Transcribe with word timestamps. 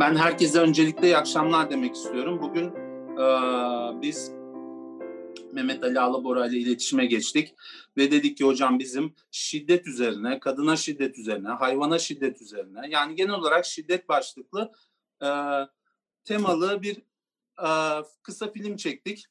Ben 0.00 0.16
herkese 0.16 0.60
öncelikle 0.60 1.06
iyi 1.06 1.16
akşamlar 1.16 1.70
demek 1.70 1.94
istiyorum. 1.94 2.38
Bugün 2.42 2.66
e, 3.16 3.26
biz 4.02 4.32
Mehmet 5.52 5.84
Ali 5.84 6.00
Alabora 6.00 6.46
ile 6.46 6.56
iletişime 6.56 7.06
geçtik 7.06 7.54
ve 7.96 8.10
dedik 8.10 8.36
ki 8.36 8.44
hocam 8.44 8.78
bizim 8.78 9.14
şiddet 9.30 9.86
üzerine, 9.86 10.40
kadına 10.40 10.76
şiddet 10.76 11.18
üzerine, 11.18 11.48
hayvana 11.48 11.98
şiddet 11.98 12.42
üzerine 12.42 12.80
yani 12.88 13.14
genel 13.14 13.34
olarak 13.34 13.64
şiddet 13.64 14.08
başlıklı 14.08 14.72
e, 15.22 15.28
temalı 16.24 16.82
bir 16.82 16.96
e, 17.62 17.68
kısa 18.22 18.52
film 18.52 18.76
çektik. 18.76 19.26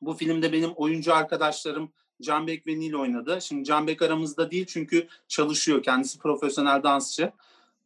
Bu 0.00 0.14
filmde 0.14 0.52
benim 0.52 0.70
oyuncu 0.70 1.14
arkadaşlarım 1.14 1.92
Canbek 2.22 2.66
ve 2.66 2.78
Nil 2.78 2.94
oynadı. 2.94 3.38
Şimdi 3.40 3.64
Canbek 3.64 4.02
aramızda 4.02 4.50
değil 4.50 4.66
çünkü 4.66 5.08
çalışıyor. 5.28 5.82
Kendisi 5.82 6.18
profesyonel 6.18 6.82
dansçı. 6.82 7.32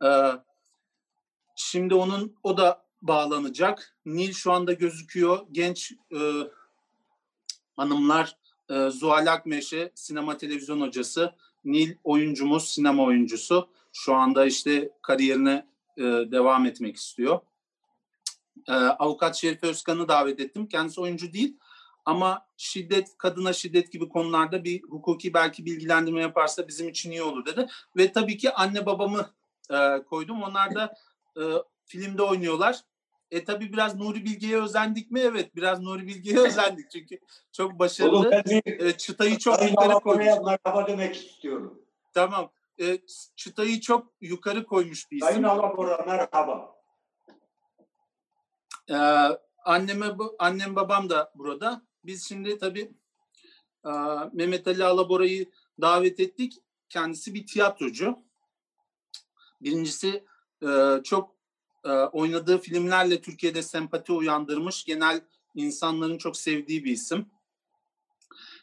Ee, 0.05 0.07
şimdi 1.57 1.95
onun 1.95 2.37
o 2.43 2.57
da 2.57 2.83
bağlanacak. 3.03 3.97
Nil 4.07 4.33
şu 4.33 4.53
anda 4.53 4.73
gözüküyor. 4.73 5.47
Genç 5.53 5.93
e, 5.93 6.19
hanımlar 7.77 8.37
e, 8.71 8.91
Zuhal 8.91 9.33
Akmeşe 9.33 9.93
sinema 9.95 10.37
televizyon 10.37 10.81
hocası. 10.81 11.35
Nil 11.65 11.95
oyuncumuz, 12.05 12.69
sinema 12.69 13.03
oyuncusu. 13.03 13.69
Şu 13.93 14.15
anda 14.15 14.47
işte 14.47 14.91
kariyerine 15.03 15.67
e, 15.97 16.03
devam 16.03 16.67
etmek 16.67 16.97
istiyor. 16.97 17.41
E, 18.69 18.73
Avukat 18.73 19.37
Şerif 19.37 19.65
Özkan'ı 19.65 20.09
davet 20.09 20.41
ettim. 20.41 20.67
Kendisi 20.67 21.01
oyuncu 21.01 21.33
değil 21.33 21.57
ama 22.05 22.47
şiddet, 22.57 23.19
kadına 23.19 23.53
şiddet 23.53 23.93
gibi 23.93 24.09
konularda 24.09 24.65
bir 24.65 24.83
hukuki 24.83 25.35
belki 25.35 25.65
bilgilendirme 25.65 26.21
yaparsa 26.21 26.69
bizim 26.69 26.89
için 26.89 27.11
iyi 27.11 27.23
olur 27.23 27.47
dedi. 27.47 27.67
Ve 27.97 28.13
tabii 28.13 28.37
ki 28.37 28.53
anne 28.53 28.87
babamı 28.87 29.31
e, 29.71 30.03
koydum. 30.03 30.43
Onlar 30.43 30.75
da 30.75 30.95
e, 31.37 31.43
filmde 31.85 32.23
oynuyorlar. 32.23 32.81
E 33.31 33.45
tabii 33.45 33.73
biraz 33.73 33.95
Nuri 33.95 34.25
Bilge'ye 34.25 34.63
özendik 34.63 35.11
mi? 35.11 35.21
Evet 35.21 35.57
biraz 35.57 35.81
Nuri 35.81 36.07
Bilge'ye 36.07 36.39
özendik 36.47 36.91
çünkü 36.91 37.19
çok 37.53 37.79
başarılı. 37.79 38.19
Oğlum, 38.19 38.33
e, 38.67 38.93
çıtayı 38.93 39.39
çok 39.39 39.63
yukarı 39.71 39.95
koymuş. 39.95 40.27
Merhaba 40.27 40.87
demek 40.87 41.17
istiyorum. 41.17 41.83
Tamam. 42.15 42.51
E, 42.81 42.99
çıtayı 43.37 43.81
çok 43.81 44.13
yukarı 44.21 44.67
koymuş 44.67 45.11
bir 45.11 45.17
isim. 45.17 45.29
Sayın 45.29 45.43
Alabora 45.43 46.05
merhaba. 46.07 46.77
E, 48.91 48.97
anneme, 49.65 50.07
annem 50.39 50.77
babam 50.77 51.11
da 51.11 51.33
burada. 51.35 51.83
Biz 52.05 52.29
şimdi 52.29 52.59
tabii 52.59 52.93
e, 53.85 53.91
Mehmet 54.33 54.67
Ali 54.67 54.85
Alabora'yı 54.85 55.51
davet 55.81 56.21
ettik. 56.21 56.63
Kendisi 56.89 57.35
bir 57.35 57.47
tiyatrocu. 57.47 58.19
Birincisi 59.61 60.25
e, 60.63 61.03
çok 61.05 61.37
e, 61.85 61.91
oynadığı 61.91 62.59
filmlerle 62.59 63.21
Türkiye'de 63.21 63.63
sempati 63.63 64.13
uyandırmış, 64.13 64.85
genel 64.85 65.21
insanların 65.55 66.19
çok 66.19 66.37
sevdiği 66.37 66.85
bir 66.85 66.93
isim. 66.93 67.27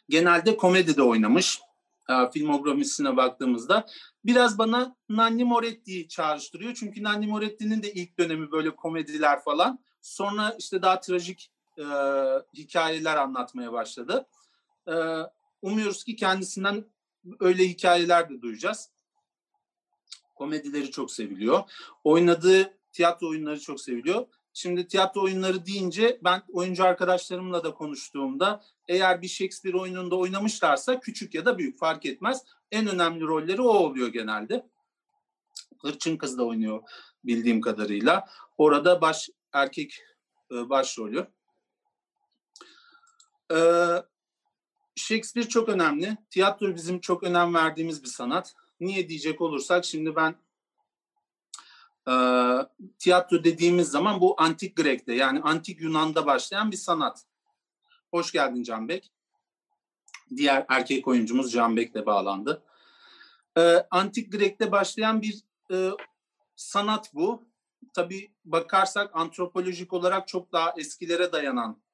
Genelde 0.08 0.56
komedide 0.56 1.02
oynamış 1.02 1.60
e, 2.10 2.30
filmografisine 2.30 3.16
baktığımızda. 3.16 3.86
Biraz 4.24 4.58
bana 4.58 4.96
Nanni 5.08 5.44
Moretti'yi 5.44 6.08
çağrıştırıyor. 6.08 6.74
Çünkü 6.74 7.02
Nanni 7.02 7.26
Moretti'nin 7.26 7.82
de 7.82 7.92
ilk 7.92 8.18
dönemi 8.18 8.52
böyle 8.52 8.76
komediler 8.76 9.42
falan. 9.42 9.78
Sonra 10.02 10.56
işte 10.58 10.82
daha 10.82 11.00
trajik 11.00 11.50
e, 11.78 11.84
hikayeler 12.54 13.16
anlatmaya 13.16 13.72
başladı. 13.72 14.26
E, 14.88 14.94
umuyoruz 15.62 16.04
ki 16.04 16.16
kendisinden 16.16 16.84
öyle 17.40 17.68
hikayeler 17.68 18.30
de 18.30 18.42
duyacağız. 18.42 18.90
Komedileri 20.34 20.90
çok 20.90 21.12
seviliyor. 21.12 21.62
Oynadığı 22.04 22.78
tiyatro 22.92 23.28
oyunları 23.28 23.60
çok 23.60 23.80
seviliyor. 23.80 24.26
Şimdi 24.52 24.88
tiyatro 24.88 25.22
oyunları 25.22 25.66
deyince 25.66 26.20
ben 26.24 26.42
oyuncu 26.52 26.84
arkadaşlarımla 26.84 27.64
da 27.64 27.74
konuştuğumda 27.74 28.62
eğer 28.88 29.22
bir 29.22 29.28
Shakespeare 29.28 29.76
oyununda 29.76 30.16
oynamışlarsa 30.16 31.00
küçük 31.00 31.34
ya 31.34 31.44
da 31.44 31.58
büyük 31.58 31.78
fark 31.78 32.06
etmez. 32.06 32.44
En 32.70 32.86
önemli 32.86 33.20
rolleri 33.20 33.62
o 33.62 33.68
oluyor 33.68 34.08
genelde. 34.08 34.66
Hırçın 35.82 36.16
Kız 36.16 36.38
da 36.38 36.44
oynuyor 36.44 36.82
bildiğim 37.24 37.60
kadarıyla. 37.60 38.28
Orada 38.58 39.00
baş 39.00 39.30
erkek 39.52 40.02
e, 40.52 40.68
başrolü. 40.70 41.26
Ee, 43.52 44.02
Shakespeare 44.96 45.48
çok 45.48 45.68
önemli. 45.68 46.16
Tiyatro 46.30 46.74
bizim 46.74 47.00
çok 47.00 47.22
önem 47.22 47.54
verdiğimiz 47.54 48.02
bir 48.02 48.08
sanat. 48.08 48.54
Niye 48.84 49.08
diyecek 49.08 49.40
olursak 49.40 49.84
şimdi 49.84 50.16
ben 50.16 50.34
e, 52.08 52.14
tiyatro 52.98 53.44
dediğimiz 53.44 53.88
zaman 53.88 54.20
bu 54.20 54.34
antik 54.38 54.76
Grek'te 54.76 55.14
yani 55.14 55.40
antik 55.40 55.80
Yunan'da 55.80 56.26
başlayan 56.26 56.70
bir 56.70 56.76
sanat. 56.76 57.24
Hoş 58.10 58.32
geldin 58.32 58.62
Canbek. 58.62 59.10
Diğer 60.36 60.66
erkek 60.68 61.08
oyuncumuz 61.08 61.52
Canbek 61.52 61.94
de 61.94 62.06
bağlandı. 62.06 62.62
E, 63.58 63.86
antik 63.90 64.32
Grek'te 64.32 64.72
başlayan 64.72 65.22
bir 65.22 65.42
e, 65.72 65.90
sanat 66.56 67.14
bu. 67.14 67.42
Tabii 67.92 68.30
bakarsak 68.44 69.10
antropolojik 69.16 69.92
olarak 69.92 70.28
çok 70.28 70.52
daha 70.52 70.74
eskilere 70.76 71.32
dayanan 71.32 71.84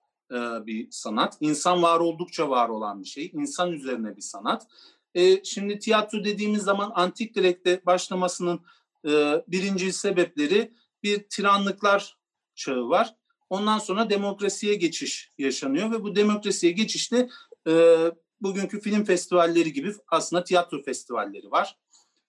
bir 0.67 0.91
sanat. 0.91 1.37
İnsan 1.41 1.83
var 1.83 2.01
oldukça 2.01 2.51
var 2.51 2.69
olan 2.69 3.03
bir 3.03 3.09
şey. 3.09 3.31
İnsan 3.35 3.73
üzerine 3.73 4.17
bir 4.17 4.23
sanat. 4.23 4.67
E, 5.15 5.45
şimdi 5.45 5.79
tiyatro 5.79 6.25
dediğimiz 6.25 6.63
zaman 6.63 6.93
antik 6.95 7.35
Grek'te 7.35 7.83
başlamasının 7.87 8.61
e, 9.07 9.11
birinci 9.49 9.93
sebepleri 9.93 10.73
bir 11.03 11.29
tiranlıklar 11.29 12.19
çağı 12.55 12.89
var. 12.89 13.17
Ondan 13.51 13.79
sonra 13.79 14.11
demokrasiye 14.11 14.75
geçiş 14.75 15.33
yaşanıyor 15.39 15.91
ve 15.93 16.03
bu 16.03 16.17
demokrasiye 16.17 16.73
geçişte 16.73 17.29
e, 17.69 17.97
bugünkü 18.41 18.81
film 18.81 19.05
festivalleri 19.05 19.73
gibi 19.73 19.95
aslında 20.09 20.45
tiyatro 20.45 20.83
festivalleri 20.83 21.51
var. 21.51 21.79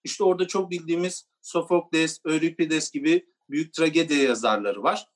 İşte 0.03 0.23
orada 0.23 0.47
çok 0.47 0.71
bildiğimiz 0.71 1.25
Sofokles, 1.41 2.19
Euripides 2.25 2.91
gibi 2.91 3.25
büyük 3.49 3.73
tragedi 3.73 4.13
yazarları 4.13 4.83
var. 4.83 5.07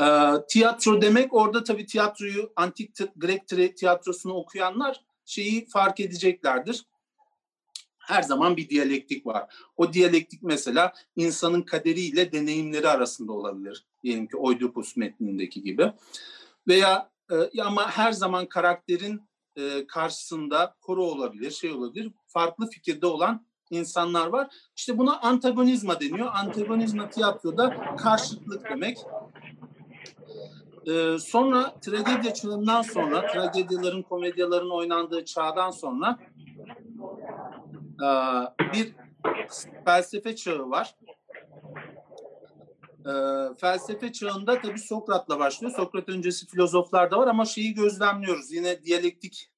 E, 0.00 0.06
tiyatro 0.48 1.02
demek 1.02 1.34
orada 1.34 1.64
tabii 1.64 1.86
tiyatroyu 1.86 2.52
antik 2.56 2.96
Grek 3.16 3.76
tiyatrosunu 3.76 4.32
okuyanlar 4.32 5.00
şeyi 5.24 5.66
fark 5.66 6.00
edeceklerdir. 6.00 6.84
Her 7.98 8.22
zaman 8.22 8.56
bir 8.56 8.68
diyalektik 8.68 9.26
var. 9.26 9.54
O 9.76 9.92
diyalektik 9.92 10.42
mesela 10.42 10.92
insanın 11.16 11.62
kaderiyle 11.62 12.32
deneyimleri 12.32 12.88
arasında 12.88 13.32
olabilir. 13.32 13.86
Diyelim 14.02 14.26
ki 14.26 14.36
Oedipus 14.36 14.96
metnindeki 14.96 15.62
gibi. 15.62 15.92
Veya 16.68 17.10
e, 17.30 17.62
ama 17.62 17.90
her 17.90 18.12
zaman 18.12 18.46
karakterin 18.46 19.22
e, 19.56 19.86
karşısında 19.86 20.76
koro 20.80 21.02
olabilir, 21.02 21.50
şey 21.50 21.72
olabilir. 21.72 22.12
Farklı 22.26 22.66
fikirde 22.66 23.06
olan 23.06 23.46
insanlar 23.70 24.26
var. 24.26 24.54
İşte 24.76 24.98
buna 24.98 25.20
antagonizma 25.20 26.00
deniyor. 26.00 26.30
Antagonizma 26.32 27.10
tiyatroda 27.10 27.96
karşıtlık 27.96 28.70
demek. 28.70 28.98
Ee, 30.86 31.18
sonra 31.18 31.74
tragedya 31.80 32.34
çağından 32.34 32.82
sonra, 32.82 33.26
tragedyaların, 33.26 34.02
komedyaların 34.02 34.70
oynandığı 34.70 35.24
çağdan 35.24 35.70
sonra 35.70 36.18
e, 38.02 38.08
bir 38.72 38.94
felsefe 39.84 40.36
çağı 40.36 40.70
var. 40.70 40.94
E, 43.06 43.12
felsefe 43.60 44.12
çağında 44.12 44.60
tabii 44.60 44.78
Sokrat'la 44.78 45.38
başlıyor. 45.38 45.72
Sokrat 45.76 46.08
öncesi 46.08 46.46
filozoflar 46.46 47.10
da 47.10 47.18
var 47.18 47.28
ama 47.28 47.44
şeyi 47.44 47.74
gözlemliyoruz. 47.74 48.52
Yine 48.52 48.82
diyalektik, 48.84 49.50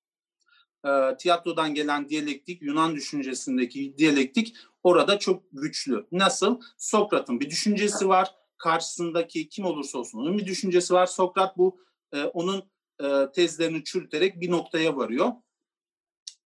e, 0.87 1.17
tiyatrodan 1.19 1.75
gelen 1.75 2.09
diyalektik, 2.09 2.63
Yunan 2.63 2.95
düşüncesindeki 2.95 3.99
diyalektik 3.99 4.57
orada 4.83 5.19
çok 5.19 5.43
güçlü. 5.53 6.07
Nasıl? 6.13 6.61
Sokrat'ın 6.79 7.41
bir 7.41 7.51
düşüncesi 7.51 8.09
var 8.09 8.35
karşısındaki 8.59 9.49
kim 9.49 9.65
olursa 9.65 9.99
olsun 9.99 10.19
onun 10.19 10.39
bir 10.39 10.47
düşüncesi 10.47 10.95
var. 10.95 11.07
Sokrat 11.07 11.59
bu 11.59 11.81
e, 12.13 12.25
onun 12.25 12.71
e, 13.03 13.33
tezlerini 13.35 13.85
çürüterek 13.85 14.41
bir 14.41 14.51
noktaya 14.51 14.97
varıyor. 14.97 15.33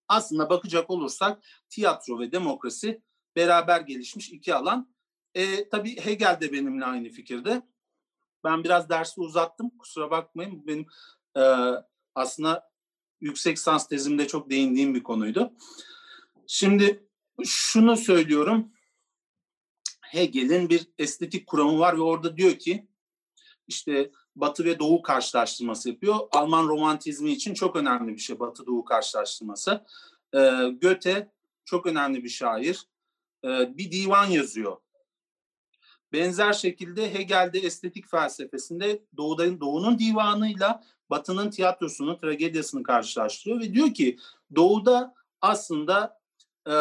Aslında 0.09 0.51
bakacak 0.51 0.91
olursak 0.91 1.45
tiyatro 1.71 2.21
ve 2.21 2.33
demokrasi 2.33 3.03
beraber 3.37 3.81
gelişmiş 3.81 4.31
iki 4.31 4.55
alan. 4.55 4.95
E, 5.35 5.69
tabii 5.69 6.01
Hegel 6.01 6.39
de 6.41 6.53
benimle 6.53 6.85
aynı 6.85 7.09
fikirde. 7.09 7.63
Ben 8.45 8.65
biraz 8.65 8.89
dersi 8.89 9.21
uzattım. 9.21 9.71
Kusura 9.79 10.11
bakmayın. 10.11 10.67
Benim 10.67 10.87
e, 11.37 11.43
aslında 12.15 12.71
yüksek 13.21 13.59
sans 13.59 13.89
tezimde 13.89 14.27
çok 14.27 14.51
değindiğim 14.51 14.95
bir 14.95 15.03
konuydu. 15.03 15.53
Şimdi 16.47 17.09
şunu 17.45 17.97
söylüyorum. 17.97 18.73
Hegel'in 20.17 20.69
bir 20.69 20.89
estetik 20.99 21.47
kuramı 21.47 21.79
var 21.79 21.97
ve 21.97 22.03
orada 22.03 22.37
diyor 22.37 22.55
ki 22.55 22.87
işte 23.69 24.11
Batı 24.37 24.65
ve 24.65 24.79
Doğu 24.79 25.03
karşılaştırması 25.03 25.89
yapıyor. 25.89 26.17
Alman 26.33 26.69
romantizmi 26.69 27.31
için 27.31 27.55
çok 27.55 27.77
önemli 27.77 28.13
bir 28.13 28.21
şey 28.21 28.39
Batı 28.39 28.67
Doğu 28.67 28.85
karşılaştırması. 28.85 29.85
Ee, 30.35 30.39
Goethe 30.83 31.33
çok 31.65 31.87
önemli 31.87 32.25
bir 32.25 32.29
şair. 32.29 32.87
e, 33.45 33.79
bir 33.79 33.93
divan 33.93 34.27
yazıyor. 34.27 34.77
Benzer 36.13 36.53
şekilde 36.53 37.15
Hegel'de 37.15 37.59
estetik 37.59 38.11
felsefesinde 38.11 39.03
Doğu'nun, 39.17 39.61
Doğu'nun 39.61 39.99
divanıyla 39.99 40.85
Batı'nın 41.11 41.51
tiyatrosunu, 41.51 42.19
tragedyasını 42.19 42.83
karşılaştırıyor 42.83 43.61
ve 43.61 43.75
diyor 43.75 43.95
ki 43.95 44.19
Doğu'da 44.55 45.15
aslında 45.41 46.21
e, 46.69 46.75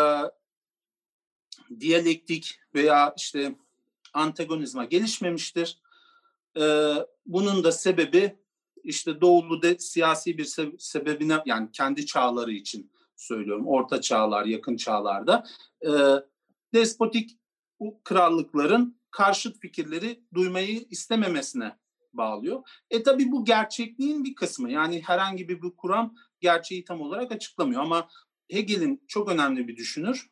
diyalektik 1.80 2.60
veya 2.76 3.14
işte 3.18 3.56
antagonizma 4.14 4.86
gelişmemiştir. 4.86 5.80
E, 6.58 6.94
bunun 7.26 7.64
da 7.64 7.72
sebebi 7.72 8.36
işte 8.84 9.22
Doğulu 9.22 9.62
de 9.62 9.80
siyasi 9.80 10.38
bir 10.38 10.46
se- 10.46 10.76
sebebine 10.80 11.38
yani 11.46 11.70
kendi 11.72 12.06
çağları 12.06 12.52
için 12.52 12.92
söylüyorum. 13.16 13.68
Orta 13.68 14.02
çağlar, 14.02 14.46
yakın 14.46 14.78
çağlarda 14.78 15.46
e, 15.82 15.92
despotik 16.74 17.38
krallıkların 18.04 19.00
karşıt 19.12 19.60
fikirleri 19.60 20.24
duymayı 20.34 20.86
istememesine 20.90 21.78
bağlıyor. 22.14 22.64
E 22.90 23.04
tabi 23.04 23.32
bu 23.32 23.46
gerçekliğin 23.46 24.24
bir 24.24 24.36
kısmı. 24.36 24.72
Yani 24.72 25.02
herhangi 25.02 25.50
bir, 25.50 25.62
bir 25.62 25.72
kuram 25.78 26.16
gerçeği 26.40 26.86
tam 26.86 27.02
olarak 27.02 27.32
açıklamıyor 27.32 27.82
ama 27.82 28.10
Hegel'in 28.52 29.04
çok 29.08 29.30
önemli 29.30 29.68
bir 29.68 29.78
düşünür 29.78 30.30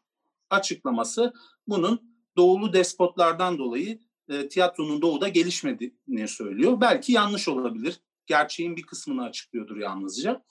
açıklaması 0.53 1.33
bunun 1.67 2.13
doğulu 2.37 2.73
despotlardan 2.73 3.57
dolayı 3.57 3.99
e, 4.29 4.47
tiyatronun 4.47 5.01
doğuda 5.01 5.27
gelişmediğini 5.27 6.27
söylüyor. 6.27 6.81
Belki 6.81 7.11
yanlış 7.11 7.47
olabilir. 7.47 8.01
Gerçeğin 8.25 8.75
bir 8.75 8.85
kısmını 8.85 9.23
açıklıyordur 9.23 9.77
yalnızca. 9.77 10.43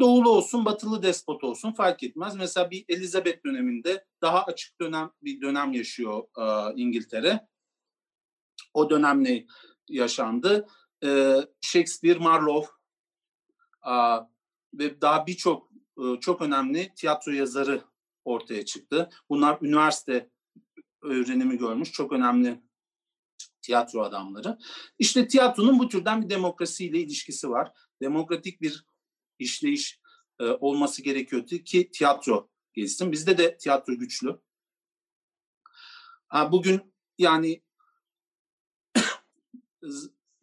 Doğulu 0.00 0.30
olsun, 0.30 0.64
batılı 0.64 1.02
despot 1.02 1.44
olsun 1.44 1.72
fark 1.72 2.02
etmez. 2.02 2.36
Mesela 2.36 2.70
bir 2.70 2.84
Elizabeth 2.88 3.44
döneminde 3.46 4.04
daha 4.22 4.44
açık 4.44 4.80
dönem 4.80 5.10
bir 5.22 5.40
dönem 5.40 5.72
yaşıyor 5.72 6.22
e, 6.38 6.74
İngiltere. 6.76 7.48
O 8.74 8.90
dönemle 8.90 9.46
yaşandı. 9.88 10.66
E, 11.04 11.36
Shakespeare, 11.60 12.18
Marlowe 12.18 12.68
e, 13.86 13.94
ve 14.74 15.00
daha 15.00 15.26
birçok 15.26 15.70
e, 15.98 16.20
çok 16.20 16.42
önemli 16.42 16.92
tiyatro 16.96 17.32
yazarı 17.32 17.82
ortaya 18.26 18.64
çıktı. 18.64 19.10
Bunlar 19.30 19.58
üniversite 19.62 20.30
öğrenimi 21.02 21.58
görmüş 21.58 21.92
çok 21.92 22.12
önemli 22.12 22.62
tiyatro 23.62 24.02
adamları. 24.02 24.58
İşte 24.98 25.28
tiyatronun 25.28 25.78
bu 25.78 25.88
türden 25.88 26.22
bir 26.22 26.30
demokrasiyle 26.30 26.98
ilişkisi 26.98 27.50
var. 27.50 27.72
Demokratik 28.00 28.60
bir 28.60 28.86
işleyiş 29.38 30.00
e, 30.40 30.44
olması 30.44 31.02
gerekiyordu 31.02 31.58
ki 31.58 31.90
tiyatro 31.90 32.50
gelsin. 32.74 33.12
Bizde 33.12 33.38
de 33.38 33.56
tiyatro 33.56 33.94
güçlü. 33.94 34.40
Ha, 36.28 36.52
bugün 36.52 36.94
yani 37.18 37.62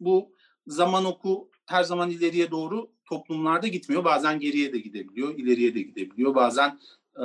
bu 0.00 0.36
zaman 0.66 1.04
oku 1.04 1.50
her 1.66 1.82
zaman 1.82 2.10
ileriye 2.10 2.50
doğru 2.50 2.92
toplumlarda 3.04 3.66
gitmiyor. 3.66 4.04
Bazen 4.04 4.40
geriye 4.40 4.72
de 4.72 4.78
gidebiliyor, 4.78 5.38
ileriye 5.38 5.74
de 5.74 5.82
gidebiliyor. 5.82 6.34
Bazen 6.34 6.80
e, 7.16 7.24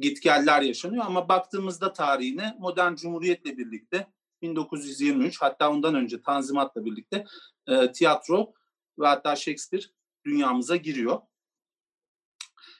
gitgeller 0.00 0.62
yaşanıyor 0.62 1.04
ama 1.06 1.28
baktığımızda 1.28 1.92
tarihine 1.92 2.56
modern 2.58 2.94
cumhuriyetle 2.94 3.58
birlikte 3.58 4.06
1923 4.42 5.42
hatta 5.42 5.70
ondan 5.70 5.94
önce 5.94 6.22
Tanzimat'la 6.22 6.84
birlikte 6.84 7.24
e, 7.66 7.92
tiyatro 7.92 8.52
ve 8.98 9.06
hatta 9.06 9.36
Shakespeare 9.36 9.84
dünyamıza 10.24 10.76
giriyor. 10.76 11.20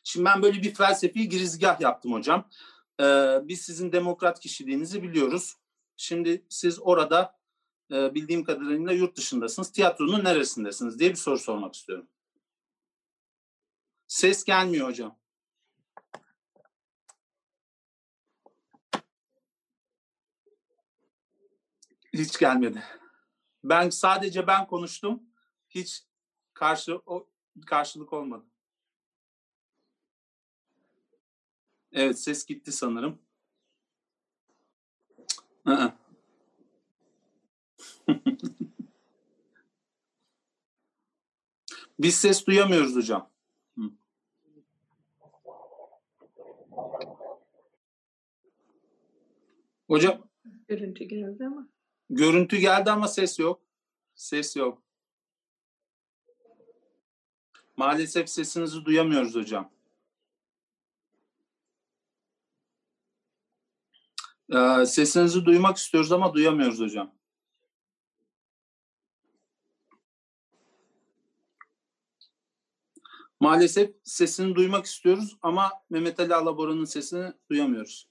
Şimdi 0.05 0.25
ben 0.25 0.43
böyle 0.43 0.63
bir 0.63 0.75
felsefi 0.75 1.29
girizgah 1.29 1.81
yaptım 1.81 2.13
hocam. 2.13 2.49
Ee, 3.01 3.39
biz 3.43 3.61
sizin 3.61 3.93
demokrat 3.93 4.41
kişiliğinizi 4.41 5.03
biliyoruz. 5.03 5.57
Şimdi 5.97 6.47
siz 6.49 6.79
orada 6.81 7.39
e, 7.93 8.15
bildiğim 8.15 8.45
kadarıyla 8.45 8.93
yurt 8.93 9.17
dışındasınız. 9.17 9.73
Tiyatronun 9.73 10.25
neresindesiniz 10.25 10.99
diye 10.99 11.11
bir 11.11 11.17
soru 11.17 11.39
sormak 11.39 11.75
istiyorum. 11.75 12.09
Ses 14.07 14.45
gelmiyor 14.45 14.89
hocam. 14.89 15.19
Hiç 22.19 22.39
gelmedi. 22.39 22.83
Ben 23.65 23.91
sadece 23.91 24.47
ben 24.47 24.67
konuştum. 24.67 25.23
Hiç 25.69 26.03
karşı 26.55 27.01
o 27.07 27.29
karşılık 27.67 28.13
olmadı. 28.13 28.45
Evet 31.93 32.21
ses 32.21 32.47
gitti 32.47 32.73
sanırım. 32.73 33.19
Biz 41.99 42.15
ses 42.15 42.47
duyamıyoruz 42.47 42.97
hocam. 42.97 43.31
Hocam. 49.89 50.29
Görüntü 50.69 51.05
geldi 51.05 51.47
ama. 51.47 51.76
Görüntü 52.11 52.57
geldi 52.57 52.91
ama 52.91 53.09
ses 53.09 53.39
yok. 53.39 53.61
Ses 54.15 54.57
yok. 54.57 54.83
Maalesef 57.77 58.29
sesinizi 58.29 58.85
duyamıyoruz 58.85 59.35
hocam. 59.35 59.71
Ee, 64.55 64.87
sesinizi 64.87 65.45
duymak 65.45 65.77
istiyoruz 65.77 66.13
ama 66.13 66.35
duyamıyoruz 66.35 66.81
hocam. 66.81 67.15
Maalesef 73.41 73.91
sesini 74.05 74.55
duymak 74.55 74.87
istiyoruz 74.87 75.37
ama 75.43 75.73
Mehmet 75.91 76.21
Ali 76.21 76.35
Alabora'nın 76.35 76.85
sesini 76.85 77.33
duyamıyoruz. 77.51 78.09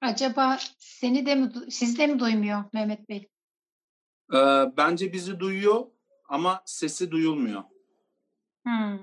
Acaba 0.00 0.58
seni 0.78 1.26
de 1.26 1.34
mi, 1.34 1.52
siz 1.70 1.98
de 1.98 2.06
mi 2.06 2.18
duymuyor 2.18 2.64
Mehmet 2.72 3.08
Bey? 3.08 3.28
Ee, 4.34 4.64
bence 4.76 5.12
bizi 5.12 5.40
duyuyor 5.40 5.86
ama 6.28 6.62
sesi 6.66 7.10
duyulmuyor. 7.10 7.62
Hmm. 8.66 8.98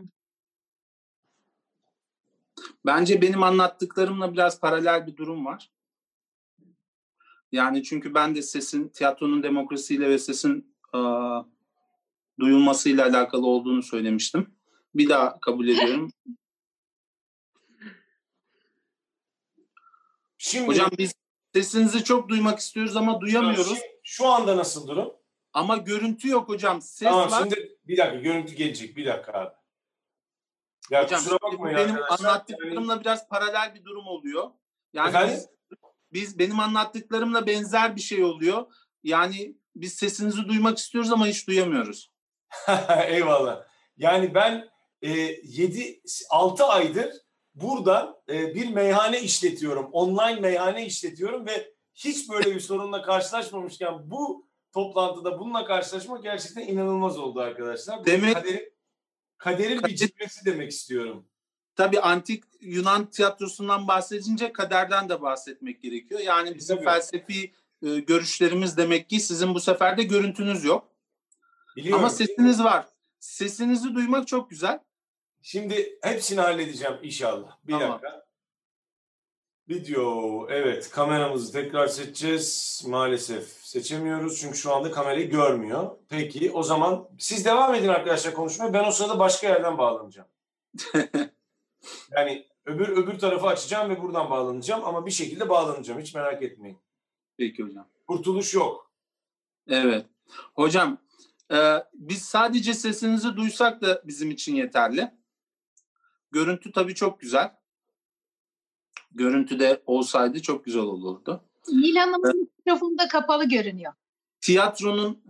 Bence 2.86 3.22
benim 3.22 3.44
anlattıklarımla 3.44 4.34
biraz 4.34 4.60
paralel 4.60 5.08
bir 5.08 5.18
durum 5.18 5.46
var. 5.46 5.72
Yani 7.52 7.84
çünkü 7.84 8.14
ben 8.14 8.36
de 8.36 8.42
sesin, 8.42 8.90
tiyatronun 8.90 9.44
demokrasiyle 9.44 10.10
ve 10.10 10.20
sesin 10.20 10.76
e, 10.96 11.00
duyulmasıyla 12.40 13.06
alakalı 13.06 13.48
olduğunu 13.48 13.84
söylemiştim. 13.84 14.56
Bir 14.96 15.10
daha 15.10 15.40
kabul 15.40 15.68
ediyorum. 15.78 16.12
Şimdi, 20.46 20.68
Hocam 20.68 20.90
biz 20.98 21.14
sesinizi 21.54 22.04
çok 22.04 22.30
duymak 22.30 22.60
istiyoruz 22.60 22.96
ama 22.96 23.22
duyamıyoruz. 23.22 23.80
Şu 24.04 24.28
anda 24.28 24.58
nasıl 24.58 24.88
durum? 24.88 25.14
Ama 25.54 25.78
görüntü 25.78 26.30
yok 26.30 26.50
hocam. 26.50 26.82
Ses 26.82 27.10
tamam, 27.10 27.32
var. 27.32 27.40
Şimdi 27.40 27.78
bir 27.88 27.98
dakika 27.98 28.16
görüntü 28.16 28.56
gelecek. 28.56 28.98
Bir 28.98 29.06
dakika 29.06 29.34
abi. 29.34 29.54
Ya 30.92 31.04
hocam, 31.04 31.20
kusura 31.20 31.38
bakmayın 31.42 31.78
benim 31.78 31.96
arkadaşlar. 31.96 32.30
anlattıklarımla 32.30 32.94
yani... 32.94 33.02
biraz 33.02 33.28
paralel 33.28 33.76
bir 33.76 33.86
durum 33.86 34.08
oluyor. 34.08 34.52
Yani 34.94 35.34
biz, 35.34 35.50
biz 36.14 36.40
benim 36.40 36.60
anlattıklarımla 36.60 37.48
benzer 37.48 37.96
bir 37.96 38.02
şey 38.02 38.24
oluyor. 38.24 38.74
Yani 39.04 39.58
biz 39.76 39.94
sesinizi 39.94 40.48
duymak 40.48 40.78
istiyoruz 40.78 41.12
ama 41.12 41.28
hiç 41.28 41.48
duyamıyoruz. 41.48 42.12
Eyvallah. 43.08 43.64
Yani 43.98 44.34
ben 44.34 44.70
e, 45.02 45.10
7 45.44 46.02
6 46.30 46.66
aydır 46.66 47.25
burada 47.56 48.22
e, 48.30 48.56
bir 48.56 48.70
meyhane 48.70 49.22
işletiyorum. 49.22 49.90
Online 49.92 50.40
meyhane 50.40 50.86
işletiyorum 50.86 51.46
ve 51.46 51.74
hiç 51.94 52.30
böyle 52.30 52.56
bir 52.56 52.60
sorunla 52.60 53.02
karşılaşmamışken 53.02 54.12
bu 54.12 54.48
toplantıda 54.74 55.40
bununla 55.40 55.66
karşılaşmak 55.66 56.24
gerçekten 56.24 56.68
inanılmaz 56.68 57.18
oldu 57.18 57.40
arkadaşlar. 57.40 58.06
Demek 58.06 58.36
kaderin, 58.36 58.74
kaderin 59.38 59.84
bir 59.84 59.96
cilvesi 59.96 60.46
demek 60.46 60.72
istiyorum. 60.72 61.26
Tabii 61.76 62.00
antik 62.00 62.44
Yunan 62.62 63.06
tiyatrosundan 63.06 63.88
bahsedince 63.88 64.54
kaderden 64.54 65.10
de 65.10 65.22
bahsetmek 65.22 65.82
gerekiyor. 65.82 66.22
Yani 66.22 66.56
bizim 66.56 66.76
Tabii. 66.76 66.86
felsefi 66.86 67.54
e, 67.82 68.00
görüşlerimiz 68.00 68.78
demek 68.78 69.10
ki 69.10 69.20
sizin 69.20 69.54
bu 69.54 69.60
sefer 69.60 69.98
de 69.98 70.04
görüntünüz 70.04 70.64
yok. 70.64 70.88
Biliyorum. 71.76 72.00
Ama 72.00 72.10
sesiniz 72.10 72.64
var. 72.64 72.88
Sesinizi 73.20 73.96
duymak 73.96 74.28
çok 74.28 74.50
güzel. 74.50 74.80
Şimdi 75.48 76.00
hepsini 76.02 76.40
halledeceğim 76.42 76.98
inşallah. 77.04 77.58
Bir 77.64 77.74
tamam. 77.74 77.92
dakika. 77.92 78.26
Video, 79.70 80.48
evet 80.50 80.90
kameramızı 80.90 81.54
tekrar 81.54 81.88
seçeceğiz. 81.88 82.82
Maalesef 82.88 83.48
seçemiyoruz 83.48 84.42
çünkü 84.42 84.58
şu 84.58 84.76
anda 84.76 84.92
kamerayı 84.92 85.30
görmüyor. 85.30 85.98
Peki 86.10 86.52
o 86.52 86.64
zaman 86.64 87.10
siz 87.20 87.46
devam 87.46 87.76
edin 87.76 87.88
arkadaşlar 87.88 88.34
konuşmaya. 88.34 88.74
Ben 88.74 88.84
o 88.84 88.92
sırada 88.92 89.20
başka 89.20 89.48
yerden 89.48 89.78
bağlanacağım. 89.78 90.28
yani 92.12 92.46
Öbür 92.66 92.88
öbür 92.88 93.20
tarafı 93.20 93.48
açacağım 93.48 93.90
ve 93.90 94.02
buradan 94.02 94.30
bağlanacağım 94.30 94.86
ama 94.86 95.06
bir 95.06 95.12
şekilde 95.12 95.50
bağlanacağım. 95.50 96.02
Hiç 96.02 96.16
merak 96.16 96.44
etmeyin. 96.44 96.80
Peki 97.38 97.64
hocam. 97.64 97.88
Kurtuluş 98.08 98.54
yok. 98.54 98.92
Evet. 99.68 100.06
Hocam 100.56 100.98
e, 101.52 101.84
biz 101.94 102.22
sadece 102.22 102.74
sesinizi 102.74 103.36
duysak 103.36 103.82
da 103.82 104.02
bizim 104.06 104.32
için 104.32 104.56
yeterli. 104.56 105.12
Görüntü 106.36 106.72
tabii 106.72 106.96
çok 106.96 107.20
güzel. 107.20 107.52
Görüntüde 109.12 109.82
olsaydı 109.86 110.42
çok 110.42 110.66
güzel 110.66 110.82
olurdu. 110.82 111.44
Nil 111.68 111.96
Hanım'ın 111.96 112.50
mikrofonu 112.58 112.98
da 112.98 113.08
kapalı 113.08 113.50
görünüyor. 113.50 113.94
Tiyatronun 114.42 115.24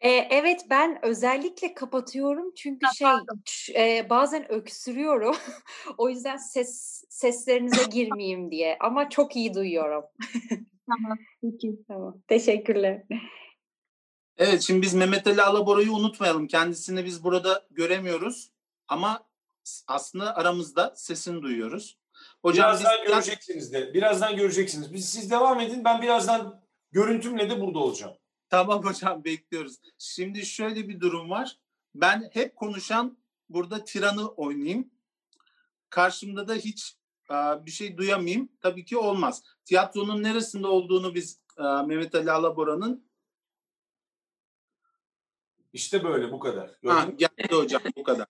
Ee, 0.00 0.10
evet 0.10 0.60
ben 0.70 1.04
özellikle 1.04 1.74
kapatıyorum 1.74 2.52
çünkü 2.54 2.86
şey 2.94 3.08
e, 3.74 4.10
bazen 4.10 4.52
öksürüyorum. 4.52 5.36
o 5.98 6.08
yüzden 6.08 6.36
ses 6.36 7.04
seslerinize 7.08 7.84
girmeyeyim 7.92 8.50
diye 8.50 8.76
ama 8.80 9.10
çok 9.10 9.36
iyi 9.36 9.54
duyuyorum. 9.54 10.04
Tamam. 10.86 11.18
Peki. 11.42 11.78
Tamam. 11.88 12.22
Teşekkürler. 12.28 13.02
Evet 14.38 14.60
şimdi 14.62 14.82
biz 14.82 14.94
Mehmet 14.94 15.26
Ali 15.26 15.42
Alabora'yı 15.42 15.92
unutmayalım. 15.92 16.46
Kendisini 16.46 17.04
biz 17.04 17.24
burada 17.24 17.66
göremiyoruz 17.70 18.50
ama 18.88 19.26
aslında 19.86 20.36
aramızda 20.36 20.92
sesini 20.96 21.42
duyuyoruz. 21.42 21.98
Hocam 22.42 22.72
biz 22.72 22.80
birazdan 22.80 23.06
göreceksiniz 23.06 23.72
de. 23.72 23.94
Birazdan 23.94 24.36
göreceksiniz. 24.36 24.92
Biz, 24.92 25.08
siz 25.08 25.30
devam 25.30 25.60
edin. 25.60 25.84
Ben 25.84 26.02
birazdan 26.02 26.62
görüntümle 26.92 27.50
de 27.50 27.60
burada 27.60 27.78
olacağım. 27.78 28.16
Tamam 28.48 28.84
hocam 28.84 29.24
bekliyoruz. 29.24 29.76
Şimdi 29.98 30.46
şöyle 30.46 30.88
bir 30.88 31.00
durum 31.00 31.30
var. 31.30 31.58
Ben 31.94 32.30
hep 32.32 32.56
konuşan 32.56 33.18
burada 33.48 33.84
tiranı 33.84 34.28
oynayayım. 34.28 34.90
Karşımda 35.90 36.48
da 36.48 36.54
hiç 36.54 36.96
e, 37.30 37.34
bir 37.66 37.70
şey 37.70 37.96
duyamayayım. 37.96 38.48
Tabii 38.60 38.84
ki 38.84 38.98
olmaz. 38.98 39.42
Tiyatronun 39.64 40.22
neresinde 40.22 40.66
olduğunu 40.66 41.14
biz 41.14 41.40
e, 41.58 41.62
Mehmet 41.62 42.14
Ali 42.14 42.30
Alabora'nın 42.30 43.04
İşte 45.72 46.04
böyle 46.04 46.32
bu 46.32 46.38
kadar. 46.38 46.68
Ha, 46.68 46.74
Gördün 46.82 47.08
mü? 47.08 47.16
geldi 47.16 47.54
hocam 47.54 47.82
bu 47.96 48.02
kadar. 48.02 48.26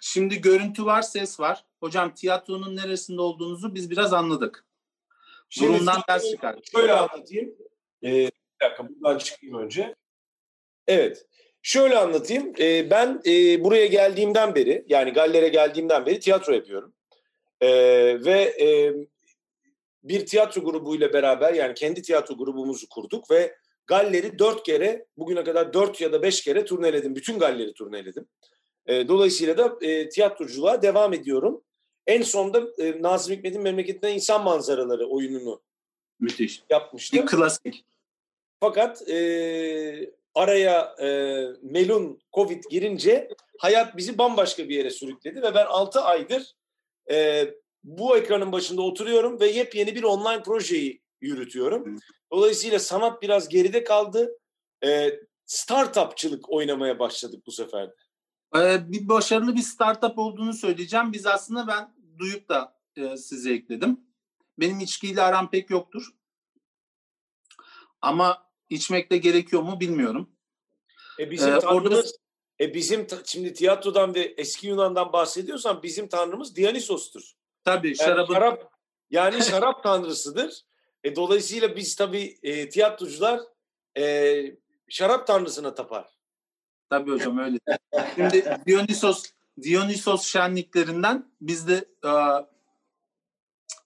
Şimdi 0.00 0.40
görüntü 0.40 0.84
var, 0.84 1.02
ses 1.02 1.40
var. 1.40 1.64
Hocam 1.80 2.14
tiyatronun 2.14 2.76
neresinde 2.76 3.20
olduğunuzu 3.20 3.74
biz 3.74 3.90
biraz 3.90 4.12
anladık. 4.12 4.64
Şimdi 5.48 5.72
Durumdan 5.72 5.92
size 5.92 6.04
ders 6.08 6.30
çıkardık. 6.30 6.64
Şöyle 6.72 6.92
anlatayım. 6.92 7.54
Ee, 8.02 8.08
bir 8.10 8.30
dakika 8.62 8.88
buradan 8.88 9.18
çıkayım 9.18 9.58
önce. 9.58 9.94
Evet. 10.86 11.26
Şöyle 11.62 11.98
anlatayım. 11.98 12.52
Ee, 12.58 12.90
ben 12.90 13.20
e, 13.26 13.64
buraya 13.64 13.86
geldiğimden 13.86 14.54
beri 14.54 14.84
yani 14.88 15.10
Galler'e 15.10 15.48
geldiğimden 15.48 16.06
beri 16.06 16.20
tiyatro 16.20 16.52
yapıyorum. 16.52 16.94
Ee, 17.60 17.68
ve 18.24 18.40
e, 18.40 18.94
bir 20.04 20.26
tiyatro 20.26 20.64
grubuyla 20.64 21.12
beraber 21.12 21.54
yani 21.54 21.74
kendi 21.74 22.02
tiyatro 22.02 22.36
grubumuzu 22.36 22.88
kurduk 22.88 23.30
ve 23.30 23.56
Galler'i 23.86 24.38
dört 24.38 24.62
kere 24.62 25.06
bugüne 25.16 25.44
kadar 25.44 25.72
dört 25.72 26.00
ya 26.00 26.12
da 26.12 26.22
beş 26.22 26.44
kere 26.44 26.64
turneledim. 26.64 27.16
Bütün 27.16 27.38
Galler'i 27.38 27.74
turneledim. 27.74 28.28
Ee, 28.90 29.08
dolayısıyla 29.08 29.58
da 29.58 29.86
e, 29.86 30.08
tiyatroculuğa 30.08 30.82
devam 30.82 31.12
ediyorum. 31.12 31.62
En 32.06 32.22
sonda 32.22 32.62
e, 32.78 33.02
Nazım 33.02 33.36
Hikmet'in 33.36 33.62
Memleketinden 33.62 34.14
İnsan 34.14 34.44
Manzaraları 34.44 35.06
oyununu 35.06 35.60
Müthiş. 36.20 36.62
yapmıştım. 36.70 37.22
Bir 37.22 37.26
klasik. 37.26 37.84
Fakat 38.60 39.08
e, 39.08 40.10
araya 40.34 40.96
e, 41.00 41.08
Melun 41.62 42.20
Covid 42.32 42.64
girince 42.70 43.28
hayat 43.58 43.96
bizi 43.96 44.18
bambaşka 44.18 44.68
bir 44.68 44.76
yere 44.76 44.90
sürükledi 44.90 45.42
ve 45.42 45.54
ben 45.54 45.66
6 45.66 46.00
aydır 46.00 46.54
e, 47.10 47.46
bu 47.84 48.16
ekranın 48.16 48.52
başında 48.52 48.82
oturuyorum 48.82 49.40
ve 49.40 49.46
yepyeni 49.46 49.94
bir 49.94 50.02
online 50.02 50.42
projeyi 50.42 51.00
yürütüyorum. 51.20 52.00
Dolayısıyla 52.32 52.78
sanat 52.78 53.22
biraz 53.22 53.48
geride 53.48 53.84
kaldı. 53.84 54.38
E, 54.84 55.20
startupçılık 55.46 56.50
oynamaya 56.50 56.98
başladık 56.98 57.42
bu 57.46 57.52
sefer. 57.52 57.88
de. 57.88 57.92
Ee, 58.56 58.92
bir 58.92 59.08
başarılı 59.08 59.56
bir 59.56 59.62
startup 59.62 60.18
olduğunu 60.18 60.52
söyleyeceğim. 60.52 61.12
Biz 61.12 61.26
aslında 61.26 61.66
ben 61.66 61.94
duyup 62.18 62.48
da 62.48 62.76
e, 62.96 63.16
size 63.16 63.52
ekledim. 63.52 64.00
Benim 64.58 64.80
içkiyle 64.80 65.22
aram 65.22 65.50
pek 65.50 65.70
yoktur. 65.70 66.06
Ama 68.00 68.46
içmek 68.70 69.10
de 69.10 69.18
gerekiyor 69.18 69.62
mu 69.62 69.80
bilmiyorum. 69.80 70.30
E 71.18 71.30
bizim 71.30 71.48
Ee, 71.52 71.56
orada- 71.56 71.60
tanrımız 71.88 72.14
e 72.60 72.74
bizim 72.74 73.06
şimdi 73.24 73.52
tiyatrodan 73.54 74.14
ve 74.14 74.20
eski 74.20 74.66
Yunan'dan 74.66 75.12
bahsediyorsan 75.12 75.82
bizim 75.82 76.08
tanrımız 76.08 76.56
Dionysos'tur. 76.56 77.32
Tabii 77.64 77.88
Yani 77.88 77.96
şarabın 77.96 78.34
şarap 78.34 78.72
yani 79.10 79.42
şarap 79.44 79.82
tanrısıdır. 79.82 80.62
E, 81.04 81.16
dolayısıyla 81.16 81.76
biz 81.76 81.96
tabii 81.96 82.38
e, 82.42 82.68
tiyatrocular 82.68 83.40
e, 83.98 84.42
şarap 84.88 85.26
tanrısına 85.26 85.74
tapar. 85.74 86.19
Tabii 86.90 87.10
hocam 87.10 87.38
öyle. 87.38 87.58
Şimdi 88.16 88.58
Dionysos 88.66 89.24
Dionysos 89.62 90.22
şenliklerinden 90.22 91.26
biz 91.40 91.68
de 91.68 91.84
e, 92.04 92.10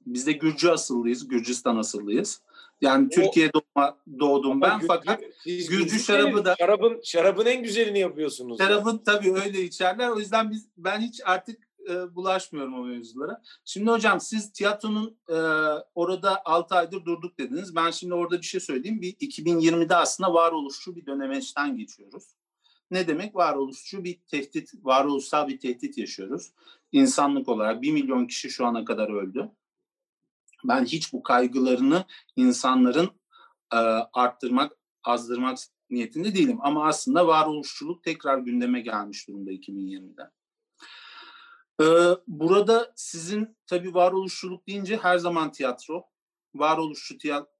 biz 0.07 0.27
de 0.27 0.33
Gürcü 0.33 0.69
asıllıyız. 0.69 1.29
Gürcistan 1.29 1.77
asıllıyız. 1.77 2.43
Yani 2.81 3.07
O- 3.07 3.15
Türkiye 3.15 3.51
doğma, 3.53 3.99
doğdum 4.21 4.61
ben 4.61 4.79
Gürcü- 4.79 4.87
fakat 4.87 5.21
Gürcü 5.45 5.69
Gürcü 5.69 5.99
şarabı 5.99 6.45
da- 6.45 6.57
şarabın 6.59 7.01
şarabın 7.05 7.47
en 7.47 7.63
güzelini 7.63 7.99
yapıyorsunuz. 7.99 8.59
Şarabın 8.59 8.99
tabii 8.99 9.33
öyle 9.35 9.63
içerler. 9.63 10.09
O 10.09 10.19
yüzden 10.19 10.51
biz 10.51 10.69
ben 10.77 11.01
hiç 11.01 11.21
artık 11.25 11.69
e, 11.91 12.15
bulaşmıyorum 12.15 12.75
o 12.75 12.85
mevzulara. 12.85 13.43
Şimdi 13.65 13.91
hocam 13.91 14.21
siz 14.21 14.53
tiyatronun 14.53 15.17
e, 15.29 15.35
orada 15.95 16.43
6 16.45 16.75
aydır 16.75 17.05
durduk 17.05 17.39
dediniz. 17.39 17.77
Ben 17.77 17.91
şimdi 17.91 18.15
orada 18.15 18.39
bir 18.39 18.47
şey 18.47 18.61
söyleyeyim. 18.61 19.01
Bir 19.03 19.13
2020'de 19.13 19.97
aslında 19.97 20.35
varoluşçu 20.35 20.97
bir 20.97 21.07
dönemeçten 21.07 21.77
geçiyoruz. 21.77 22.25
Ne 22.95 23.07
demek 23.07 23.37
varoluşçu 23.37 24.05
bir 24.05 24.19
tehdit, 24.27 24.73
varoluşsal 24.83 25.49
bir 25.49 25.61
tehdit 25.61 25.99
yaşıyoruz. 25.99 26.53
İnsanlık 26.93 27.49
olarak 27.49 27.83
1 27.83 27.93
milyon 27.93 28.27
kişi 28.27 28.51
şu 28.51 28.67
ana 28.67 28.85
kadar 28.85 29.09
öldü. 29.09 29.51
Ben 30.65 30.85
hiç 30.85 31.13
bu 31.13 31.23
kaygılarını 31.23 32.05
insanların 32.37 33.11
e, 33.73 33.77
arttırmak, 34.13 34.73
azdırmak 35.05 35.59
niyetinde 35.91 36.35
değilim. 36.35 36.59
Ama 36.61 36.87
aslında 36.87 37.27
varoluşçuluk 37.27 38.05
tekrar 38.05 38.39
gündeme 38.39 38.81
gelmiş 38.81 39.29
durumda 39.29 39.53
2020'de. 39.53 40.31
Ee, 41.81 41.85
burada 42.27 42.93
sizin 42.97 43.57
tabii 43.67 43.95
varoluşçuluk 43.95 44.69
deyince 44.69 44.97
her 44.97 45.19
zaman 45.19 45.53
tiyatro, 45.53 46.05
varoluşçu 46.55 47.19
tiyatro, 47.19 47.54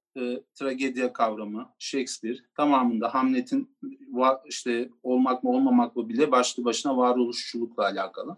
tragedya 0.53 1.13
kavramı, 1.13 1.73
Shakespeare 1.79 2.37
tamamında 2.55 3.13
Hamlet'in 3.13 3.77
va- 4.13 4.41
işte 4.49 4.89
olmak 5.03 5.43
mı 5.43 5.49
olmamak 5.49 5.95
mı 5.95 6.09
bile 6.09 6.31
başlı 6.31 6.65
başına 6.65 6.97
varoluşçulukla 6.97 7.83
alakalı. 7.83 8.37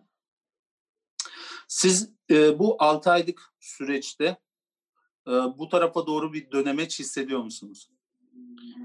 Siz 1.68 2.10
e, 2.32 2.60
bu 2.60 2.76
6 2.80 3.12
aylık 3.12 3.54
süreçte 3.60 4.38
e, 5.28 5.32
bu 5.32 5.70
tarafa 5.70 6.08
doğru 6.08 6.34
bir 6.34 6.52
dönemeç 6.52 7.00
hissediyor 7.00 7.44
musunuz? 7.44 7.90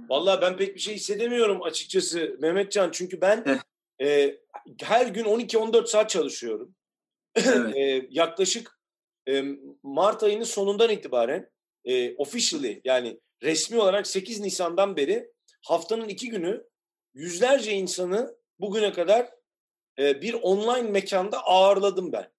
Vallahi 0.08 0.40
ben 0.40 0.56
pek 0.56 0.74
bir 0.74 0.80
şey 0.80 0.94
hissedemiyorum 0.94 1.62
açıkçası 1.62 2.36
Mehmetcan. 2.40 2.90
Çünkü 2.92 3.20
ben 3.20 3.60
e, 4.00 4.38
her 4.82 5.06
gün 5.06 5.24
12-14 5.24 5.86
saat 5.86 6.10
çalışıyorum. 6.10 6.74
Evet. 7.36 7.76
E, 7.76 8.08
yaklaşık 8.10 8.78
e, 9.28 9.44
Mart 9.82 10.22
ayının 10.22 10.44
sonundan 10.44 10.90
itibaren 10.90 11.50
e, 11.84 12.14
officially 12.16 12.80
yani 12.84 13.20
resmi 13.42 13.80
olarak 13.80 14.06
8 14.06 14.40
Nisan'dan 14.40 14.96
beri 14.96 15.32
haftanın 15.62 16.08
iki 16.08 16.30
günü 16.30 16.64
yüzlerce 17.14 17.72
insanı 17.72 18.36
bugüne 18.60 18.92
kadar 18.92 19.30
e, 19.98 20.22
bir 20.22 20.34
online 20.34 20.90
mekanda 20.90 21.46
ağırladım 21.46 22.12
ben. 22.12 22.32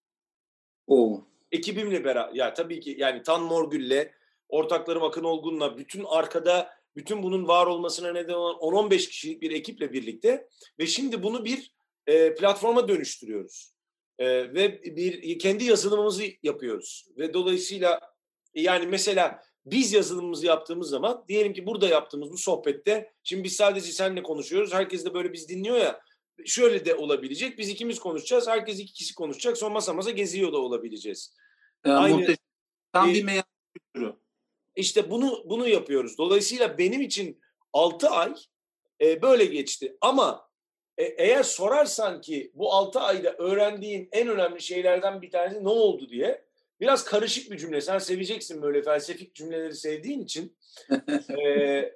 O. 0.87 1.25
Ekibimle 1.51 2.03
beraber 2.03 2.35
ya 2.35 2.53
tabii 2.53 2.79
ki 2.79 2.95
yani 2.99 3.23
Tan 3.23 3.41
Morgül'le 3.41 4.11
ortaklarım 4.49 5.03
Akın 5.03 5.23
Olgun'la 5.23 5.77
bütün 5.77 6.03
arkada 6.03 6.69
bütün 6.95 7.23
bunun 7.23 7.47
var 7.47 7.67
olmasına 7.67 8.11
neden 8.11 8.33
olan 8.33 8.55
10-15 8.55 8.97
kişilik 8.97 9.41
bir 9.41 9.51
ekiple 9.51 9.93
birlikte 9.93 10.47
ve 10.79 10.87
şimdi 10.87 11.23
bunu 11.23 11.45
bir 11.45 11.73
e, 12.07 12.35
platforma 12.35 12.87
dönüştürüyoruz. 12.87 13.73
E, 14.19 14.25
ve 14.27 14.83
bir 14.83 15.39
kendi 15.39 15.65
yazılımımızı 15.65 16.23
yapıyoruz 16.43 17.07
ve 17.17 17.33
dolayısıyla 17.33 18.12
yani 18.55 18.87
mesela 18.87 19.43
biz 19.65 19.93
yazılımımızı 19.93 20.45
yaptığımız 20.45 20.89
zaman 20.89 21.25
diyelim 21.27 21.53
ki 21.53 21.65
burada 21.65 21.87
yaptığımız 21.87 22.31
bu 22.31 22.37
sohbette 22.37 23.13
şimdi 23.23 23.43
biz 23.43 23.55
sadece 23.55 23.91
seninle 23.91 24.23
konuşuyoruz. 24.23 24.73
Herkes 24.73 25.05
de 25.05 25.13
böyle 25.13 25.33
biz 25.33 25.49
dinliyor 25.49 25.77
ya. 25.77 26.01
Şöyle 26.45 26.85
de 26.85 26.95
olabilecek. 26.95 27.57
Biz 27.57 27.69
ikimiz 27.69 27.99
konuşacağız. 27.99 28.47
Herkes 28.47 28.79
iki 28.79 28.93
kişi 28.93 29.15
konuşacak. 29.15 29.57
Sonra 29.57 29.73
masa 29.73 29.93
masa 29.93 30.11
geziyor 30.11 30.53
da 30.53 30.57
olabileceğiz. 30.57 31.35
E, 31.85 31.91
Aynı- 31.91 32.15
muhteşem. 32.15 32.37
Tam 32.93 33.09
E, 33.09 33.13
bir 33.13 33.23
meydan 33.23 33.43
kültürü. 33.73 34.15
İşte 34.75 35.11
bunu 35.11 35.43
bunu 35.45 35.67
yapıyoruz. 35.67 36.17
Dolayısıyla 36.17 36.77
benim 36.77 37.01
için 37.01 37.41
6 37.73 38.09
ay 38.09 38.33
e, 39.01 39.21
böyle 39.21 39.45
geçti. 39.45 39.97
Ama 40.01 40.49
e, 40.97 41.03
eğer 41.03 41.43
sorarsan 41.43 42.21
ki 42.21 42.51
bu 42.53 42.73
6 42.73 42.99
ayda 42.99 43.33
öğrendiğin 43.37 44.09
en 44.11 44.27
önemli 44.27 44.61
şeylerden 44.61 45.21
bir 45.21 45.31
tanesi 45.31 45.63
ne 45.63 45.69
oldu 45.69 46.09
diye 46.09 46.45
biraz 46.83 47.05
karışık 47.05 47.51
bir 47.51 47.57
cümle. 47.57 47.81
Sen 47.81 47.97
seveceksin 47.97 48.61
böyle 48.61 48.81
felsefik 48.81 49.35
cümleleri 49.35 49.75
sevdiğin 49.75 50.19
için. 50.19 50.57
ee, 51.39 51.93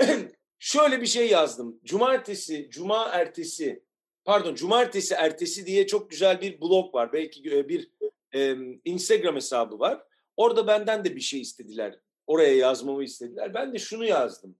şöyle 0.58 1.00
bir 1.00 1.06
şey 1.06 1.28
yazdım. 1.28 1.80
Cumartesi, 1.84 2.68
cuma 2.70 3.08
ertesi, 3.08 3.82
pardon 4.24 4.54
cumartesi 4.54 5.14
ertesi 5.14 5.66
diye 5.66 5.86
çok 5.86 6.10
güzel 6.10 6.40
bir 6.40 6.60
blog 6.60 6.94
var. 6.94 7.12
Belki 7.12 7.44
bir 7.44 7.90
e, 8.34 8.56
Instagram 8.84 9.36
hesabı 9.36 9.78
var. 9.78 10.04
Orada 10.36 10.66
benden 10.66 11.04
de 11.04 11.16
bir 11.16 11.20
şey 11.20 11.40
istediler. 11.40 11.98
Oraya 12.26 12.56
yazmamı 12.56 13.04
istediler. 13.04 13.54
Ben 13.54 13.74
de 13.74 13.78
şunu 13.78 14.04
yazdım. 14.04 14.56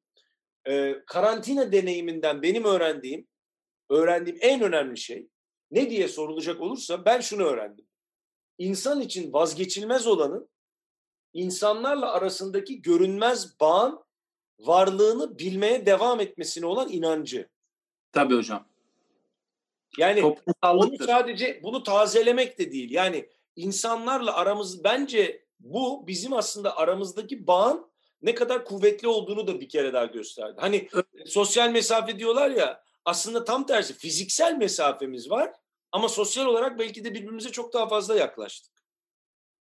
Ee, 0.68 0.96
karantina 1.06 1.72
deneyiminden 1.72 2.42
benim 2.42 2.64
öğrendiğim, 2.64 3.26
öğrendiğim 3.90 4.38
en 4.40 4.62
önemli 4.62 4.98
şey 4.98 5.28
ne 5.70 5.90
diye 5.90 6.08
sorulacak 6.08 6.60
olursa 6.60 7.04
ben 7.04 7.20
şunu 7.20 7.42
öğrendim. 7.42 7.86
İnsan 8.62 9.00
için 9.00 9.32
vazgeçilmez 9.32 10.06
olanın 10.06 10.48
insanlarla 11.32 12.12
arasındaki 12.12 12.82
görünmez 12.82 13.60
bağın 13.60 14.04
varlığını 14.58 15.38
bilmeye 15.38 15.86
devam 15.86 16.20
etmesine 16.20 16.66
olan 16.66 16.88
inancı. 16.88 17.48
Tabii 18.12 18.36
hocam. 18.36 18.68
Yani 19.98 20.36
onu 20.62 20.98
sadece 21.06 21.60
bunu 21.62 21.82
tazelemek 21.82 22.58
de 22.58 22.72
değil. 22.72 22.90
Yani 22.90 23.28
insanlarla 23.56 24.34
aramız 24.34 24.84
bence 24.84 25.44
bu 25.60 26.06
bizim 26.06 26.32
aslında 26.32 26.76
aramızdaki 26.76 27.46
bağın 27.46 27.90
ne 28.22 28.34
kadar 28.34 28.64
kuvvetli 28.64 29.08
olduğunu 29.08 29.46
da 29.46 29.60
bir 29.60 29.68
kere 29.68 29.92
daha 29.92 30.04
gösterdi. 30.04 30.56
Hani 30.60 30.88
sosyal 31.26 31.70
mesafe 31.70 32.18
diyorlar 32.18 32.50
ya 32.50 32.84
aslında 33.04 33.44
tam 33.44 33.66
tersi 33.66 33.94
fiziksel 33.94 34.56
mesafemiz 34.56 35.30
var 35.30 35.52
ama 35.92 36.08
sosyal 36.08 36.46
olarak 36.46 36.78
belki 36.78 37.04
de 37.04 37.14
birbirimize 37.14 37.52
çok 37.52 37.72
daha 37.72 37.88
fazla 37.88 38.14
yaklaştık. 38.14 38.72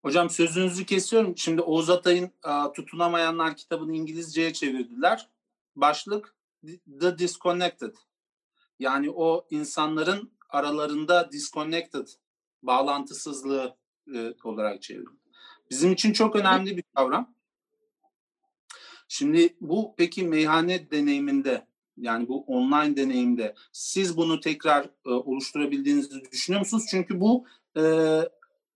Hocam 0.03 0.31
sözünüzü 0.31 0.87
kesiyorum. 0.87 1.39
Şimdi 1.39 1.63
Oğuz 1.63 1.91
Atay'ın 1.91 2.31
Tutunamayanlar 2.75 3.57
kitabını 3.57 3.97
İngilizceye 3.97 4.53
çevirdiler. 4.53 5.29
Başlık 5.77 6.35
The 7.01 7.19
Disconnected. 7.19 7.95
Yani 8.79 9.11
o 9.11 9.47
insanların 9.51 10.33
aralarında 10.49 11.33
disconnected, 11.33 12.09
bağlantısızlığı 12.63 13.77
e, 14.15 14.35
olarak 14.45 14.83
çevrildi. 14.83 15.11
Bizim 15.71 15.93
için 15.93 16.13
çok 16.13 16.37
önemli 16.37 16.77
bir 16.77 16.85
kavram. 16.95 17.35
Şimdi 19.09 19.57
bu 19.61 19.95
peki 19.97 20.25
meyhane 20.25 20.91
deneyiminde 20.91 21.67
yani 21.97 22.29
bu 22.29 22.45
online 22.45 22.97
deneyimde 22.97 23.55
siz 23.73 24.17
bunu 24.17 24.41
tekrar 24.41 24.85
e, 24.85 25.11
oluşturabildiğinizi 25.11 26.31
düşünüyor 26.33 26.61
musunuz? 26.61 26.85
Çünkü 26.91 27.21
bu 27.21 27.47
e, 27.77 27.83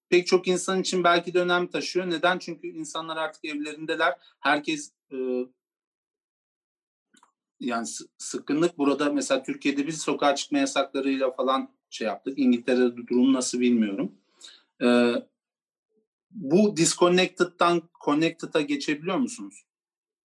pek 0.08 0.26
çok 0.26 0.48
insan 0.48 0.80
için 0.80 1.04
belki 1.04 1.34
de 1.34 1.40
önem 1.40 1.66
taşıyor. 1.66 2.10
Neden? 2.10 2.38
Çünkü 2.38 2.68
insanlar 2.68 3.16
artık 3.16 3.44
evlerindeler. 3.44 4.14
Herkes 4.40 4.92
e, 5.12 5.16
yani 7.60 7.86
sıkkınlık 8.18 8.78
burada 8.78 9.12
mesela 9.12 9.42
Türkiye'de 9.42 9.86
biz 9.86 10.00
sokağa 10.00 10.34
çıkma 10.34 10.58
yasaklarıyla 10.58 11.30
falan 11.30 11.68
şey 11.90 12.06
yaptık. 12.06 12.38
İngiltere'de 12.38 12.96
durum 13.06 13.32
nasıl 13.32 13.60
bilmiyorum. 13.60 14.12
E, 14.82 15.12
bu 16.30 16.76
disconnected'dan 16.76 17.82
connected'a 18.04 18.60
geçebiliyor 18.60 19.16
musunuz? 19.16 19.65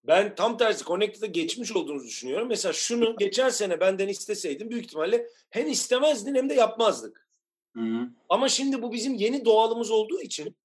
Ben 0.04 0.36
tam 0.36 0.58
tersi 0.58 0.86
Connected'a 0.86 1.26
geçmiş 1.26 1.76
olduğunuzu 1.76 2.08
düşünüyorum. 2.08 2.48
Mesela 2.48 2.74
şunu 2.74 3.16
geçen 3.20 3.50
sene 3.50 3.80
benden 3.80 4.08
isteseydim 4.08 4.70
büyük 4.70 4.86
ihtimalle 4.86 5.28
hem 5.50 5.68
istemezdin 5.68 6.36
hem 6.36 6.50
de 6.50 6.54
yapmazdık. 6.54 7.28
Hı-hı. 7.76 8.10
Ama 8.30 8.50
şimdi 8.50 8.82
bu 8.82 8.94
bizim 8.94 9.14
yeni 9.14 9.46
doğalımız 9.46 9.92
olduğu 9.92 10.22
için 10.22 10.56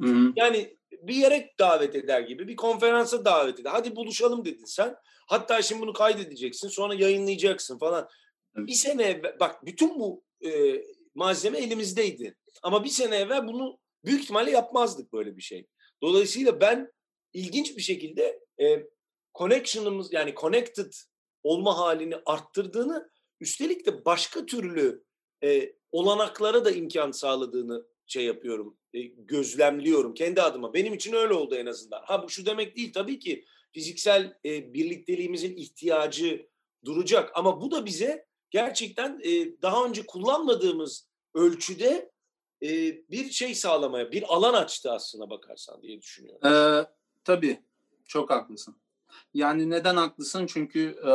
Hı-hı. 0.00 0.32
yani 0.36 0.76
bir 1.02 1.14
yere 1.14 1.50
davet 1.58 1.94
eder 1.94 2.20
gibi 2.20 2.48
bir 2.48 2.56
konferansa 2.56 3.24
davet 3.24 3.60
eder. 3.60 3.70
Hadi 3.70 3.96
buluşalım 3.96 4.44
dedin 4.44 4.64
sen. 4.64 4.96
Hatta 5.26 5.62
şimdi 5.62 5.82
bunu 5.82 5.92
kaydedeceksin 5.92 6.68
sonra 6.68 6.94
yayınlayacaksın 6.94 7.78
falan. 7.78 8.08
Hı-hı. 8.54 8.66
Bir 8.66 8.72
sene 8.72 9.02
evvel 9.02 9.36
bak 9.40 9.66
bütün 9.66 9.98
bu 10.00 10.22
e, 10.44 10.50
malzeme 11.14 11.58
elimizdeydi. 11.58 12.36
Ama 12.62 12.84
bir 12.84 12.88
sene 12.88 13.16
evvel 13.16 13.48
bunu 13.48 13.78
büyük 14.04 14.22
ihtimalle 14.22 14.50
yapmazdık 14.50 15.12
böyle 15.12 15.36
bir 15.36 15.42
şey. 15.42 15.66
Dolayısıyla 16.02 16.60
ben 16.60 16.92
ilginç 17.32 17.76
bir 17.76 17.82
şekilde 17.82 18.40
e, 18.60 18.86
connection'ımız 19.34 20.12
yani 20.12 20.34
connected 20.34 20.92
olma 21.42 21.78
halini 21.78 22.16
arttırdığını 22.26 23.10
üstelik 23.40 23.86
de 23.86 24.04
başka 24.04 24.46
türlü 24.46 25.04
e, 25.44 25.72
olanaklara 25.92 26.64
da 26.64 26.70
imkan 26.70 27.10
sağladığını 27.10 27.86
şey 28.06 28.24
yapıyorum, 28.24 28.78
e, 28.94 29.02
gözlemliyorum 29.02 30.14
kendi 30.14 30.42
adıma. 30.42 30.74
Benim 30.74 30.94
için 30.94 31.12
öyle 31.12 31.34
oldu 31.34 31.54
en 31.54 31.66
azından. 31.66 32.02
Ha 32.04 32.22
bu 32.22 32.28
şu 32.28 32.46
demek 32.46 32.76
değil 32.76 32.92
tabii 32.92 33.18
ki 33.18 33.44
fiziksel 33.72 34.38
e, 34.44 34.74
birlikteliğimizin 34.74 35.56
ihtiyacı 35.56 36.48
duracak 36.84 37.30
ama 37.34 37.60
bu 37.60 37.70
da 37.70 37.86
bize 37.86 38.26
gerçekten 38.50 39.20
e, 39.24 39.62
daha 39.62 39.84
önce 39.84 40.06
kullanmadığımız 40.06 41.08
ölçüde 41.34 42.10
e, 42.62 42.68
bir 43.10 43.30
şey 43.30 43.54
sağlamaya, 43.54 44.12
bir 44.12 44.34
alan 44.34 44.54
açtı 44.54 44.92
aslına 44.92 45.30
bakarsan 45.30 45.82
diye 45.82 46.02
düşünüyorum. 46.02 46.46
Ee, 46.46 46.97
tabii, 47.24 47.62
çok 48.04 48.30
haklısın. 48.30 48.76
Yani 49.34 49.70
neden 49.70 49.96
haklısın? 49.96 50.46
Çünkü 50.46 50.96
e, 51.04 51.10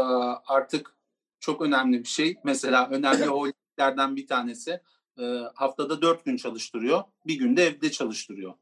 artık 0.47 0.95
çok 1.39 1.61
önemli 1.61 1.99
bir 1.99 2.07
şey. 2.07 2.35
Mesela 2.43 2.89
önemli 2.89 3.25
holdinglerden 3.25 4.15
bir 4.15 4.27
tanesi 4.27 4.81
e, 5.19 5.23
haftada 5.55 6.01
dört 6.01 6.25
gün 6.25 6.37
çalıştırıyor. 6.37 7.03
Bir 7.27 7.35
günde 7.39 7.63
evde 7.63 7.91
çalıştırıyor. 7.91 8.53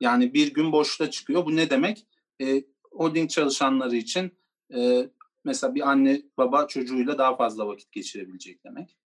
Yani 0.00 0.34
bir 0.34 0.54
gün 0.54 0.72
boşta 0.72 1.10
çıkıyor. 1.10 1.46
Bu 1.46 1.56
ne 1.56 1.70
demek? 1.70 2.06
E, 2.40 2.64
holding 2.92 3.30
çalışanları 3.30 3.96
için 3.96 4.32
e, 4.74 5.10
mesela 5.44 5.74
bir 5.74 5.90
anne 5.90 6.22
baba 6.38 6.66
çocuğuyla 6.66 7.18
daha 7.18 7.36
fazla 7.36 7.66
vakit 7.66 7.92
geçirebilecek 7.92 8.64
demek. 8.64 8.96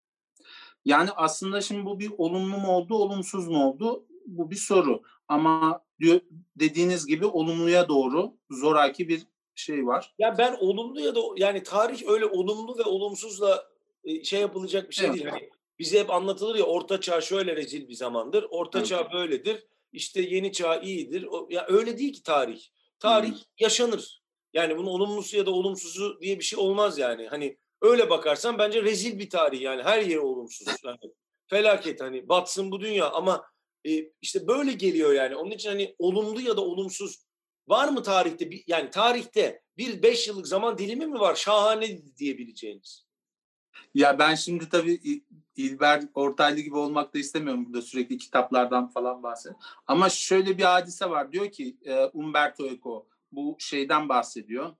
Yani 0.86 1.10
aslında 1.16 1.62
şimdi 1.62 1.86
bu 1.86 2.00
bir 2.00 2.12
olumlu 2.18 2.58
mu 2.58 2.68
oldu, 2.68 2.96
olumsuz 2.96 3.48
mu 3.48 3.70
oldu? 3.70 4.06
Bu 4.26 4.52
bir 4.52 4.56
soru. 4.56 5.02
Ama 5.28 5.83
diyor 6.00 6.22
dediğiniz 6.56 7.06
gibi 7.06 7.26
olumluya 7.26 7.90
doğru 7.90 8.34
zoraki 8.50 9.10
bir 9.10 9.22
şey 9.56 9.86
var. 9.86 10.14
Ya 10.20 10.38
ben 10.38 10.58
olumlu 10.60 11.00
ya 11.00 11.16
da 11.16 11.20
yani 11.38 11.64
tarih 11.64 12.08
öyle 12.08 12.26
olumlu 12.26 12.78
ve 12.78 12.84
olumsuzla 12.84 13.68
e, 14.04 14.24
şey 14.24 14.42
yapılacak 14.42 14.90
bir 14.90 14.96
şey 14.96 15.06
evet. 15.06 15.16
değil. 15.16 15.26
Yani 15.26 15.50
bize 15.80 16.00
hep 16.00 16.10
anlatılır 16.10 16.56
ya 16.56 16.64
orta 16.64 17.02
çağ 17.02 17.22
şöyle 17.22 17.56
rezil 17.56 17.88
bir 17.90 17.94
zamandır. 17.94 18.46
Orta 18.50 18.80
evet. 18.80 18.88
çağ 18.88 19.12
böyledir. 19.14 19.68
İşte 19.92 20.22
yeni 20.22 20.52
çağ 20.52 20.82
iyidir. 20.82 21.24
O, 21.24 21.48
ya 21.50 21.66
öyle 21.68 21.98
değil 21.98 22.14
ki 22.14 22.24
tarih. 22.24 22.62
Tarih 23.00 23.32
hmm. 23.32 23.38
yaşanır. 23.60 24.24
Yani 24.54 24.78
bunun 24.78 24.88
olumlusu 24.88 25.38
ya 25.38 25.46
da 25.46 25.52
olumsuzu 25.52 26.22
diye 26.22 26.40
bir 26.40 26.44
şey 26.44 26.60
olmaz 26.60 26.98
yani. 26.98 27.28
Hani 27.28 27.58
öyle 27.82 28.10
bakarsan 28.10 28.58
bence 28.58 28.84
rezil 28.84 29.20
bir 29.20 29.30
tarih 29.30 29.62
yani 29.62 29.84
her 29.84 30.02
yeri 30.02 30.20
olumsuz. 30.20 30.68
Yani 30.86 31.14
felaket 31.48 32.02
hani 32.02 32.30
batsın 32.30 32.72
bu 32.72 32.82
dünya 32.82 33.10
ama 33.10 33.46
e, 33.86 34.12
işte 34.22 34.48
böyle 34.48 34.74
geliyor 34.74 35.14
yani. 35.14 35.36
Onun 35.36 35.52
için 35.52 35.70
hani 35.70 35.96
olumlu 36.00 36.42
ya 36.42 36.58
da 36.58 36.62
olumsuz 36.62 37.26
var 37.68 37.90
mı 37.90 38.04
tarihte? 38.04 38.52
Bir, 38.52 38.64
yani 38.68 38.90
tarihte 38.90 39.62
bir 39.78 40.04
beş 40.04 40.28
yıllık 40.28 40.48
zaman 40.48 40.78
dilimi 40.78 41.06
mi 41.06 41.20
var 41.20 41.36
şahane 41.36 42.16
diyebileceğiniz? 42.18 43.06
Ya 43.94 44.20
ben 44.20 44.36
şimdi 44.36 44.70
tabii 44.70 45.24
İlber 45.56 46.04
Ortaylı 46.14 46.60
gibi 46.60 46.78
olmak 46.78 47.14
da 47.14 47.20
istemiyorum 47.20 47.66
burada 47.66 47.82
sürekli 47.82 48.18
kitaplardan 48.18 48.88
falan 48.88 49.24
bahsediyorum. 49.24 49.62
Ama 49.88 50.10
şöyle 50.10 50.58
bir 50.58 50.64
hadise 50.64 51.10
var. 51.10 51.32
Diyor 51.32 51.52
ki 51.52 51.78
Umberto 52.14 52.66
Eco 52.68 53.08
bu 53.32 53.56
şeyden 53.60 54.10
bahsediyor. 54.10 54.76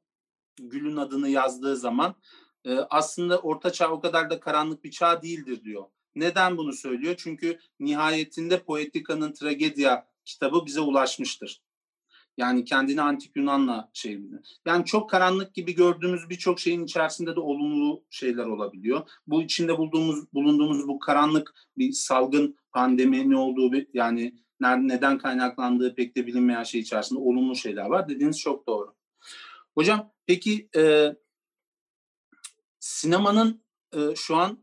Gül'ün 0.60 0.98
adını 0.98 1.30
yazdığı 1.30 1.78
zaman 1.78 2.16
aslında 2.90 3.40
Orta 3.40 3.72
Çağ 3.72 3.92
o 3.92 4.00
kadar 4.00 4.30
da 4.30 4.40
karanlık 4.40 4.84
bir 4.84 4.92
çağ 4.92 5.22
değildir 5.22 5.64
diyor. 5.64 5.86
Neden 6.16 6.58
bunu 6.58 6.74
söylüyor? 6.74 7.16
Çünkü 7.18 7.60
nihayetinde 7.80 8.64
Poetika'nın 8.64 9.34
Tragedya 9.34 10.08
kitabı 10.26 10.66
bize 10.66 10.80
ulaşmıştır. 10.80 11.62
Yani 12.38 12.66
kendini 12.66 13.02
antik 13.02 13.36
Yunan'la 13.36 13.90
şey 13.94 14.20
Yani 14.66 14.86
çok 14.86 15.10
karanlık 15.10 15.54
gibi 15.54 15.76
gördüğümüz 15.76 16.30
birçok 16.30 16.60
şeyin 16.60 16.84
içerisinde 16.84 17.36
de 17.36 17.40
olumlu 17.40 18.04
şeyler 18.10 18.46
olabiliyor. 18.46 19.10
Bu 19.28 19.42
içinde 19.42 19.78
bulduğumuz 19.78 20.34
bulunduğumuz 20.34 20.88
bu 20.88 21.00
karanlık 21.00 21.54
bir 21.78 21.92
salgın 21.92 22.58
pandemi 22.72 23.30
ne 23.30 23.38
olduğu 23.38 23.72
bir, 23.72 23.88
yani 23.94 24.36
neden 24.62 25.18
kaynaklandığı 25.18 25.96
pek 25.96 26.18
de 26.18 26.28
bilinmeyen 26.28 26.64
şey 26.64 26.82
içerisinde 26.82 27.20
olumlu 27.20 27.56
şeyler 27.56 27.86
var. 27.86 28.10
Dediğiniz 28.10 28.40
çok 28.40 28.68
doğru. 28.68 28.96
Hocam 29.76 30.12
peki 30.26 30.70
e, 30.76 31.14
sinemanın 32.80 33.64
e, 33.96 34.00
şu 34.16 34.36
an 34.36 34.60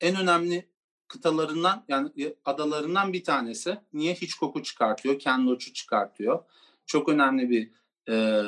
en 0.00 0.16
önemli 0.16 0.70
kıtalarından 1.08 1.84
yani 1.88 2.10
adalarından 2.44 3.12
bir 3.12 3.24
tanesi. 3.24 3.78
Niye 3.92 4.14
hiç 4.14 4.34
koku 4.34 4.62
çıkartıyor? 4.62 5.18
Ken 5.18 5.46
Loach'u 5.46 5.72
çıkartıyor. 5.72 6.44
Çok 6.86 7.08
önemli 7.08 7.50
bir 7.50 7.70
e, 8.12 8.44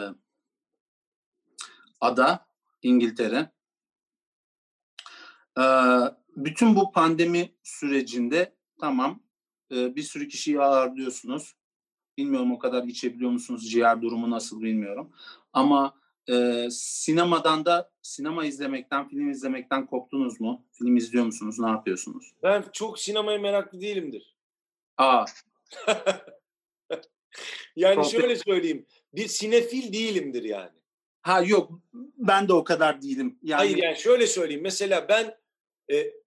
ada 2.01 2.47
İngiltere. 2.83 3.51
Ee, 5.59 5.63
bütün 6.37 6.77
bu 6.77 6.93
pandemi 6.93 7.53
sürecinde 7.63 8.55
tamam 8.81 9.23
e, 9.73 9.97
bir 9.97 10.03
sürü 10.03 10.29
kişiyi 10.29 10.61
ağırlıyorsunuz. 10.61 11.55
Bilmiyorum 12.19 12.53
o 12.53 12.59
kadar 12.59 12.85
içebiliyor 12.85 13.31
musunuz? 13.31 13.71
Ciğer 13.71 14.03
durumu 14.03 14.31
nasıl 14.31 14.63
bilmiyorum. 14.63 15.13
Ama 15.53 15.98
e, 16.31 16.69
sinemadan 16.71 17.65
da 17.65 17.91
sinema 18.03 18.45
izlemekten, 18.45 19.09
film 19.09 19.31
izlemekten 19.31 19.87
koptunuz 19.87 20.41
mu? 20.41 20.67
Film 20.73 20.97
izliyor 20.97 21.25
musunuz? 21.25 21.59
Ne 21.59 21.69
yapıyorsunuz? 21.69 22.33
Ben 22.43 22.65
çok 22.73 22.99
sinemaya 22.99 23.39
meraklı 23.39 23.81
değilimdir. 23.81 24.37
Aa, 24.99 25.25
Yani 27.77 27.95
Sohbet- 28.05 28.11
şöyle 28.21 28.37
söyleyeyim. 28.37 28.87
Bir 29.15 29.29
sinefil 29.29 29.93
değilimdir 29.93 30.45
yani. 30.45 30.79
ha 31.23 31.43
yok 31.43 31.71
ben 32.17 32.49
de 32.49 32.53
o 32.53 32.65
kadar 32.65 33.03
değilim. 33.03 33.39
Yani, 33.43 33.59
Hayır 33.59 33.77
yani 33.77 33.97
şöyle 33.97 34.27
söyleyeyim. 34.27 34.63
Mesela 34.63 35.09
ben 35.09 35.39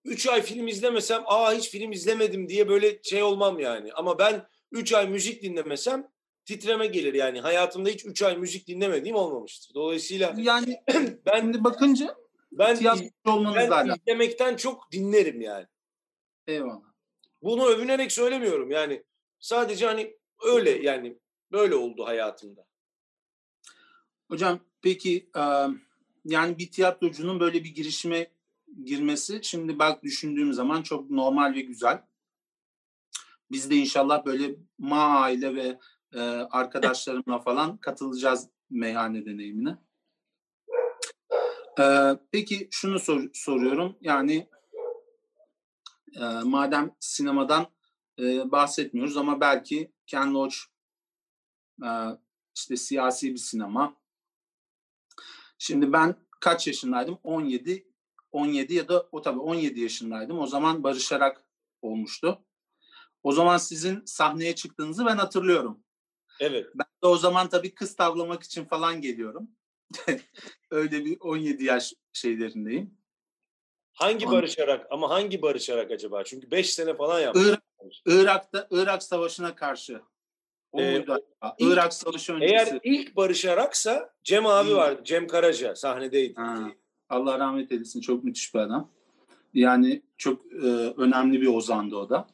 3 0.05 0.27
ay 0.27 0.41
film 0.41 0.67
izlemesem 0.67 1.23
aa 1.25 1.53
hiç 1.53 1.69
film 1.69 1.91
izlemedim 1.91 2.49
diye 2.49 2.67
böyle 2.69 3.03
şey 3.03 3.23
olmam 3.23 3.59
yani. 3.59 3.93
Ama 3.93 4.19
ben 4.19 4.47
3 4.71 4.93
ay 4.93 5.07
müzik 5.09 5.43
dinlemesem 5.43 6.07
titreme 6.45 6.88
gelir 6.88 7.13
yani. 7.13 7.41
Hayatımda 7.41 7.89
hiç 7.89 8.06
3 8.06 8.21
ay 8.21 8.38
müzik 8.38 8.67
dinlemediğim 8.67 9.15
olmamıştır. 9.15 9.73
Dolayısıyla 9.73 10.34
yani 10.38 10.84
ben 11.25 11.39
şimdi 11.39 11.63
bakınca 11.63 12.15
ben, 12.51 12.77
olmanızla 13.25 13.62
ben 13.62 13.71
alakalı. 13.71 13.97
izlemekten 14.08 14.56
çok 14.56 14.91
dinlerim 14.91 15.41
yani. 15.41 15.67
Eyvallah. 16.47 16.91
Bunu 17.41 17.65
övünerek 17.65 18.12
söylemiyorum 18.12 18.71
yani. 18.71 19.04
Sadece 19.39 19.86
hani 19.86 20.17
öyle 20.45 20.69
yani 20.69 21.17
böyle 21.51 21.75
oldu 21.75 22.06
hayatımda. 22.06 22.65
Hocam 24.27 24.60
peki 24.82 25.30
yani 26.25 26.58
bir 26.58 26.71
tiyatrocunun 26.71 27.39
böyle 27.39 27.63
bir 27.63 27.69
girişime 27.75 28.32
girmesi 28.84 29.39
şimdi 29.43 29.80
bak 29.80 30.04
düşündüğüm 30.04 30.54
zaman 30.54 30.82
çok 30.82 31.10
normal 31.10 31.56
ve 31.56 31.62
güzel. 31.62 32.04
Biz 33.51 33.69
de 33.69 33.75
inşallah 33.75 34.25
böyle 34.25 34.56
ma 34.77 35.19
aile 35.19 35.56
ve 35.56 35.80
e, 36.13 36.19
arkadaşlarımla 36.52 37.39
falan 37.39 37.78
katılacağız 37.78 38.50
meyhane 38.69 39.26
deneyimine. 39.26 39.78
E, 41.80 42.17
peki 42.32 42.67
şunu 42.71 43.00
sor- 43.00 43.30
soruyorum 43.34 43.97
yani 44.02 44.50
e, 46.15 46.24
madem 46.43 46.95
sinemadan 47.00 47.67
e, 48.19 48.52
bahsetmiyoruz 48.52 49.17
ama 49.17 49.41
belki 49.41 49.91
Ken 50.08 50.34
Loach 50.34 50.56
e, 51.84 51.89
işte 52.56 52.78
siyasi 52.78 53.32
bir 53.32 53.38
sinema. 53.38 53.95
Şimdi 55.58 55.93
ben 55.93 56.15
kaç 56.39 56.67
yaşındaydım? 56.67 57.17
17 57.24 57.91
17 58.32 58.74
ya 58.74 58.88
da 58.88 59.08
o 59.12 59.21
tabii 59.21 59.39
17 59.39 59.82
yaşındaydım. 59.82 60.39
O 60.39 60.47
zaman 60.47 60.84
barışarak 60.84 61.43
olmuştu. 61.82 62.45
O 63.24 63.32
zaman 63.32 63.58
sizin 63.58 64.06
sahneye 64.06 64.56
çıktığınızı 64.56 65.06
ben 65.06 65.17
hatırlıyorum. 65.17 65.84
Evet. 66.39 66.67
Ben 66.75 66.85
de 67.03 67.07
o 67.07 67.17
zaman 67.17 67.49
tabii 67.49 67.73
kız 67.75 67.95
tavlamak 67.95 68.43
için 68.43 68.65
falan 68.65 69.01
geliyorum. 69.01 69.51
Öyle 70.71 71.05
bir 71.05 71.17
17 71.19 71.63
yaş 71.63 71.93
şeylerindeyim. 72.13 72.97
Hangi 73.93 74.25
Anladım. 74.25 74.31
barışarak 74.31 74.87
ama 74.91 75.09
hangi 75.09 75.41
barışarak 75.41 75.91
acaba? 75.91 76.23
Çünkü 76.23 76.51
5 76.51 76.73
sene 76.73 76.95
falan 76.95 77.19
yaptı. 77.19 77.41
Irak, 77.45 77.61
Irak'ta 78.05 78.67
Irak 78.71 79.03
Savaşı'na 79.03 79.55
karşı. 79.55 80.01
O 80.71 80.81
Ee, 80.81 80.91
muydu 80.91 81.11
acaba? 81.11 81.55
ilk- 81.59 81.73
Irak 81.73 81.93
Savaşı 81.93 82.33
öncesi. 82.33 82.53
Eğer 82.53 82.79
ilk 82.83 83.15
barışaraksa 83.15 84.13
Cem 84.23 84.45
abi 84.45 84.69
İyi. 84.69 84.75
vardı. 84.75 85.01
Cem 85.03 85.27
Karaca 85.27 85.75
sahnedeydi. 85.75 86.33
Ha, 86.35 86.71
Allah 87.09 87.39
rahmet 87.39 87.71
eylesin. 87.71 88.01
Çok 88.01 88.23
müthiş 88.23 88.53
bir 88.53 88.59
adam. 88.59 88.91
Yani 89.53 90.01
çok 90.17 90.45
e, 90.53 90.65
önemli 90.97 91.41
bir 91.41 91.47
ozandı 91.47 91.95
o 91.95 92.09
da. 92.09 92.27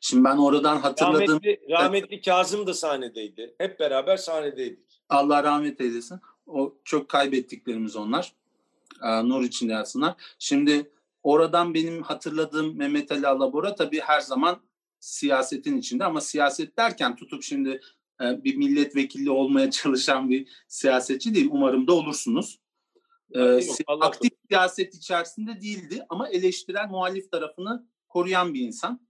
Şimdi 0.00 0.24
ben 0.24 0.36
oradan 0.36 0.76
hatırladığım 0.76 1.28
Rahmetli, 1.28 1.70
rahmetli 1.70 2.20
Kazım 2.20 2.66
da 2.66 2.74
sahnedeydi. 2.74 3.54
Hep 3.58 3.80
beraber 3.80 4.16
sahnedeydik. 4.16 4.78
Allah 5.08 5.42
rahmet 5.42 5.80
eylesin. 5.80 6.20
O 6.46 6.74
çok 6.84 7.08
kaybettiklerimiz 7.08 7.96
onlar. 7.96 8.32
Ee, 9.02 9.28
nur 9.28 9.42
içinde 9.42 9.72
yatsınlar. 9.72 10.14
Şimdi 10.38 10.90
oradan 11.22 11.74
benim 11.74 12.02
hatırladığım 12.02 12.76
Mehmet 12.76 13.12
Ali 13.12 13.26
Alabora 13.26 13.74
tabii 13.74 14.00
her 14.00 14.20
zaman 14.20 14.60
siyasetin 15.00 15.76
içinde 15.76 16.04
ama 16.04 16.20
siyaset 16.20 16.76
derken 16.78 17.16
tutup 17.16 17.42
şimdi 17.42 17.80
e, 18.20 18.44
bir 18.44 18.56
milletvekili 18.56 19.30
olmaya 19.30 19.70
çalışan 19.70 20.30
bir 20.30 20.48
siyasetçi 20.68 21.34
değil. 21.34 21.48
Umarım 21.52 21.86
da 21.86 21.92
olursunuz. 21.92 22.58
Ee, 23.32 23.40
Yok, 23.40 23.76
aktif 24.00 24.30
siyaset 24.48 24.94
içerisinde 24.94 25.60
değildi 25.60 26.06
ama 26.08 26.28
eleştirel 26.28 26.88
muhalif 26.88 27.30
tarafını 27.30 27.86
koruyan 28.08 28.54
bir 28.54 28.60
insan. 28.60 29.09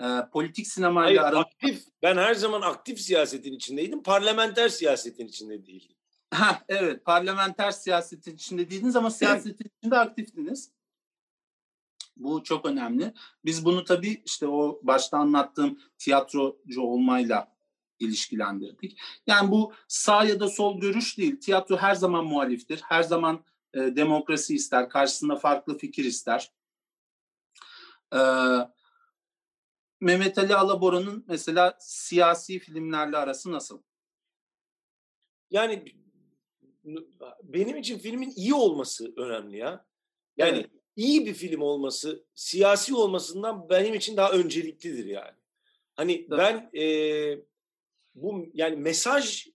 Ee, 0.00 0.04
politik 0.32 0.66
Hayır, 0.66 0.72
sinemayla 0.72 1.24
aranın 1.24 1.40
aktif. 1.40 1.84
Ben 2.02 2.16
her 2.16 2.34
zaman 2.34 2.62
aktif 2.62 3.00
siyasetin 3.00 3.52
içindeydim. 3.52 4.02
Parlamenter 4.02 4.68
siyasetin 4.68 5.26
içinde 5.26 5.66
değildim. 5.66 5.96
Ha 6.30 6.64
evet 6.68 7.04
parlamenter 7.04 7.70
siyasetin 7.70 8.34
içinde 8.34 8.70
değildiniz 8.70 8.96
ama 8.96 9.10
siyasetin 9.10 9.70
içinde 9.78 9.98
aktiftiniz. 9.98 10.70
Bu 12.16 12.42
çok 12.42 12.66
önemli. 12.66 13.14
Biz 13.44 13.64
bunu 13.64 13.84
tabii 13.84 14.22
işte 14.24 14.48
o 14.48 14.80
başta 14.82 15.18
anlattığım 15.18 15.80
tiyatrocu 15.98 16.82
olmayla 16.82 17.54
ilişkilendirdik. 17.98 18.98
Yani 19.26 19.50
bu 19.50 19.72
sağ 19.88 20.24
ya 20.24 20.40
da 20.40 20.48
sol 20.48 20.80
görüş 20.80 21.18
değil. 21.18 21.40
Tiyatro 21.40 21.76
her 21.76 21.94
zaman 21.94 22.24
muhaliftir. 22.24 22.80
Her 22.88 23.02
zaman 23.02 23.44
e, 23.74 23.80
demokrasi 23.80 24.54
ister. 24.54 24.88
Karşısında 24.88 25.36
farklı 25.36 25.78
fikir 25.78 26.04
ister. 26.04 26.52
Ee, 28.14 28.18
Mehmet 30.04 30.38
Ali 30.38 30.54
Alabora'nın 30.54 31.24
mesela 31.28 31.76
siyasi 31.80 32.58
filmlerle 32.58 33.16
arası 33.16 33.52
nasıl? 33.52 33.82
Yani 35.50 35.84
benim 37.42 37.76
için 37.76 37.98
filmin 37.98 38.32
iyi 38.36 38.54
olması 38.54 39.12
önemli 39.16 39.56
ya. 39.56 39.86
Yani 40.36 40.58
Evet. 40.58 40.70
iyi 40.96 41.26
bir 41.26 41.34
film 41.34 41.60
olması, 41.60 42.24
siyasi 42.34 42.94
olmasından 42.94 43.68
benim 43.68 43.94
için 43.94 44.16
daha 44.16 44.32
önceliklidir 44.32 45.04
yani. 45.04 45.36
Hani 45.94 46.26
Tabii. 46.28 46.38
ben 46.38 46.80
e, 46.80 46.84
bu 48.14 48.46
yani 48.54 48.76
mesaj 48.76 49.46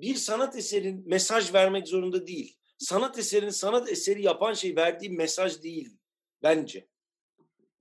bir 0.00 0.14
sanat 0.14 0.56
eserin 0.56 1.02
mesaj 1.06 1.54
vermek 1.54 1.88
zorunda 1.88 2.26
değil. 2.26 2.56
Sanat 2.78 3.18
eserini 3.18 3.52
sanat 3.52 3.88
eseri 3.90 4.22
yapan 4.22 4.52
şey 4.52 4.76
verdiği 4.76 5.10
mesaj 5.10 5.62
değil 5.62 5.96
bence. 6.42 6.88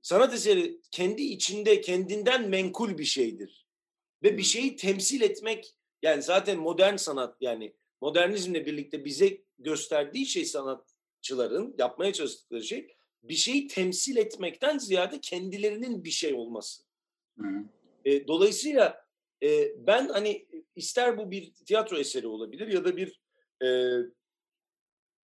Sanat 0.01 0.33
eseri 0.33 0.81
kendi 0.91 1.21
içinde 1.21 1.81
kendinden 1.81 2.49
menkul 2.49 2.97
bir 2.97 3.05
şeydir. 3.05 3.67
Ve 4.23 4.37
bir 4.37 4.43
şeyi 4.43 4.75
temsil 4.75 5.21
etmek 5.21 5.75
yani 6.01 6.21
zaten 6.21 6.57
modern 6.57 6.95
sanat 6.95 7.37
yani 7.41 7.75
modernizmle 8.01 8.65
birlikte 8.65 9.05
bize 9.05 9.41
gösterdiği 9.59 10.25
şey 10.25 10.45
sanatçıların 10.45 11.75
yapmaya 11.77 12.13
çalıştıkları 12.13 12.63
şey 12.63 12.97
bir 13.23 13.33
şeyi 13.33 13.67
temsil 13.67 14.17
etmekten 14.17 14.77
ziyade 14.77 15.21
kendilerinin 15.21 16.03
bir 16.03 16.11
şey 16.11 16.33
olması. 16.33 16.83
Hı. 17.39 17.47
E, 18.05 18.27
dolayısıyla 18.27 19.05
e, 19.43 19.71
ben 19.87 20.09
hani 20.09 20.47
ister 20.75 21.17
bu 21.17 21.31
bir 21.31 21.53
tiyatro 21.53 21.97
eseri 21.97 22.27
olabilir 22.27 22.67
ya 22.67 22.85
da 22.85 22.97
bir 22.97 23.21
e, 23.61 23.67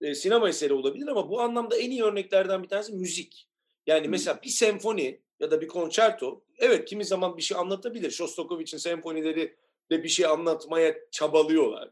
e, 0.00 0.14
sinema 0.14 0.48
eseri 0.48 0.72
olabilir 0.72 1.06
ama 1.06 1.30
bu 1.30 1.40
anlamda 1.40 1.76
en 1.76 1.90
iyi 1.90 2.02
örneklerden 2.02 2.62
bir 2.62 2.68
tanesi 2.68 2.92
müzik. 2.92 3.47
Yani 3.88 4.08
mesela 4.08 4.42
bir 4.42 4.48
senfoni 4.48 5.20
ya 5.40 5.50
da 5.50 5.60
bir 5.60 5.68
konçerto 5.68 6.44
evet 6.58 6.88
kimi 6.88 7.04
zaman 7.04 7.36
bir 7.36 7.42
şey 7.42 7.56
anlatabilir. 7.58 8.10
Shostakovich'in 8.10 8.78
senfonileri 8.78 9.56
de 9.90 10.02
bir 10.02 10.08
şey 10.08 10.26
anlatmaya 10.26 10.94
çabalıyorlar. 11.10 11.90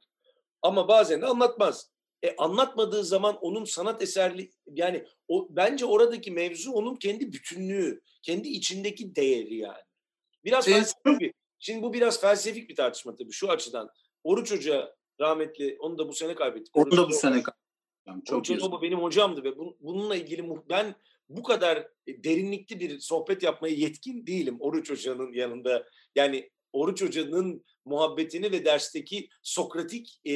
Ama 0.62 0.88
bazen 0.88 1.22
de 1.22 1.26
anlatmaz. 1.26 1.90
E, 2.22 2.36
anlatmadığı 2.36 3.04
zaman 3.04 3.36
onun 3.36 3.64
sanat 3.64 4.02
eserli 4.02 4.50
yani 4.66 5.04
o 5.28 5.48
bence 5.50 5.84
oradaki 5.84 6.30
mevzu 6.30 6.72
onun 6.72 6.96
kendi 6.96 7.32
bütünlüğü, 7.32 8.02
kendi 8.22 8.48
içindeki 8.48 9.16
değeri 9.16 9.56
yani. 9.56 9.82
Biraz 10.44 10.68
E, 10.68 10.72
felsefik 10.72 11.20
bir. 11.20 11.32
Şimdi 11.58 11.82
bu 11.82 11.92
biraz 11.92 12.20
felsefik 12.20 12.68
bir 12.70 12.74
tartışma 12.76 13.16
tabii 13.16 13.32
şu 13.32 13.50
açıdan. 13.50 13.90
Oruç 14.24 14.52
Hoca 14.52 14.94
rahmetli 15.20 15.76
onu 15.80 15.98
da 15.98 16.08
bu 16.08 16.12
sene 16.12 16.34
kaybettik. 16.34 16.76
Onu 16.76 16.96
da 16.96 17.08
bu 17.08 17.12
sene 17.12 17.42
kaybettim. 17.42 18.22
Çok 18.24 18.38
Oruç 18.38 18.50
Hoca 18.50 18.82
benim 18.82 18.98
hocamdı 18.98 19.44
ve 19.44 19.58
bu- 19.58 19.76
bununla 19.80 20.16
ilgili 20.16 20.50
ben 20.68 20.94
bu 21.28 21.42
kadar 21.42 21.88
e, 22.06 22.24
derinlikli 22.24 22.80
bir 22.80 23.00
sohbet 23.00 23.42
yapmaya 23.42 23.74
yetkin 23.74 24.26
değilim 24.26 24.56
Oruç 24.60 24.90
Hoca'nın 24.90 25.32
yanında. 25.32 25.86
Yani 26.14 26.50
Oruç 26.72 27.02
Hoca'nın 27.02 27.64
muhabbetini 27.84 28.52
ve 28.52 28.64
dersteki 28.64 29.28
Sokratik 29.42 30.20
e, 30.24 30.32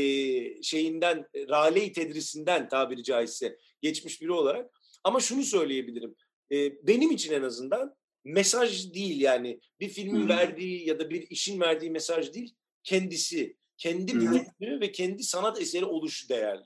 şeyinden, 0.63 1.27
e, 1.35 1.49
Rale-i 1.49 1.93
Tedrisinden 1.93 2.69
tabiri 2.69 3.03
caizse 3.03 3.57
geçmiş 3.83 4.23
biri 4.23 4.33
olarak. 4.33 4.71
Ama 5.05 5.21
şunu 5.21 5.43
söyleyebilirim. 5.43 6.15
E, 6.53 6.87
benim 6.87 7.11
için 7.11 7.33
en 7.33 7.43
azından 7.43 7.95
mesaj 8.25 8.95
değil 8.95 9.21
yani 9.21 9.61
bir 9.81 9.89
filmin 9.89 10.25
Hı. 10.25 10.29
verdiği 10.29 10.89
ya 10.89 10.99
da 10.99 11.11
bir 11.11 11.31
işin 11.31 11.61
verdiği 11.61 11.91
mesaj 11.91 12.33
değil, 12.33 12.55
kendisi, 12.85 13.57
kendi 13.79 14.15
bütünlüğü 14.15 14.81
ve 14.81 14.93
kendi 14.93 15.23
sanat 15.23 15.61
eseri 15.61 15.85
oluşu 15.85 16.29
değerli. 16.29 16.65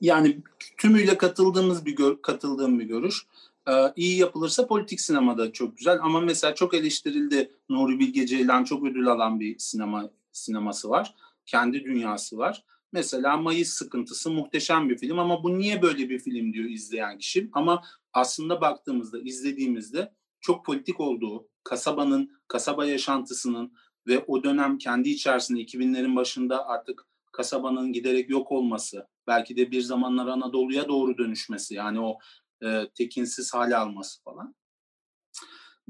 Yani 0.00 0.38
tümüyle 0.78 1.18
katıldığımız 1.18 1.86
bir 1.86 1.96
gör, 1.96 2.22
katıldığım 2.22 2.78
bir 2.78 2.84
görüş. 2.84 3.26
Ee, 3.68 3.92
iyi 3.96 4.18
yapılırsa 4.18 4.66
politik 4.66 5.00
sinemada 5.00 5.52
çok 5.52 5.78
güzel 5.78 5.98
ama 6.02 6.20
mesela 6.20 6.54
çok 6.54 6.74
eleştirildi 6.74 7.50
Nuri 7.68 7.98
Bilge 7.98 8.26
Ceylan 8.26 8.64
çok 8.64 8.84
ödül 8.84 9.06
alan 9.08 9.40
bir 9.40 9.58
sinema 9.58 10.10
sineması 10.32 10.90
var. 10.90 11.14
Kendi 11.46 11.84
dünyası 11.84 12.38
var. 12.38 12.64
Mesela 12.92 13.36
Mayıs 13.36 13.68
Sıkıntısı 13.68 14.30
muhteşem 14.30 14.88
bir 14.88 14.98
film 14.98 15.18
ama 15.18 15.42
bu 15.42 15.58
niye 15.58 15.82
böyle 15.82 16.08
bir 16.10 16.18
film 16.18 16.52
diyor 16.52 16.70
izleyen 16.70 17.18
kişi. 17.18 17.50
Ama 17.52 17.82
aslında 18.12 18.60
baktığımızda, 18.60 19.20
izlediğimizde 19.20 20.12
çok 20.40 20.64
politik 20.64 21.00
olduğu, 21.00 21.48
kasabanın, 21.64 22.32
kasaba 22.48 22.84
yaşantısının 22.84 23.72
ve 24.06 24.24
o 24.26 24.42
dönem 24.44 24.78
kendi 24.78 25.08
içerisinde 25.08 25.60
2000'lerin 25.60 26.16
başında 26.16 26.66
artık 26.66 27.06
kasabanın 27.40 27.92
giderek 27.92 28.30
yok 28.30 28.52
olması, 28.52 29.08
belki 29.26 29.56
de 29.56 29.70
bir 29.70 29.80
zamanlar 29.80 30.26
Anadolu'ya 30.26 30.88
doğru 30.88 31.18
dönüşmesi 31.18 31.74
yani 31.74 32.00
o 32.00 32.18
e, 32.62 32.90
tekinsiz 32.94 33.54
hale 33.54 33.76
alması 33.76 34.22
falan. 34.22 34.54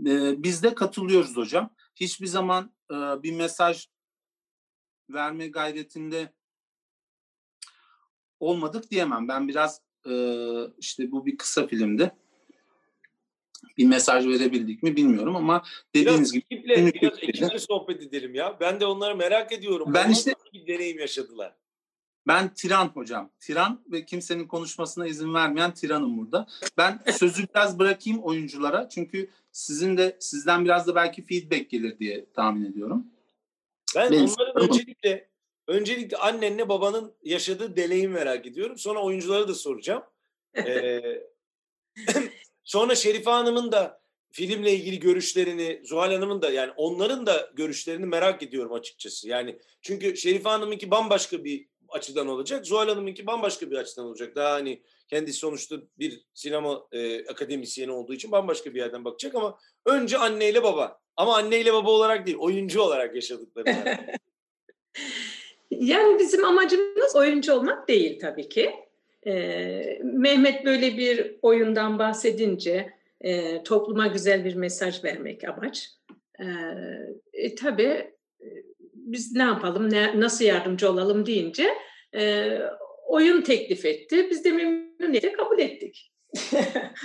E, 0.07 0.43
biz 0.43 0.63
de 0.63 0.75
katılıyoruz 0.75 1.37
hocam. 1.37 1.75
Hiçbir 1.97 2.27
zaman 2.27 2.75
e, 2.91 2.95
bir 2.95 3.33
mesaj 3.33 3.87
verme 5.11 5.49
gayretinde 5.49 6.35
olmadık 8.41 8.91
diyemem. 8.91 9.29
Ben 9.29 9.49
biraz 9.49 9.83
e, 10.07 10.13
işte 10.79 11.13
bu 11.13 11.27
bir 11.27 11.37
kısa 11.37 11.67
filmdi. 11.67 12.13
Bir 13.79 13.87
mesaj 13.87 14.27
verebildik 14.27 14.83
mi 14.83 14.96
bilmiyorum 14.96 15.37
ama 15.37 15.62
dediğiniz 15.94 16.18
biraz 16.18 16.33
gibi 16.33 16.44
ekiple, 16.51 17.01
biraz 17.03 17.18
ekiple 17.23 17.59
sohbet 17.59 18.03
edelim 18.03 18.35
ya. 18.35 18.57
Ben 18.61 18.81
de 18.81 18.87
onları 18.87 19.16
merak 19.16 19.53
ediyorum. 19.53 19.94
Ben 19.94 20.05
Onlar 20.05 20.12
işte 20.12 20.35
bir 20.53 20.66
deneyim 20.66 20.99
yaşadılar. 20.99 21.55
Ben 22.27 22.55
tiran 22.55 22.87
hocam. 22.87 23.31
Tiran 23.40 23.85
ve 23.92 24.05
kimsenin 24.05 24.46
konuşmasına 24.46 25.07
izin 25.07 25.35
vermeyen 25.35 25.75
tiranım 25.75 26.18
burada. 26.18 26.46
Ben 26.77 27.01
sözü 27.12 27.46
biraz 27.55 27.79
bırakayım 27.79 28.18
oyunculara. 28.23 28.88
Çünkü 28.88 29.31
sizin 29.53 29.96
de 29.96 30.16
sizden 30.20 30.64
biraz 30.64 30.87
da 30.87 30.94
belki 30.94 31.27
feedback 31.27 31.70
gelir 31.70 31.99
diye 31.99 32.27
tahmin 32.35 32.64
ediyorum. 32.64 33.07
Ben 33.96 34.12
Benim 34.12 34.25
onların 34.25 34.62
öncelikle 34.62 35.29
öncelikle 35.66 36.16
annenle 36.16 36.68
babanın 36.68 37.12
yaşadığı 37.23 37.77
deneyim 37.77 38.11
merak 38.11 38.46
ediyorum. 38.46 38.79
Sonra 38.79 39.03
oyunculara 39.03 39.49
da 39.49 39.55
soracağım. 39.55 40.03
Ee, 40.57 41.31
sonra 42.64 42.94
Şerife 42.94 43.31
Hanım'ın 43.31 43.73
da 43.73 44.01
filmle 44.33 44.73
ilgili 44.73 45.01
görüşlerini, 45.01 45.81
Zuhal 45.85 46.12
Hanım'ın 46.12 46.42
da 46.42 46.51
yani 46.51 46.73
onların 46.77 47.27
da 47.27 47.51
görüşlerini 47.55 48.07
merak 48.07 48.42
ediyorum 48.42 48.73
açıkçası. 48.73 49.29
Yani 49.29 49.59
çünkü 49.83 50.16
Şerife 50.16 50.49
Hanım'ınki 50.49 50.90
bambaşka 50.90 51.44
bir 51.44 51.66
açıdan 51.88 52.29
olacak. 52.29 52.66
Zuhal 52.66 52.88
Hanım'ınki 52.88 53.27
bambaşka 53.27 53.70
bir 53.70 53.77
açıdan 53.77 54.07
olacak. 54.07 54.37
Daha 54.37 54.53
hani 54.53 54.83
kendisi 55.09 55.38
sonuçta 55.38 55.77
bir 55.99 56.25
sinema 56.35 56.87
e, 56.92 57.27
akademisyeni 57.27 57.92
olduğu 57.92 58.14
için 58.14 58.33
bambaşka 58.33 58.75
bir 58.75 58.79
yerden 58.79 59.05
bakacak 59.05 59.35
ama 59.35 59.59
önce 59.87 60.18
anneyle 60.18 60.62
baba. 60.62 61.01
Ama 61.16 61.37
anneyle 61.37 61.73
baba 61.73 61.90
olarak 61.90 62.27
değil, 62.27 62.37
oyuncu 62.38 62.83
olarak 62.83 63.14
yaşadıkları. 63.14 63.99
Yani 65.70 66.18
bizim 66.18 66.44
amacımız 66.44 67.16
oyuncu 67.16 67.55
olmak 67.55 67.88
değil 67.88 68.18
tabii 68.20 68.49
ki. 68.49 68.75
Ee, 69.27 70.01
Mehmet 70.03 70.65
böyle 70.65 70.97
bir 70.97 71.37
oyundan 71.43 71.99
bahsedince 71.99 72.91
e, 73.21 73.63
topluma 73.63 74.07
güzel 74.07 74.45
bir 74.45 74.55
mesaj 74.55 75.05
vermek 75.05 75.49
amaç. 75.49 75.89
Ee, 76.41 76.45
e, 77.33 77.55
tabii 77.55 78.13
e, 78.41 78.47
biz 78.95 79.35
ne 79.35 79.43
yapalım, 79.43 79.91
ne, 79.91 80.21
nasıl 80.21 80.45
yardımcı 80.45 80.91
olalım 80.91 81.27
deyince 81.27 81.69
e, 82.15 82.59
oyun 83.07 83.43
teklif 83.43 83.85
etti. 83.85 84.27
Biz 84.31 84.45
de 84.45 84.53
memnuniyetle 84.53 85.33
kabul 85.33 85.59
ettik. 85.59 86.13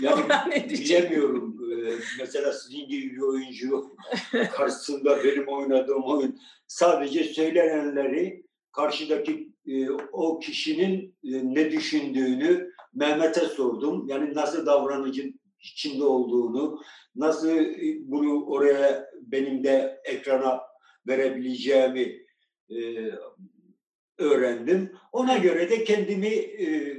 Yani 0.02 0.70
bilemiyorum. 0.70 1.58
Ee, 1.72 1.94
mesela 2.20 2.54
sizin 2.54 2.88
gibi 2.88 3.16
bir 3.16 3.22
oyuncu 3.22 3.98
karşısında 4.52 5.24
benim 5.24 5.48
oynadığım 5.48 6.04
oyun 6.04 6.40
sadece 6.68 7.24
söylenenleri 7.24 8.44
karşıdaki 8.72 9.55
e, 9.68 9.90
o 10.12 10.40
kişinin 10.40 11.16
e, 11.24 11.32
ne 11.56 11.72
düşündüğünü 11.72 12.72
Mehmet'e 12.94 13.42
sordum. 13.42 14.08
Yani 14.08 14.34
nasıl 14.34 14.66
davranıcı 14.66 15.34
içinde 15.60 16.04
olduğunu, 16.04 16.80
nasıl 17.16 17.50
e, 17.58 17.98
bunu 18.00 18.46
oraya 18.46 19.10
benim 19.22 19.64
de 19.64 20.02
ekrana 20.06 20.62
verebileceğimi 21.08 22.26
e, 22.70 22.78
öğrendim. 24.18 24.92
Ona 25.12 25.38
göre 25.38 25.70
de 25.70 25.84
kendimi 25.84 26.28
e, 26.28 26.98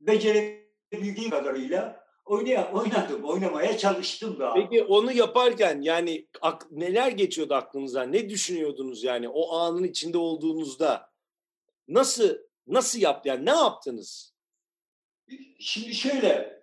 becerebildiğim 0.00 1.30
kadarıyla 1.30 2.08
oynadım, 2.28 3.24
oynamaya 3.24 3.78
çalıştım 3.78 4.38
da. 4.38 4.54
Peki 4.54 4.84
onu 4.84 5.12
yaparken 5.12 5.80
yani 5.80 6.26
neler 6.70 7.12
geçiyordu 7.12 7.54
aklınızdan? 7.54 8.12
Ne 8.12 8.28
düşünüyordunuz 8.28 9.04
yani 9.04 9.28
o 9.28 9.56
anın 9.56 9.84
içinde 9.84 10.18
olduğunuzda? 10.18 11.07
Nasıl 11.88 12.38
nasıl 12.66 12.98
yaptı 12.98 13.28
yani 13.28 13.46
ne 13.46 13.50
yaptınız? 13.50 14.34
Şimdi 15.58 15.94
şöyle 15.94 16.62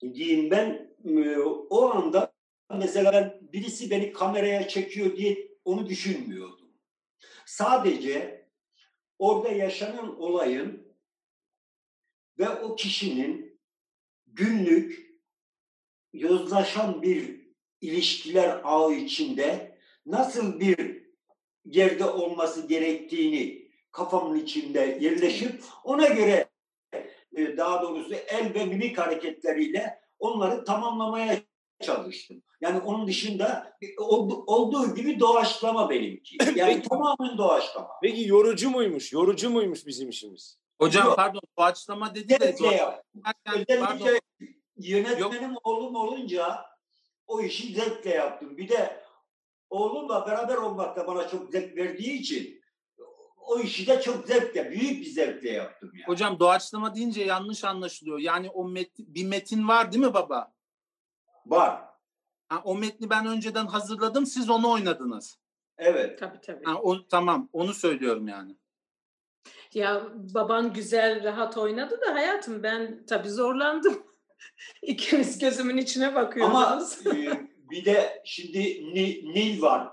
diyeyim 0.00 0.50
ben 0.50 0.96
e, 1.04 1.38
o 1.70 1.90
anda 1.90 2.34
mesela 2.70 3.12
ben 3.12 3.52
birisi 3.52 3.90
beni 3.90 4.12
kameraya 4.12 4.68
çekiyor 4.68 5.16
diye 5.16 5.48
onu 5.64 5.88
düşünmüyordum. 5.88 6.68
Sadece 7.46 8.48
orada 9.18 9.48
yaşanan 9.48 10.20
olayın 10.20 10.96
ve 12.38 12.48
o 12.48 12.76
kişinin 12.76 13.60
günlük 14.26 15.18
yozlaşan 16.12 17.02
bir 17.02 17.48
ilişkiler 17.80 18.60
ağı 18.64 18.92
içinde 18.92 19.78
nasıl 20.06 20.60
bir 20.60 21.08
yerde 21.64 22.04
olması 22.04 22.66
gerektiğini 22.66 23.67
kafamın 23.98 24.38
içinde 24.38 24.98
yerleşip 25.00 25.62
ona 25.84 26.06
göre 26.06 26.48
e, 27.36 27.56
daha 27.56 27.82
doğrusu 27.82 28.14
el 28.14 28.54
ve 28.54 28.64
mimik 28.64 28.98
hareketleriyle 28.98 30.00
onları 30.18 30.64
tamamlamaya 30.64 31.38
çalıştım. 31.82 32.42
Yani 32.60 32.80
onun 32.80 33.06
dışında 33.06 33.76
oldu- 33.98 34.44
olduğu 34.46 34.94
gibi 34.94 35.20
doğaçlama 35.20 35.90
benimki. 35.90 36.36
Yani 36.56 36.74
Peki. 36.74 36.88
tamamen 36.88 37.38
doğaçlama. 37.38 37.88
Peki 38.02 38.28
yorucu 38.28 38.70
muymuş? 38.70 39.12
Yorucu 39.12 39.50
muymuş 39.50 39.86
bizim 39.86 40.08
işimiz? 40.08 40.58
Hocam 40.80 41.06
Yok. 41.06 41.16
pardon 41.16 41.40
doğaçlama 41.58 42.14
dedi 42.14 42.40
de 42.40 42.56
pardon, 42.58 43.00
Özellikle 43.46 43.80
yönetmenim 44.76 45.54
oğlum 45.64 45.94
olunca 45.94 46.56
o 47.26 47.40
işi 47.40 47.74
zevkle 47.74 48.10
yaptım. 48.10 48.56
Bir 48.56 48.68
de 48.68 49.00
oğlumla 49.70 50.26
beraber 50.26 50.56
olmak 50.56 50.96
da 50.96 51.06
bana 51.06 51.28
çok 51.28 51.50
zevk 51.50 51.76
verdiği 51.76 52.20
için 52.20 52.57
o 53.48 53.58
işi 53.60 53.86
de 53.86 54.00
çok 54.00 54.26
zevkle, 54.26 54.70
büyük 54.70 55.00
bir 55.00 55.10
zevkle 55.10 55.50
yaptım 55.50 55.90
yani. 55.94 56.04
hocam 56.06 56.38
doğaçlama 56.40 56.94
deyince 56.94 57.24
yanlış 57.24 57.64
anlaşılıyor. 57.64 58.18
Yani 58.18 58.50
o 58.50 58.68
met, 58.68 58.90
bir 58.98 59.26
metin 59.26 59.68
var 59.68 59.92
değil 59.92 60.04
mi 60.04 60.14
baba? 60.14 60.52
Var. 61.46 61.82
Ha, 62.48 62.60
o 62.64 62.74
metni 62.76 63.10
ben 63.10 63.26
önceden 63.26 63.66
hazırladım 63.66 64.26
siz 64.26 64.50
onu 64.50 64.70
oynadınız. 64.70 65.38
Evet. 65.78 66.18
Tabii 66.18 66.40
tabii. 66.40 66.64
Ha, 66.64 66.74
o, 66.82 67.06
tamam 67.08 67.48
onu 67.52 67.74
söylüyorum 67.74 68.28
yani. 68.28 68.56
Ya 69.74 70.02
baban 70.14 70.72
güzel, 70.72 71.24
rahat 71.24 71.56
oynadı 71.58 72.00
da 72.06 72.14
hayatım 72.14 72.62
ben 72.62 73.06
tabii 73.06 73.30
zorlandım. 73.30 74.02
İkimiz 74.82 75.38
gözümün 75.38 75.76
içine 75.76 76.06
Ama 76.08 76.20
bakıyordunuz. 76.22 77.06
e, 77.06 77.48
bir 77.70 77.84
de 77.84 78.22
şimdi 78.24 78.58
Ni- 78.94 79.32
Nil 79.34 79.62
var. 79.62 79.88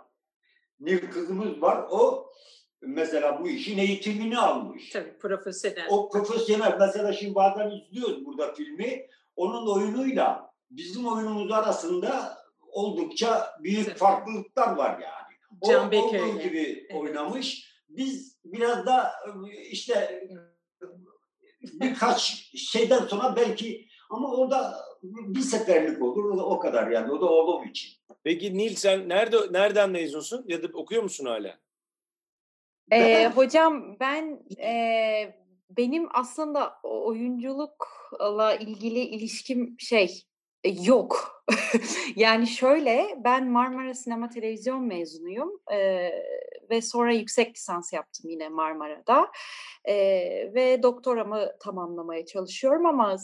Nil 0.79 1.11
kızımız 1.11 1.61
var. 1.61 1.85
O 1.89 2.31
mesela 2.87 3.39
bu 3.43 3.49
işin 3.49 3.77
eğitimini 3.77 4.37
almış. 4.37 4.89
tabii 4.89 5.17
profesyonel. 5.17 5.87
O 5.89 6.09
profesyonel 6.09 6.77
mesela 6.79 7.13
şimdi 7.13 7.35
bazen 7.35 7.69
izliyoruz 7.71 8.25
burada 8.25 8.53
filmi. 8.53 9.07
Onun 9.35 9.67
oyunuyla 9.75 10.51
bizim 10.71 11.07
oyunumuz 11.07 11.51
arasında 11.51 12.37
oldukça 12.71 13.49
büyük 13.63 13.85
Tabii. 13.85 13.97
farklılıklar 13.97 14.75
var 14.75 14.91
yani. 14.99 15.35
O 15.61 15.71
Can 15.71 15.87
olduğu 15.87 16.39
gibi 16.39 16.85
Evet. 16.89 17.01
oynamış. 17.01 17.75
Biz 17.89 18.39
biraz 18.45 18.85
da 18.85 19.11
işte 19.71 20.23
birkaç 21.61 22.51
şeyden 22.57 23.05
sonra 23.05 23.35
belki 23.35 23.87
ama 24.09 24.31
o 24.31 24.51
da 24.51 24.75
bir 25.03 25.39
seferlik 25.41 26.01
olur. 26.01 26.37
O 26.43 26.59
kadar 26.59 26.87
yani. 26.91 27.11
O 27.11 27.21
da 27.21 27.25
oğlum 27.25 27.67
için. 27.67 27.91
Peki 28.23 28.57
Nil 28.57 28.75
sen 28.75 29.09
nerede 29.09 29.37
nereden 29.51 29.89
mezunsun 29.89 30.45
ya 30.47 30.63
da 30.63 30.67
okuyor 30.73 31.03
musun 31.03 31.25
hala? 31.25 31.59
Ee, 32.91 33.27
hocam 33.35 33.99
ben 33.99 34.39
e, 34.59 35.35
benim 35.69 36.07
aslında 36.13 36.73
oyunculukla 36.83 38.55
ilgili 38.55 38.99
ilişkim 38.99 39.75
şey 39.79 40.23
e, 40.63 40.69
yok. 40.69 41.43
yani 42.15 42.47
şöyle 42.47 43.05
ben 43.23 43.49
Marmara 43.51 43.93
Sinema 43.93 44.29
Televizyon 44.29 44.83
mezunuyum. 44.83 45.51
Ee, 45.71 46.11
ve 46.69 46.81
sonra 46.81 47.13
yüksek 47.13 47.55
lisans 47.55 47.93
yaptım 47.93 48.29
yine 48.29 48.49
Marmara'da 48.49 49.31
e, 49.85 49.95
ve 50.53 50.83
doktoramı 50.83 51.51
tamamlamaya 51.59 52.25
çalışıyorum 52.25 52.85
ama 52.85 53.17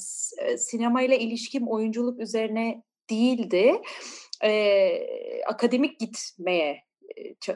sinemayla 0.57 1.15
ilişkim 1.15 1.67
oyunculuk 1.67 2.19
üzerine 2.19 2.83
değildi. 3.09 3.81
E, 4.43 5.43
akademik 5.47 5.99
gitmeye 5.99 6.83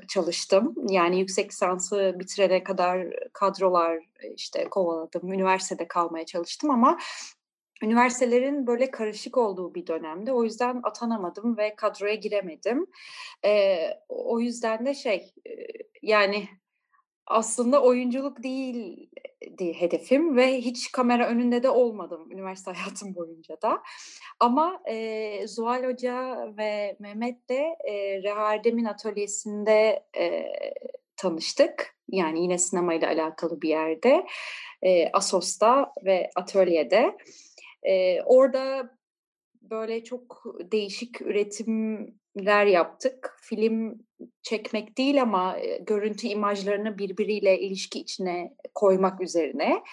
çalıştım. 0.08 0.76
Yani 0.89 1.20
yüksek 1.20 1.52
lisansı 1.52 2.15
bitirene 2.20 2.63
kadar 2.63 3.08
kadrolar 3.34 4.00
işte 4.36 4.70
kovaladım. 4.70 5.32
Üniversitede 5.32 5.88
kalmaya 5.88 6.26
çalıştım 6.26 6.72
ama 6.72 7.00
üniversitelerin 7.84 8.68
böyle 8.68 8.91
karışık 8.91 9.38
olduğu 9.38 9.76
bir 9.76 9.88
dönemde. 9.88 10.34
O 10.34 10.44
yüzden 10.44 10.80
atanamadım 10.84 11.58
ve 11.58 11.76
kadroya 11.76 12.15
giremedim. 12.15 12.86
Ee, 13.46 13.89
o 14.10 14.39
yüzden 14.39 14.86
de 14.86 14.94
şey 14.94 15.34
yani 16.02 16.48
aslında 17.28 17.84
oyunculuk 17.84 18.44
değildi 18.44 19.74
hedefim 19.74 20.38
ve 20.38 20.58
hiç 20.62 20.92
kamera 20.92 21.28
önünde 21.28 21.64
de 21.64 21.70
olmadım 21.70 22.32
üniversite 22.32 22.72
hayatım 22.76 23.16
boyunca 23.16 23.62
da. 23.62 23.84
Ama 24.40 24.82
e, 24.90 25.48
Zuhal 25.48 25.84
Hoca 25.84 26.48
ve 26.58 26.96
Mehmet 27.00 27.50
de 27.50 27.78
e, 27.84 28.24
Rehardem'in 28.24 28.86
atölyesinde 28.86 30.04
e, 30.18 30.46
tanıştık. 31.18 31.96
Yani 32.10 32.42
yine 32.42 32.58
sinemayla 32.58 33.08
alakalı 33.08 33.62
bir 33.62 33.70
yerde. 33.70 34.26
E, 34.82 35.12
Asos'ta 35.12 35.94
ve 36.06 36.30
atölyede. 36.36 37.18
E, 37.84 38.22
orada 38.22 38.98
böyle 39.62 40.04
çok 40.04 40.44
değişik 40.72 41.22
üretimler 41.22 42.66
yaptık. 42.66 43.38
Film 43.42 44.05
çekmek 44.43 44.97
değil 44.97 45.21
ama 45.21 45.58
görüntü 45.88 46.28
imajlarını 46.28 46.97
birbiriyle 46.97 47.60
ilişki 47.60 47.99
içine 47.99 48.56
koymak 48.75 49.21
üzerine. 49.21 49.84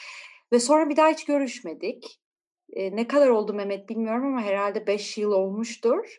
Ve 0.52 0.58
sonra 0.58 0.88
bir 0.88 0.96
daha 0.96 1.08
hiç 1.08 1.24
görüşmedik. 1.24 2.20
E, 2.72 2.96
ne 2.96 3.08
kadar 3.08 3.28
oldu 3.28 3.54
Mehmet 3.54 3.88
bilmiyorum 3.88 4.26
ama 4.26 4.42
herhalde 4.42 4.86
beş 4.86 5.18
yıl 5.18 5.32
olmuştur. 5.32 6.18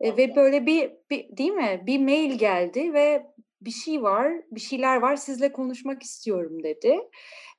E, 0.00 0.16
ve 0.16 0.36
böyle 0.36 0.66
bir, 0.66 0.92
bir 1.10 1.36
değil 1.36 1.52
mi? 1.52 1.82
Bir 1.86 2.00
mail 2.00 2.38
geldi 2.38 2.92
ve 2.92 3.26
bir 3.60 3.70
şey 3.70 4.02
var, 4.02 4.32
bir 4.50 4.60
şeyler 4.60 4.96
var 4.96 5.16
sizle 5.16 5.52
konuşmak 5.52 6.02
istiyorum 6.02 6.62
dedi. 6.62 6.98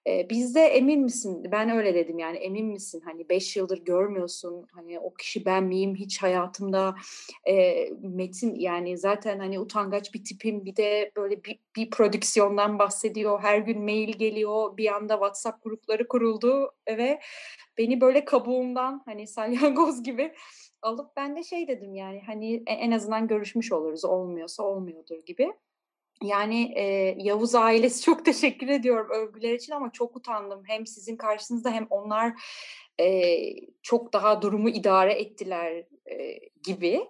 E, 0.08 0.30
biz 0.30 0.56
de 0.56 0.62
emin 0.62 1.02
misin? 1.02 1.44
Ben 1.52 1.70
öyle 1.70 1.96
dedim 1.96 2.20
yani 2.20 2.38
emin 2.38 2.66
misin? 2.66 3.02
Hani 3.06 3.30
beş 3.30 3.58
yıldır 3.58 3.86
görmüyorsun. 3.86 4.68
Hani 4.72 5.00
o 5.00 5.14
kişi 5.14 5.46
ben 5.46 5.64
miyim? 5.64 5.96
Hiç 5.96 6.24
hayatımda 6.24 6.96
e, 7.48 7.86
Metin 8.02 8.56
yani 8.56 8.98
zaten 8.98 9.40
hani 9.40 9.60
utangaç 9.60 10.14
bir 10.14 10.24
tipim. 10.24 10.66
Bir 10.66 10.76
de 10.76 11.12
böyle 11.18 11.44
bir, 11.44 11.60
bir 11.76 11.90
prodüksiyondan 11.90 12.80
bahsediyor. 12.80 13.42
Her 13.42 13.58
gün 13.58 13.82
mail 13.82 14.14
geliyor. 14.14 14.78
Bir 14.78 14.96
anda 14.96 15.14
WhatsApp 15.14 15.64
grupları 15.64 16.08
kuruldu 16.08 16.72
ve 16.88 17.20
beni 17.78 18.02
böyle 18.02 18.26
kabuğumdan 18.26 19.02
hani 19.06 19.28
salyangoz 19.28 20.04
gibi 20.04 20.34
alıp 20.82 21.16
ben 21.16 21.36
de 21.36 21.44
şey 21.44 21.68
dedim 21.68 21.96
yani 21.96 22.22
hani 22.26 22.64
en 22.68 22.92
azından 22.92 23.28
görüşmüş 23.28 23.72
oluruz. 23.72 24.06
Olmuyorsa 24.06 24.64
olmuyordur 24.64 25.18
gibi. 25.26 25.52
Yani 26.21 26.73
e, 26.75 27.15
Yavuz 27.17 27.55
ailesi 27.55 28.01
çok 28.05 28.25
teşekkür 28.25 28.67
ediyorum 28.67 29.07
övgüler 29.12 29.53
için 29.53 29.73
ama 29.73 29.91
çok 29.91 30.15
utandım. 30.15 30.63
Hem 30.67 30.88
sizin 30.88 31.17
karşınızda 31.17 31.71
hem 31.71 31.88
onlar 31.89 32.34
e, 32.99 33.38
çok 33.81 34.13
daha 34.13 34.41
durumu 34.41 34.69
idare 34.69 35.13
ettiler 35.13 35.86
e, 36.12 36.39
gibi. 36.63 37.07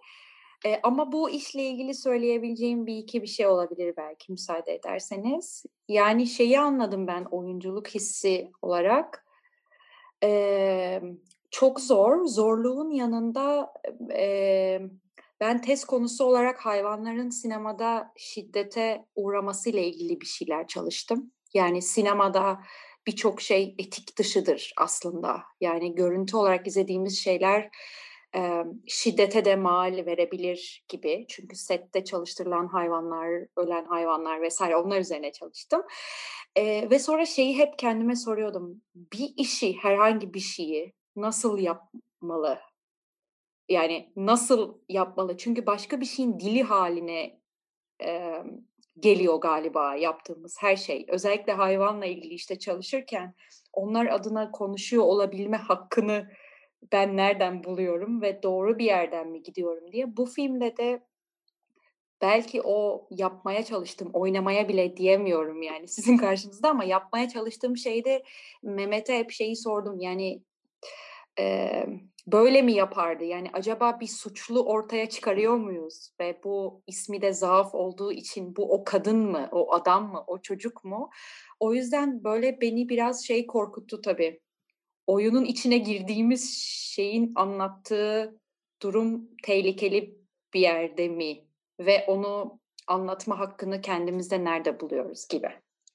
E, 0.66 0.80
ama 0.84 1.12
bu 1.12 1.30
işle 1.30 1.64
ilgili 1.64 1.94
söyleyebileceğim 1.94 2.86
bir 2.86 2.98
iki 2.98 3.22
bir 3.22 3.28
şey 3.28 3.48
olabilir 3.48 3.94
belki 3.98 4.32
müsaade 4.32 4.74
ederseniz. 4.74 5.66
Yani 5.88 6.28
şeyi 6.28 6.60
anladım 6.60 7.08
ben 7.08 7.26
oyunculuk 7.32 7.88
hissi 7.88 8.52
olarak. 8.62 9.26
E, 10.24 11.02
çok 11.52 11.80
zor, 11.80 12.26
zorluğun 12.26 12.92
yanında... 12.92 13.74
E, 14.14 14.80
ben 15.42 15.62
test 15.62 15.86
konusu 15.86 16.26
olarak 16.26 16.66
hayvanların 16.66 17.30
sinemada 17.30 18.14
şiddete 18.18 19.06
uğraması 19.16 19.70
ile 19.70 19.88
ilgili 19.88 20.22
bir 20.22 20.26
şeyler 20.26 20.68
çalıştım. 20.68 21.32
Yani 21.54 21.82
sinemada 21.82 22.62
birçok 23.08 23.42
şey 23.42 23.76
etik 23.80 24.18
dışıdır 24.18 24.74
aslında. 24.78 25.44
Yani 25.62 25.96
görüntü 25.96 26.38
olarak 26.38 26.68
izlediğimiz 26.68 27.20
şeyler 27.20 27.70
e, 28.36 28.64
şiddete 28.88 29.46
de 29.46 29.56
mal 29.56 30.06
verebilir 30.06 30.86
gibi. 30.90 31.26
Çünkü 31.30 31.56
sette 31.56 32.04
çalıştırılan 32.04 32.68
hayvanlar, 32.68 33.48
ölen 33.58 33.86
hayvanlar 33.86 34.42
vesaire 34.42 34.76
onlar 34.76 35.00
üzerine 35.00 35.32
çalıştım. 35.32 35.82
E, 36.56 36.90
ve 36.90 37.00
sonra 37.00 37.26
şeyi 37.26 37.58
hep 37.58 37.80
kendime 37.80 38.16
soruyordum. 38.16 38.82
Bir 38.96 39.34
işi, 39.38 39.78
herhangi 39.82 40.34
bir 40.34 40.40
şeyi 40.40 40.94
nasıl 41.16 41.60
yapmalı 41.60 42.60
yani 43.70 44.12
nasıl 44.16 44.78
yapmalı? 44.90 45.38
Çünkü 45.38 45.66
başka 45.66 46.02
bir 46.02 46.06
şeyin 46.06 46.40
dili 46.40 46.64
haline 46.64 47.40
e, 48.04 48.44
geliyor 49.00 49.36
galiba 49.36 49.96
yaptığımız 49.96 50.58
her 50.60 50.76
şey. 50.76 51.06
Özellikle 51.08 51.54
hayvanla 51.54 52.06
ilgili 52.06 52.34
işte 52.34 52.60
çalışırken 52.60 53.36
onlar 53.74 54.06
adına 54.06 54.52
konuşuyor 54.52 55.04
olabilme 55.04 55.58
hakkını 55.58 56.30
ben 56.92 57.18
nereden 57.18 57.64
buluyorum 57.64 58.22
ve 58.22 58.44
doğru 58.44 58.80
bir 58.80 58.86
yerden 58.86 59.28
mi 59.28 59.44
gidiyorum 59.44 59.92
diye. 59.92 60.18
Bu 60.18 60.26
filmde 60.26 60.78
de 60.78 61.02
belki 62.22 62.62
o 62.62 63.08
yapmaya 63.12 63.64
çalıştım, 63.64 64.10
oynamaya 64.14 64.68
bile 64.68 64.98
diyemiyorum 64.98 65.62
yani 65.62 65.88
sizin 65.88 66.18
karşınızda 66.18 66.70
ama 66.70 66.84
yapmaya 66.84 67.30
çalıştığım 67.30 67.78
şeyde 67.78 68.24
Mehmet'e 68.64 69.20
hep 69.20 69.32
şeyi 69.32 69.56
sordum. 69.56 70.00
Yani 70.00 70.42
e, 71.42 71.86
böyle 72.28 72.62
mi 72.62 72.74
yapardı? 72.74 73.24
Yani 73.24 73.50
acaba 73.54 74.00
bir 74.00 74.08
suçlu 74.08 74.66
ortaya 74.66 75.10
çıkarıyor 75.10 75.58
muyuz? 75.58 76.10
Ve 76.20 76.40
bu 76.44 76.84
ismi 76.88 77.22
de 77.22 77.34
zaaf 77.34 77.76
olduğu 77.76 78.12
için 78.12 78.56
bu 78.56 78.74
o 78.74 78.84
kadın 78.84 79.18
mı, 79.18 79.50
o 79.52 79.74
adam 79.74 80.12
mı, 80.12 80.24
o 80.28 80.42
çocuk 80.42 80.84
mu? 80.84 81.10
O 81.60 81.74
yüzden 81.74 82.24
böyle 82.24 82.62
beni 82.62 82.90
biraz 82.90 83.26
şey 83.26 83.48
korkuttu 83.48 84.02
tabii. 84.02 84.40
Oyunun 85.08 85.46
içine 85.46 85.78
girdiğimiz 85.78 86.58
şeyin 86.96 87.32
anlattığı 87.36 88.40
durum 88.82 89.30
tehlikeli 89.44 90.18
bir 90.54 90.60
yerde 90.60 91.08
mi? 91.08 91.46
Ve 91.80 92.06
onu 92.08 92.60
anlatma 92.88 93.40
hakkını 93.40 93.82
kendimizde 93.82 94.44
nerede 94.44 94.80
buluyoruz 94.80 95.28
gibi. 95.28 95.50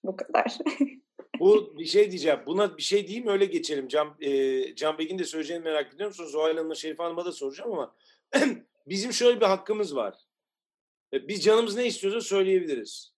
Bu 0.05 0.17
kadar. 0.17 0.59
Bu 1.40 1.79
bir 1.79 1.85
şey 1.85 2.11
diyeceğim. 2.11 2.40
Buna 2.46 2.77
bir 2.77 2.83
şey 2.83 3.09
diyeyim 3.09 3.29
öyle 3.29 3.44
geçelim. 3.44 3.88
Can, 3.88 4.16
e, 4.20 4.75
Can 4.75 4.99
Begin 4.99 5.18
de 5.18 5.25
söyleyeceğini 5.25 5.64
merak 5.64 5.94
ediyorum. 5.94 6.14
Sonra 6.14 6.29
Zuhal 6.29 6.57
Hanım'a 6.57 6.75
Şerif 6.75 6.99
Hanım'a 6.99 7.25
da 7.25 7.33
soracağım 7.33 7.72
ama 7.72 7.94
bizim 8.87 9.12
şöyle 9.12 9.40
bir 9.40 9.46
hakkımız 9.46 9.96
var. 9.96 10.14
E, 11.12 11.29
biz 11.29 11.44
canımız 11.44 11.77
ne 11.77 11.87
istiyorsa 11.87 12.20
söyleyebiliriz. 12.20 13.12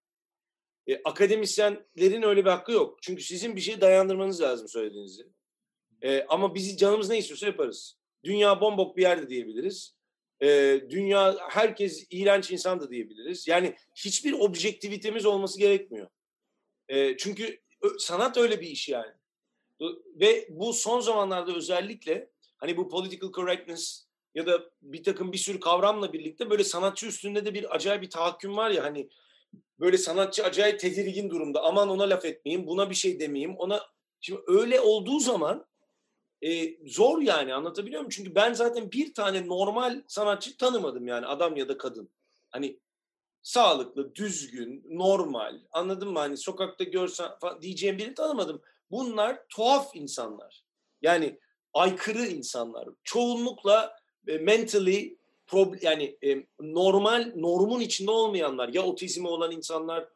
E, 0.87 1.03
akademisyenlerin 1.05 2.23
öyle 2.23 2.45
bir 2.45 2.51
hakkı 2.51 2.73
yok. 2.73 2.99
Çünkü 3.03 3.23
sizin 3.23 3.57
bir 3.57 3.61
şey 3.61 3.81
dayandırmanız 3.81 4.41
lazım 4.41 4.69
söylediğinizi. 4.69 5.27
E, 6.03 6.23
ama 6.29 6.55
bizi 6.55 6.77
canımız 6.77 7.09
ne 7.09 7.19
istiyorsa 7.19 7.47
yaparız. 7.47 7.99
Dünya 8.25 8.61
bombok 8.61 8.97
bir 8.97 9.03
yerde 9.03 9.29
diyebiliriz. 9.29 9.99
E, 10.43 10.81
dünya 10.91 11.37
herkes 11.51 12.07
iğrenç 12.11 12.51
insan 12.51 12.81
da 12.81 12.91
diyebiliriz. 12.91 13.49
Yani 13.49 13.75
hiçbir 13.95 14.33
objektivitemiz 14.33 15.27
olması 15.27 15.59
gerekmiyor. 15.59 16.09
E, 16.89 17.17
çünkü 17.17 17.61
sanat 17.99 18.37
öyle 18.37 18.61
bir 18.61 18.67
iş 18.67 18.89
yani. 18.89 19.13
Ve 20.15 20.47
bu 20.51 20.73
son 20.73 21.01
zamanlarda 21.01 21.55
özellikle 21.55 22.31
hani 22.57 22.77
bu 22.77 22.89
political 22.89 23.33
correctness 23.33 24.07
ya 24.35 24.47
da 24.47 24.71
bir 24.83 25.05
takım 25.05 25.33
bir 25.33 25.39
sürü 25.39 25.61
kavramla 25.61 26.13
birlikte 26.13 26.51
böyle 26.51 26.65
sanatçı 26.65 27.07
üstünde 27.07 27.45
de 27.45 27.55
bir 27.55 27.75
acayip 27.75 28.03
bir 28.03 28.11
tahakküm 28.11 28.57
var 28.57 28.71
ya 28.71 28.85
hani 28.85 29.09
böyle 29.81 29.99
sanatçı 29.99 30.45
acayip 30.45 30.81
tedirgin 30.81 31.31
durumda. 31.31 31.63
Aman 31.63 31.89
ona 31.89 32.11
laf 32.11 32.25
etmeyeyim, 32.25 32.67
buna 32.67 32.91
bir 32.91 32.95
şey 32.95 33.21
demeyeyim. 33.21 33.57
Ona 33.57 33.87
şimdi 34.21 34.41
öyle 34.47 34.81
olduğu 34.81 35.21
zaman 35.21 35.67
e, 36.43 36.77
zor 36.87 37.23
yani 37.23 37.55
anlatabiliyor 37.55 38.01
muyum? 38.01 38.11
Çünkü 38.11 38.35
ben 38.35 38.53
zaten 38.53 38.93
bir 38.93 39.15
tane 39.15 39.47
normal 39.47 40.03
sanatçı 40.07 40.57
tanımadım 40.57 41.07
yani 41.07 41.27
adam 41.27 41.57
ya 41.57 41.69
da 41.69 41.79
kadın. 41.79 42.09
Hani 42.51 42.79
sağlıklı, 43.43 44.15
düzgün, 44.15 44.85
normal, 44.91 45.61
anladın 45.73 46.09
mı? 46.09 46.19
Hani 46.19 46.37
sokakta 46.37 46.85
görsen 46.85 47.31
diyeceğim 47.61 47.99
birini 47.99 48.15
tanımadım. 48.15 48.63
Bunlar 48.91 49.49
tuhaf 49.49 49.97
insanlar. 49.97 50.65
Yani 51.03 51.39
aykırı 51.75 52.27
insanlar. 52.27 52.89
Çoğunlukla 53.05 53.97
e, 54.27 54.39
mentally 54.39 55.19
problem, 55.47 55.79
yani 55.83 56.17
e, 56.25 56.47
normal 56.61 57.33
normun 57.37 57.81
içinde 57.81 58.11
olmayanlar 58.11 58.69
ya 58.69 58.83
otizmi 58.83 59.29
olan 59.29 59.53
insanlar 59.53 60.09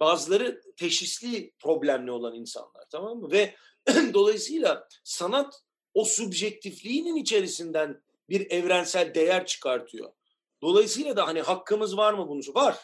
bazıları 0.00 0.62
teşhisli 0.76 1.52
problemli 1.58 2.10
olan 2.10 2.34
insanlar 2.34 2.84
tamam 2.90 3.18
mı? 3.18 3.30
Ve 3.32 3.54
dolayısıyla 4.14 4.88
sanat 5.04 5.62
o 5.94 6.04
subjektifliğinin 6.04 7.16
içerisinden 7.16 8.02
bir 8.28 8.50
evrensel 8.50 9.14
değer 9.14 9.46
çıkartıyor. 9.46 10.12
Dolayısıyla 10.62 11.16
da 11.16 11.26
hani 11.26 11.40
hakkımız 11.40 11.96
var 11.96 12.14
mı 12.14 12.28
bunu? 12.28 12.40
Var. 12.54 12.76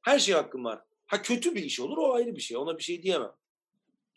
Her 0.00 0.18
şey 0.18 0.34
hakkım 0.34 0.64
var. 0.64 0.82
Ha 1.06 1.22
kötü 1.22 1.54
bir 1.54 1.62
iş 1.62 1.80
olur 1.80 1.98
o 1.98 2.14
ayrı 2.14 2.36
bir 2.36 2.40
şey. 2.40 2.56
Ona 2.56 2.78
bir 2.78 2.82
şey 2.82 3.02
diyemem. 3.02 3.32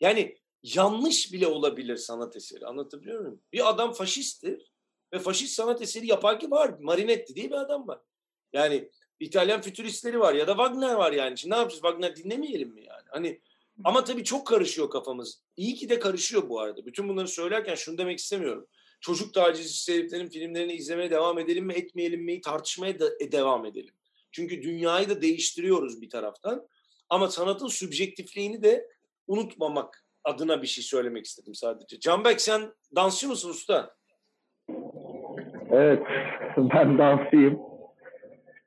Yani 0.00 0.36
yanlış 0.62 1.32
bile 1.32 1.46
olabilir 1.46 1.96
sanat 1.96 2.36
eseri. 2.36 2.66
Anlatabiliyor 2.66 3.20
muyum? 3.20 3.40
Bir 3.52 3.68
adam 3.68 3.92
faşisttir 3.92 4.72
ve 5.12 5.18
faşist 5.18 5.54
sanat 5.54 5.82
eseri 5.82 6.06
yapan 6.06 6.38
ki 6.38 6.50
var. 6.50 6.74
Marinetti 6.80 7.34
diye 7.34 7.50
bir 7.50 7.60
adam 7.60 7.88
var. 7.88 8.00
Yani 8.52 8.90
İtalyan 9.20 9.60
fütüristleri 9.60 10.20
var 10.20 10.34
ya 10.34 10.46
da 10.46 10.52
Wagner 10.52 10.94
var 10.94 11.12
yani. 11.12 11.38
Şimdi 11.38 11.54
ne 11.54 11.58
yapacağız? 11.58 11.82
Wagner 11.82 12.16
dinlemeyelim 12.16 12.68
mi 12.68 12.84
yani? 12.84 13.04
Hani 13.10 13.40
ama 13.84 14.04
tabii 14.04 14.24
çok 14.24 14.46
karışıyor 14.46 14.90
kafamız. 14.90 15.42
İyi 15.56 15.74
ki 15.74 15.88
de 15.88 15.98
karışıyor 15.98 16.48
bu 16.48 16.60
arada. 16.60 16.86
Bütün 16.86 17.08
bunları 17.08 17.28
söylerken 17.28 17.74
şunu 17.74 17.98
demek 17.98 18.18
istemiyorum. 18.18 18.66
Çocuk 19.02 19.34
tacizi 19.34 19.92
heriflerin 19.94 20.28
filmlerini 20.28 20.72
izlemeye 20.72 21.10
devam 21.10 21.38
edelim 21.38 21.66
mi 21.66 21.72
etmeyelim 21.72 22.24
mi 22.24 22.40
tartışmaya 22.40 23.00
da 23.00 23.06
e, 23.20 23.32
devam 23.32 23.66
edelim. 23.66 23.94
Çünkü 24.32 24.62
dünyayı 24.62 25.08
da 25.08 25.22
değiştiriyoruz 25.22 26.02
bir 26.02 26.10
taraftan. 26.10 26.66
Ama 27.08 27.28
sanatın 27.28 27.66
sübjektifliğini 27.66 28.62
de 28.62 28.86
unutmamak 29.26 30.04
adına 30.24 30.62
bir 30.62 30.66
şey 30.66 30.84
söylemek 30.84 31.26
istedim 31.26 31.54
sadece. 31.54 32.00
Canbek 32.00 32.40
sen 32.40 32.62
dansçı 32.96 33.28
mısın 33.28 33.50
usta? 33.50 33.94
Evet, 35.70 36.02
ben 36.56 36.98
dansçıyım. 36.98 37.58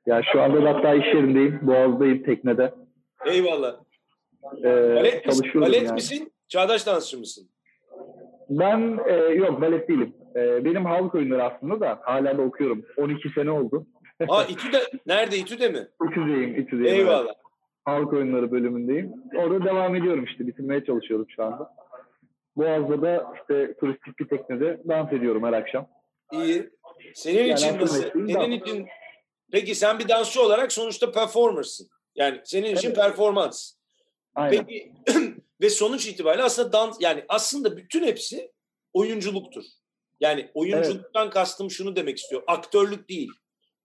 Ya 0.06 0.22
şu 0.32 0.42
anda 0.42 0.64
da 0.64 0.74
hatta 0.74 0.94
iş 0.94 1.06
yerindeyim, 1.06 1.60
Boğaz'dayım 1.62 2.22
teknede. 2.22 2.74
Eyvallah. 3.26 3.76
Ee, 4.58 4.64
Balet, 4.96 5.26
misin, 5.26 5.50
balet 5.54 5.82
yani. 5.82 5.92
misin? 5.94 6.32
Çağdaş 6.48 6.86
dansçı 6.86 7.18
mısın? 7.18 7.48
Ben 8.50 8.98
e, 9.08 9.12
yok 9.14 9.60
balet 9.60 9.88
değilim. 9.88 10.14
E, 10.36 10.64
benim 10.64 10.84
halk 10.84 11.14
oyunları 11.14 11.44
aslında 11.44 11.80
da 11.80 12.00
hala 12.02 12.38
da 12.38 12.42
okuyorum. 12.42 12.84
12 12.96 13.28
sene 13.34 13.50
oldu. 13.50 13.86
Ha 14.28 14.44
İTÜ'de. 14.44 14.82
Nerede 15.06 15.36
İTÜ'de 15.36 15.68
mi? 15.68 15.88
İTÜ'deyim, 16.10 16.60
İTÜ'deyim. 16.60 16.86
evet. 16.86 16.98
Eyvallah. 16.98 17.34
Halk 17.84 18.12
oyunları 18.12 18.50
bölümündeyim. 18.52 19.12
Orada 19.36 19.64
devam 19.64 19.94
ediyorum 19.94 20.24
işte. 20.24 20.46
Bitirmeye 20.46 20.84
çalışıyorum 20.84 21.26
şu 21.36 21.44
anda. 21.44 21.74
Boğaz'da 22.56 23.02
da 23.02 23.32
işte 23.40 23.74
turistik 23.80 24.18
bir 24.18 24.28
teknede 24.28 24.80
dans 24.88 25.12
ediyorum 25.12 25.44
her 25.44 25.52
akşam. 25.52 25.88
İyi. 26.32 26.70
Senin 27.14 27.38
Yani 27.38 27.52
için 27.52 27.68
asıl 27.68 27.80
nasıl? 27.80 28.02
Senin 28.12 28.34
dans. 28.34 28.48
için 28.62 28.86
Peki 29.52 29.74
sen 29.74 29.98
bir 29.98 30.08
dansçı 30.08 30.42
olarak 30.42 30.72
sonuçta 30.72 31.12
performersın. 31.12 31.88
Yani 32.14 32.40
senin 32.44 32.74
için 32.76 32.88
Evet. 32.88 32.96
performans. 32.98 33.72
Aynen. 34.34 34.50
Peki 34.66 34.92
ve 35.60 35.70
sonuç 35.70 36.06
itibariyle 36.06 36.42
aslında 36.42 36.72
dans 36.72 36.96
yani 37.00 37.24
aslında 37.28 37.76
bütün 37.76 38.02
hepsi 38.04 38.52
oyunculuktur. 38.92 39.62
Yani 40.20 40.50
oyunculuktan 40.54 41.30
kastım 41.30 41.70
şunu 41.70 41.96
demek 41.96 42.18
istiyor. 42.18 42.42
Aktörlük 42.46 43.08
değil. 43.08 43.30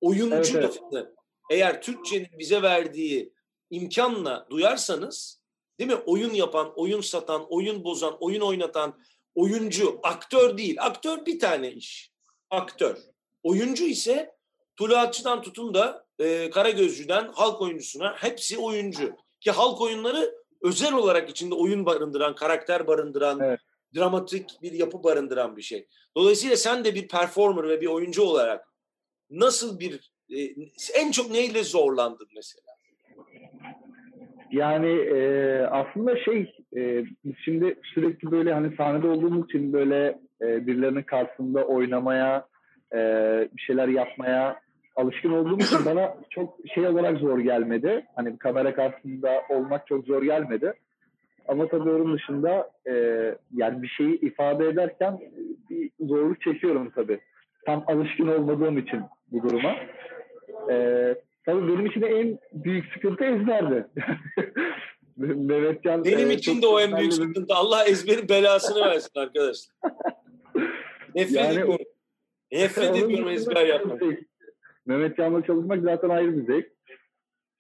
Oyuncu 0.02 0.58
Evet, 0.58 0.80
evet. 0.94 1.08
eğer 1.50 1.82
Türkçenin 1.82 2.40
bize 2.40 2.62
verdiği 2.62 3.34
imkanla 3.70 4.48
duyarsanız 4.50 5.42
değil 5.80 5.90
mi? 5.90 5.98
Oyun 6.06 6.34
yapan, 6.34 6.74
oyun 6.76 7.02
satan, 7.02 7.46
oyun 7.50 7.84
bozan, 7.84 8.18
oyun 8.20 8.42
oynatan 8.42 9.00
oyuncu, 9.36 10.00
aktör 10.04 10.58
değil. 10.58 10.76
Aktör 10.80 11.26
bir 11.26 11.40
tane 11.40 11.72
iş. 11.72 12.12
Aktör. 12.50 12.98
Oyuncu 13.44 13.84
ise 13.84 14.36
Tuluatçı'dan 14.76 15.42
tutun 15.42 15.74
da 15.74 16.06
e, 16.20 16.50
Karagözcü'den 16.50 17.32
halk 17.34 17.62
oyuncusuna 17.62 18.16
hepsi 18.18 18.58
oyuncu. 18.58 19.16
Ki 19.40 19.52
halk 19.52 19.82
oyunları 19.82 20.36
özel 20.62 20.94
olarak 20.94 21.30
içinde 21.30 21.56
oyun 21.56 21.86
barındıran, 21.86 22.36
karakter 22.36 22.88
barındıran, 22.88 23.40
Evet. 23.40 23.60
Dramatik 23.96 24.50
bir 24.62 24.72
yapı 24.72 25.04
barındıran 25.04 25.58
bir 25.58 25.62
şey. 25.62 25.88
Dolayısıyla 26.18 26.56
sen 26.56 26.86
de 26.86 26.96
bir 26.96 27.08
performer 27.08 27.70
ve 27.70 27.82
bir 27.82 27.88
oyuncu 27.88 28.24
olarak 28.24 28.68
nasıl 29.30 29.80
bir 29.80 30.12
e, 30.30 30.40
en 30.96 31.12
çok 31.12 31.32
neyle 31.32 31.64
zorlandın 31.64 32.28
mesela? 32.36 32.72
Yani 34.52 34.92
e, 34.92 35.60
aslında 35.72 36.18
şey 36.18 36.56
e, 36.78 37.04
şimdi 37.46 37.80
sürekli 37.94 38.32
böyle 38.32 38.54
hani 38.54 38.76
sahnede 38.76 39.08
olduğumuz 39.08 39.46
için 39.46 39.74
böyle 39.74 40.20
e, 40.42 40.68
birilerinin 40.68 41.04
karşısında 41.04 41.66
oynamaya 41.66 42.48
e, 42.94 42.98
bir 43.58 43.62
şeyler 43.62 43.88
yapmaya 43.88 44.62
alışkın 44.96 45.32
olduğum 45.32 45.60
için 45.60 45.86
bana 45.86 46.18
çok 46.30 46.58
şey 46.74 46.88
olarak 46.88 47.18
zor 47.18 47.40
gelmedi. 47.40 48.06
Hani 48.16 48.38
kamera 48.38 48.76
karşısında 48.76 49.42
olmak 49.50 49.88
çok 49.88 50.06
zor 50.06 50.24
gelmedi. 50.24 50.74
Ama 51.48 51.68
tabii 51.68 51.90
onun 51.90 52.14
dışında 52.14 52.72
e, 52.88 52.94
yani 53.56 53.82
bir 53.82 53.88
şeyi 53.88 54.20
ifade 54.20 54.68
ederken 54.68 55.20
bir 55.70 55.92
zorluk 56.00 56.42
çekiyorum 56.42 56.92
tabii. 56.96 57.20
Tam 57.66 57.84
alışkın 57.88 58.28
olmadığım 58.28 58.78
için 58.78 59.02
bu 59.32 59.50
duruma. 59.50 59.76
E, 60.70 60.76
tabii 61.46 61.68
benim 61.68 61.86
için 61.86 62.02
de 62.02 62.08
en 62.08 62.40
büyük 62.54 62.94
sıkıntı 62.94 63.24
ezberdi. 63.24 63.88
Mehmetcan 65.18 66.06
Benim 66.06 66.32
e, 66.32 66.34
için 66.34 66.62
de 66.62 66.68
o 66.68 66.80
en 66.80 66.98
büyük 66.98 67.14
sıkıntı. 67.14 67.54
Allah 67.54 67.86
ezberin 67.86 68.30
belasını 68.30 68.86
versin 68.86 69.20
arkadaşlar. 69.20 69.76
Nefret 71.16 71.36
Yani 71.36 71.52
ediyorum. 71.52 71.78
Nefret 72.52 72.96
ediyorum 73.04 73.30
ezber 73.30 73.66
yapmak. 73.66 74.02
Mehmet 74.86 75.18
Can'la 75.18 75.46
çalışmak 75.46 75.82
zaten 75.82 76.10
ayrı 76.10 76.38
bir 76.38 76.46
zevk. 76.46 76.72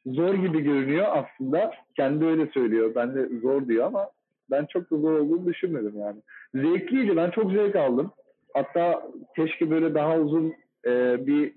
Zor 0.05 0.33
gibi 0.33 0.61
görünüyor 0.61 1.07
aslında. 1.09 1.71
Kendi 1.95 2.25
öyle 2.25 2.47
söylüyor. 2.53 2.95
Ben 2.95 3.15
de 3.15 3.39
zor 3.41 3.67
diyor 3.67 3.85
ama 3.87 4.09
ben 4.51 4.65
çok 4.65 4.91
da 4.91 4.97
zor 4.97 5.19
olduğunu 5.19 5.45
düşünmedim 5.45 5.99
yani. 5.99 6.21
Zevkliydi. 6.55 7.15
Ben 7.15 7.31
çok 7.31 7.51
zevk 7.51 7.75
aldım. 7.75 8.11
Hatta 8.53 9.07
keşke 9.35 9.69
böyle 9.69 9.93
daha 9.93 10.17
uzun 10.17 10.53
e, 10.85 11.25
bir 11.27 11.53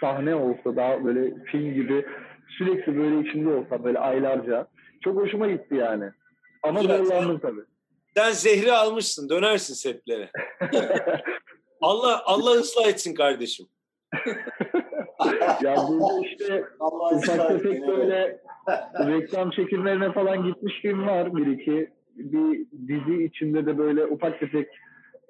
sahne 0.00 0.34
olsa 0.34 0.76
daha 0.76 1.04
böyle 1.04 1.44
film 1.44 1.74
gibi 1.74 2.06
sürekli 2.58 2.96
böyle 2.96 3.28
içinde 3.28 3.48
olsa 3.48 3.84
böyle 3.84 3.98
aylarca. 3.98 4.66
Çok 5.04 5.16
hoşuma 5.16 5.48
gitti 5.48 5.74
yani. 5.74 6.10
Ama 6.62 6.82
zorlandım 6.82 7.38
tabii. 7.38 7.60
Sen 8.16 8.30
zehri 8.30 8.72
almışsın. 8.72 9.28
Dönersin 9.28 9.74
setlere. 9.74 10.30
Allah 11.80 12.22
Allah 12.24 12.50
ıslah 12.50 12.88
etsin 12.88 13.14
kardeşim. 13.14 13.66
ya 15.62 15.76
burada 15.88 16.26
işte 16.26 16.64
Allah 16.80 17.16
ufak 17.16 17.48
tefek 17.48 17.88
böyle 17.88 18.40
reklam 18.98 19.50
çekimlerine 19.50 20.12
falan 20.12 20.44
gitmişliğim 20.44 21.06
var 21.06 21.36
bir 21.36 21.46
iki. 21.46 21.90
Bir 22.16 22.66
dizi 22.88 23.24
içinde 23.24 23.66
de 23.66 23.78
böyle 23.78 24.06
ufak 24.06 24.40
tefek 24.40 24.68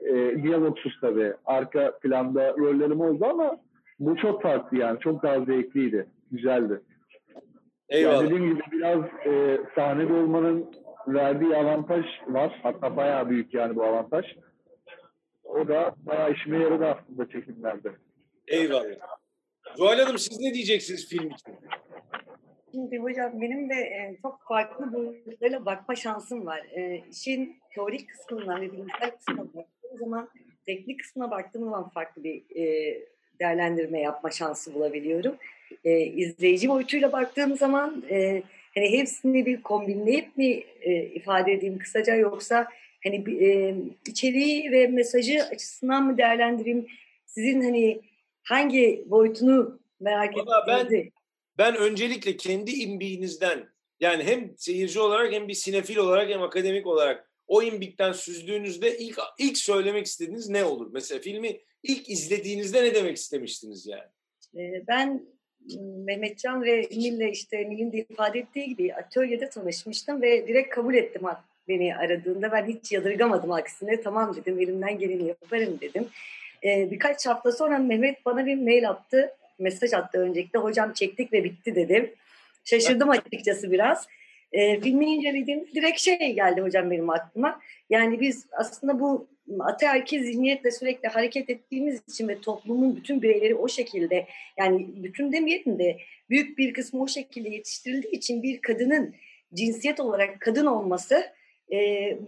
e, 0.01 0.43
diyalogsuz 0.43 0.99
tabii. 1.01 1.33
Arka 1.45 1.99
planda 1.99 2.53
rollerim 2.59 3.01
oldu 3.01 3.25
ama 3.25 3.59
bu 3.99 4.17
çok 4.17 4.43
farklı 4.43 4.79
yani. 4.79 5.01
Çok 5.01 5.23
daha 5.23 5.41
zevkliydi. 5.41 6.07
Güzeldi. 6.31 6.81
Yani 7.91 8.01
Eyvallah. 8.01 8.25
dediğim 8.25 8.51
gibi 8.51 8.63
biraz 8.73 9.05
e, 9.27 9.61
sahnede 9.75 10.13
olmanın 10.13 10.67
verdiği 11.09 11.57
avantaj 11.57 12.05
var. 12.27 12.61
Hatta 12.63 12.97
bayağı 12.97 13.31
büyük 13.31 13.55
yani 13.55 13.77
bu 13.77 13.85
avantaj. 13.85 14.27
O 15.45 15.69
da 15.69 15.95
bayağı 16.07 16.33
işime 16.33 16.59
yaradı 16.59 16.87
aslında 16.87 17.29
çekimlerde. 17.29 17.93
Eyvallah. 18.49 19.18
Zuhal 19.79 19.99
Hanım 19.99 20.19
siz 20.19 20.41
ne 20.41 20.55
diyeceksiniz 20.55 21.09
film 21.09 21.31
için? 21.31 21.55
Şimdi 22.73 22.99
hocam 22.99 23.41
benim 23.41 23.71
de 23.71 23.75
e, 23.75 24.17
çok 24.23 24.41
farklı 24.49 24.93
boyutlarla 24.93 25.67
bakma 25.67 25.95
şansım 25.95 26.47
var. 26.47 26.59
E, 26.59 27.03
işin 27.13 27.57
teorik 27.75 28.09
kısmından 28.09 28.61
ve 28.61 28.73
bilimsel 28.73 29.11
kısmına 29.11 29.41
baktığım 29.41 29.99
zaman 29.99 30.29
teknik 30.67 31.01
kısmına 31.01 31.31
baktığım 31.31 31.65
zaman 31.65 31.89
farklı 31.89 32.25
bir 32.25 32.43
e, 32.57 32.95
değerlendirme 33.41 34.01
yapma 34.01 34.31
şansı 34.31 34.75
bulabiliyorum. 34.75 35.37
E, 35.85 36.01
izleyici 36.01 36.69
boyutuyla 36.69 37.13
baktığım 37.13 37.57
zaman 37.57 38.05
e, 38.11 38.43
hani 38.75 38.99
hepsini 38.99 39.47
bir 39.47 39.63
kombinleyip 39.63 40.37
mi 40.37 40.63
e, 40.81 41.03
ifade 41.03 41.53
edeyim 41.53 41.79
kısaca 41.79 42.15
yoksa 42.15 42.69
hani 43.05 43.45
e, 43.45 43.75
içeriği 44.07 44.73
ve 44.73 44.87
mesajı 44.87 45.45
açısından 45.53 46.07
mı 46.07 46.19
değerlendireyim? 46.19 46.87
Sizin 47.27 47.63
hani 47.63 48.08
hangi 48.49 49.05
boyutunu 49.07 49.81
merak 50.01 50.37
Valla 50.37 50.65
ben- 50.67 50.85
ettiğinizi 50.85 51.13
Ben 51.59 51.77
öncelikle 51.77 52.37
kendi 52.37 52.71
imbiğinizden 52.71 53.69
yani 54.01 54.25
hem 54.25 54.55
seyirci 54.57 55.01
olarak 55.01 55.33
hem 55.33 55.49
bir 55.49 55.55
sinefil 55.55 55.97
olarak 55.97 56.31
hem 56.31 56.43
akademik 56.43 56.87
olarak 56.87 57.31
o 57.47 57.63
imbikten 57.63 58.13
süzdüğünüzde 58.13 58.99
ilk 58.99 59.19
ilk 59.39 59.59
söylemek 59.59 60.07
istediğiniz 60.07 60.49
ne 60.49 60.65
olur? 60.65 60.91
Mesela 60.93 61.21
filmi 61.21 61.61
ilk 61.83 62.11
izlediğinizde 62.11 62.83
ne 62.83 62.95
demek 62.95 63.17
istemiştiniz 63.17 63.87
yani? 63.87 64.09
Ee, 64.57 64.87
Ben 64.89 65.23
m, 65.77 65.83
Mehmetcan 66.05 66.63
ve 66.63 66.81
Nil'le 66.81 67.33
işte 67.33 67.71
Nil'in 67.71 67.93
de 67.93 67.99
ifade 68.11 68.39
ettiği 68.39 68.69
gibi 68.69 68.95
atölyede 68.95 69.51
tanışmıştım 69.51 70.23
ve 70.23 70.49
direkt 70.49 70.75
kabul 70.75 70.95
ettim 70.95 71.23
beni 71.69 71.97
aradığında. 71.97 72.53
Ben 72.53 72.67
hiç 72.67 72.93
yadırgamadım 72.93 73.53
aksine. 73.53 74.01
Tamam 74.01 74.37
dedim 74.37 74.61
elimden 74.61 74.99
geleni 74.99 75.29
yaparım 75.29 75.79
dedim. 75.81 76.09
Ee, 76.65 76.91
birkaç 76.91 77.27
hafta 77.27 77.53
sonra 77.53 77.79
Mehmet 77.79 78.27
bana 78.27 78.47
bir 78.47 78.57
mail 78.57 78.89
attı. 78.89 79.35
Mesaj 79.59 79.93
attı 79.93 80.19
öncelikle. 80.19 80.59
Hocam 80.59 80.93
çektik 80.93 81.33
ve 81.33 81.45
bitti 81.45 81.75
dedim. 81.75 82.11
Şaşırdım 82.65 83.11
açıkçası 83.11 83.71
biraz. 83.71 84.07
Ee, 84.53 84.81
filmi 84.81 85.07
incelediğimde 85.07 85.73
direkt 85.75 86.01
şey 86.01 86.33
geldi 86.33 86.61
hocam 86.61 86.91
benim 86.91 87.11
aklıma. 87.11 87.61
Yani 87.91 88.21
biz 88.21 88.47
aslında 88.53 89.01
bu 89.01 89.29
ataerkil 89.61 90.23
zihniyetle 90.23 90.71
sürekli 90.71 91.09
hareket 91.09 91.51
ettiğimiz 91.51 92.01
için 92.09 92.29
ve 92.29 92.41
toplumun 92.41 92.97
bütün 92.97 93.23
bireyleri 93.23 93.55
o 93.55 93.69
şekilde 93.69 94.27
yani 94.59 94.87
bütün 94.97 95.33
demeyelim 95.33 95.79
de 95.79 95.99
büyük 96.31 96.59
bir 96.59 96.73
kısmı 96.73 97.03
o 97.03 97.09
şekilde 97.09 97.49
yetiştirildiği 97.49 98.13
için 98.13 98.43
bir 98.43 98.61
kadının 98.61 99.15
cinsiyet 99.55 100.01
olarak 100.01 100.41
kadın 100.41 100.67
olması 100.67 101.27
e, 101.73 101.79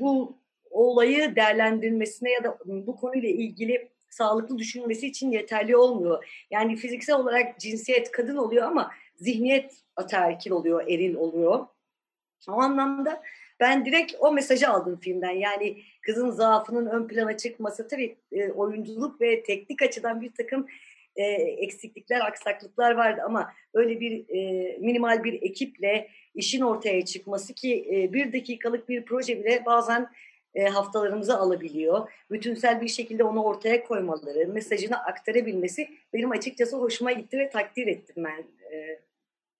bu 0.00 0.36
olayı 0.70 1.36
değerlendirmesine 1.36 2.30
ya 2.30 2.44
da 2.44 2.58
bu 2.64 2.96
konuyla 2.96 3.28
ilgili 3.28 3.88
sağlıklı 4.10 4.58
düşünmesi 4.58 5.06
için 5.06 5.30
yeterli 5.30 5.76
olmuyor. 5.76 6.44
Yani 6.50 6.76
fiziksel 6.76 7.16
olarak 7.16 7.60
cinsiyet 7.60 8.10
kadın 8.10 8.36
oluyor 8.36 8.66
ama 8.66 8.90
zihniyet 9.16 9.74
ataerkil 9.96 10.50
oluyor, 10.50 10.88
eril 10.88 11.14
oluyor. 11.14 11.66
O 12.48 12.52
anlamda 12.52 13.22
ben 13.60 13.84
direkt 13.84 14.14
o 14.18 14.32
mesajı 14.32 14.68
aldım 14.68 15.00
filmden. 15.00 15.30
Yani 15.30 15.82
kızın 16.02 16.30
zaafının 16.30 16.86
ön 16.86 17.08
plana 17.08 17.36
çıkması 17.36 17.88
tabii 17.88 18.16
e, 18.32 18.50
oyunculuk 18.50 19.20
ve 19.20 19.42
teknik 19.42 19.82
açıdan 19.82 20.20
bir 20.20 20.32
takım 20.34 20.66
e, 21.16 21.24
eksiklikler, 21.34 22.20
aksaklıklar 22.20 22.94
vardı 22.94 23.20
ama 23.24 23.52
öyle 23.74 24.00
bir 24.00 24.28
e, 24.28 24.78
minimal 24.78 25.24
bir 25.24 25.42
ekiple 25.42 26.08
işin 26.34 26.60
ortaya 26.60 27.04
çıkması 27.04 27.54
ki 27.54 27.88
e, 27.92 28.12
bir 28.12 28.32
dakikalık 28.32 28.88
bir 28.88 29.04
proje 29.04 29.38
bile 29.38 29.64
bazen 29.66 30.08
e, 30.54 30.64
haftalarımızı 30.64 31.38
alabiliyor. 31.38 32.10
Bütünsel 32.30 32.80
bir 32.80 32.88
şekilde 32.88 33.24
onu 33.24 33.42
ortaya 33.42 33.84
koymaları, 33.84 34.48
mesajını 34.48 35.04
aktarabilmesi 35.04 35.88
benim 36.12 36.30
açıkçası 36.30 36.76
hoşuma 36.76 37.12
gitti 37.12 37.38
ve 37.38 37.50
takdir 37.50 37.86
ettim 37.86 38.24
ben. 38.24 38.44
E, 38.72 39.00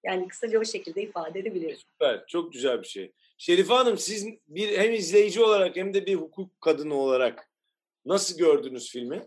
yani 0.05 0.29
kısaca 0.29 0.61
o 0.61 0.65
şekilde 0.65 1.03
ifade 1.03 1.39
edebilirim. 1.39 1.77
Süper, 1.77 2.27
çok 2.27 2.53
güzel 2.53 2.83
bir 2.83 2.87
şey. 2.87 3.13
Şerife 3.39 3.75
Hanım 3.75 3.99
siz 3.99 4.27
bir 4.49 4.79
hem 4.79 4.93
izleyici 4.93 5.43
olarak 5.43 5.77
hem 5.77 5.95
de 5.95 6.07
bir 6.07 6.15
hukuk 6.15 6.61
kadını 6.61 6.95
olarak 6.95 7.51
nasıl 8.05 8.39
gördünüz 8.39 8.91
filmi? 8.91 9.23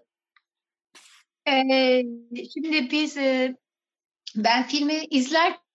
Ee, 1.47 2.03
şimdi 2.53 2.91
biz 2.91 3.17
e, 3.17 3.55
ben 4.35 4.67
filmi 4.67 5.05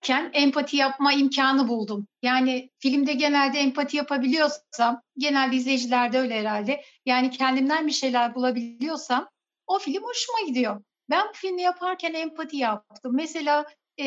izlerken 0.03 0.31
empati 0.33 0.77
yapma 0.77 1.13
imkanı 1.13 1.69
buldum. 1.69 2.07
Yani 2.23 2.71
filmde 2.79 3.13
genelde 3.13 3.59
empati 3.59 3.97
yapabiliyorsam, 3.97 5.03
genelde 5.19 5.57
izleyicilerde 5.57 6.19
öyle 6.19 6.41
herhalde. 6.41 6.83
Yani 7.07 7.31
kendimden 7.31 7.87
bir 7.87 7.93
şeyler 7.93 8.35
bulabiliyorsam 8.35 9.29
o 9.67 9.79
film 9.79 10.03
hoşuma 10.03 10.41
gidiyor. 10.47 10.83
Ben 11.11 11.29
bu 11.29 11.33
filmi 11.35 11.63
yaparken 11.63 12.15
empati 12.15 12.57
yaptım. 12.57 13.13
Mesela 13.15 13.67
e, 14.01 14.07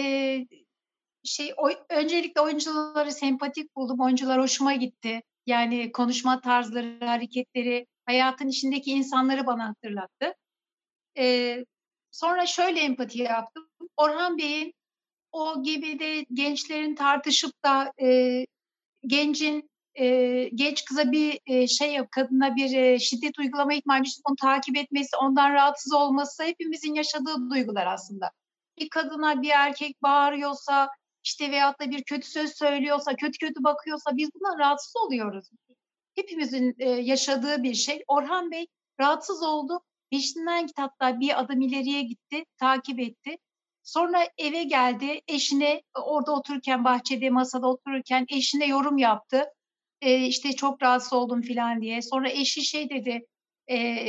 şey 1.23 1.53
o, 1.57 1.69
öncelikle 1.89 2.41
oyuncuları 2.41 3.11
sempatik 3.11 3.75
buldum. 3.75 3.99
Oyuncular 3.99 4.41
hoşuma 4.41 4.73
gitti. 4.73 5.21
Yani 5.45 5.91
konuşma 5.91 6.41
tarzları, 6.41 7.05
hareketleri, 7.05 7.87
hayatın 8.05 8.47
içindeki 8.47 8.91
insanları 8.91 9.45
bana 9.45 9.67
hatırlattı. 9.69 10.33
Ee, 11.17 11.65
sonra 12.11 12.45
şöyle 12.45 12.79
empati 12.79 13.21
yaptım. 13.21 13.69
Orhan 13.97 14.37
Bey'in 14.37 14.73
o 15.31 15.63
gemide 15.63 16.25
gençlerin 16.33 16.95
tartışıp 16.95 17.63
da 17.65 17.93
e, 18.01 18.45
gencin 19.07 19.71
e, 19.99 20.43
genç 20.55 20.85
kıza 20.85 21.11
bir 21.11 21.39
e, 21.45 21.67
şey 21.67 22.05
kadına 22.11 22.55
bir 22.55 22.73
e, 22.73 22.99
şiddet 22.99 23.39
uygulama 23.39 23.73
ihtimali 23.73 24.03
onu 24.29 24.35
takip 24.35 24.77
etmesi, 24.77 25.17
ondan 25.17 25.53
rahatsız 25.53 25.93
olması 25.93 26.43
hepimizin 26.43 26.93
yaşadığı 26.93 27.49
duygular 27.49 27.87
aslında. 27.87 28.31
Bir 28.79 28.89
kadına 28.89 29.41
bir 29.41 29.49
erkek 29.49 30.01
bağırıyorsa, 30.03 30.89
işte 31.23 31.51
veyahut 31.51 31.79
da 31.79 31.91
bir 31.91 32.03
kötü 32.03 32.27
söz 32.27 32.57
söylüyorsa, 32.57 33.15
kötü 33.15 33.37
kötü 33.37 33.63
bakıyorsa 33.63 34.17
biz 34.17 34.29
buna 34.35 34.59
rahatsız 34.59 34.93
oluyoruz. 34.95 35.49
Hepimizin 36.15 36.75
e, 36.79 36.89
yaşadığı 36.89 37.63
bir 37.63 37.73
şey. 37.73 38.03
Orhan 38.07 38.51
Bey 38.51 38.67
rahatsız 38.99 39.43
oldu. 39.43 39.81
Peşinden 40.11 40.67
gitti 40.67 40.81
hatta 40.81 41.19
bir 41.19 41.39
adım 41.39 41.61
ileriye 41.61 42.01
gitti, 42.01 42.45
takip 42.57 42.99
etti. 42.99 43.37
Sonra 43.83 44.27
eve 44.37 44.63
geldi, 44.63 45.21
eşine 45.27 45.81
orada 45.95 46.31
otururken, 46.31 46.83
bahçede, 46.85 47.29
masada 47.29 47.67
otururken 47.67 48.25
eşine 48.29 48.67
yorum 48.67 48.97
yaptı. 48.97 49.45
E, 50.01 50.25
işte 50.25 50.53
çok 50.53 50.83
rahatsız 50.83 51.13
oldum 51.13 51.41
falan 51.41 51.81
diye. 51.81 52.01
Sonra 52.01 52.29
eşi 52.29 52.65
şey 52.65 52.89
dedi, 52.89 53.25
e, 53.69 54.05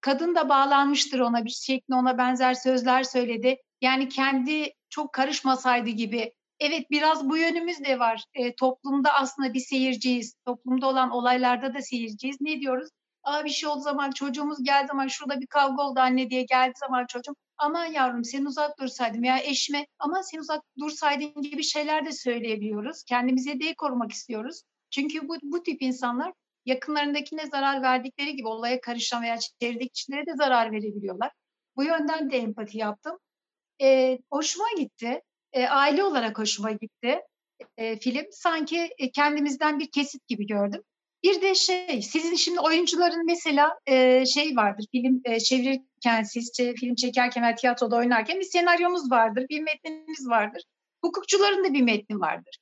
kadın 0.00 0.34
da 0.34 0.48
bağlanmıştır 0.48 1.20
ona 1.20 1.44
bir 1.44 1.50
şekilde 1.50 1.96
ona 1.96 2.18
benzer 2.18 2.54
sözler 2.54 3.02
söyledi. 3.02 3.56
Yani 3.80 4.08
kendi 4.08 4.72
çok 4.88 5.12
karışmasaydı 5.12 5.90
gibi. 5.90 6.32
Evet 6.60 6.90
biraz 6.90 7.28
bu 7.28 7.36
yönümüz 7.36 7.84
de 7.84 7.98
var. 7.98 8.24
E, 8.34 8.54
toplumda 8.54 9.12
aslında 9.14 9.54
bir 9.54 9.60
seyirciyiz. 9.60 10.34
Toplumda 10.46 10.86
olan 10.86 11.10
olaylarda 11.10 11.74
da 11.74 11.82
seyirciyiz. 11.82 12.36
Ne 12.40 12.60
diyoruz? 12.60 12.88
Aa 13.22 13.44
bir 13.44 13.50
şey 13.50 13.68
oldu 13.68 13.80
zaman 13.80 14.10
çocuğumuz 14.10 14.64
geldi 14.64 14.86
zaman 14.86 15.08
şurada 15.08 15.40
bir 15.40 15.46
kavga 15.46 15.82
oldu 15.82 16.00
anne 16.00 16.30
diye 16.30 16.42
geldi 16.42 16.72
zaman 16.80 17.06
çocuğum 17.06 17.34
aman 17.58 17.84
yavrum 17.84 18.24
sen 18.24 18.44
uzak 18.44 18.78
dursaydım 18.80 19.24
ya 19.24 19.38
eşime 19.38 19.86
ama 19.98 20.22
sen 20.22 20.38
uzak 20.38 20.62
dursaydın 20.78 21.42
gibi 21.42 21.62
şeyler 21.62 22.06
de 22.06 22.12
söyleyebiliyoruz. 22.12 23.02
Kendimize 23.02 23.60
de 23.60 23.74
korumak 23.74 24.12
istiyoruz. 24.12 24.62
Çünkü 24.90 25.28
bu, 25.28 25.36
bu 25.42 25.62
tip 25.62 25.82
insanlar 25.82 26.32
yakınlarındakine 26.66 27.46
zarar 27.46 27.82
verdikleri 27.82 28.36
gibi 28.36 28.48
olaya 28.48 28.80
karışan 28.80 29.22
veya 29.22 29.38
çevredeki 29.60 29.88
kişilere 29.88 30.26
de 30.26 30.34
zarar 30.36 30.72
verebiliyorlar. 30.72 31.32
Bu 31.76 31.84
yönden 31.84 32.30
de 32.30 32.36
empati 32.36 32.78
yaptım. 32.78 33.18
E, 33.82 34.18
hoşuma 34.30 34.66
gitti. 34.78 35.22
E, 35.52 35.66
aile 35.66 36.04
olarak 36.04 36.38
hoşuma 36.38 36.72
gitti 36.72 37.20
e, 37.76 37.98
film. 37.98 38.26
Sanki 38.30 38.90
e, 38.98 39.10
kendimizden 39.10 39.78
bir 39.78 39.90
kesit 39.90 40.26
gibi 40.28 40.46
gördüm. 40.46 40.82
Bir 41.26 41.42
de 41.42 41.54
şey, 41.54 42.02
sizin 42.02 42.34
şimdi 42.34 42.60
oyuncuların 42.60 43.26
mesela 43.26 43.78
e, 43.86 44.26
şey 44.26 44.56
vardır, 44.56 44.86
film 44.92 45.20
e, 45.24 45.40
çevirirken, 45.40 46.22
siz 46.22 46.52
film 46.56 46.94
çekerken 46.94 47.42
veya 47.42 47.54
tiyatroda 47.54 47.96
oynarken 47.96 48.38
bir 48.38 48.44
senaryomuz 48.44 49.10
vardır, 49.10 49.46
bir 49.50 49.60
metnimiz 49.60 50.28
vardır. 50.28 50.62
Hukukçuların 51.04 51.64
da 51.64 51.74
bir 51.74 51.82
metni 51.82 52.20
vardır. 52.20 52.58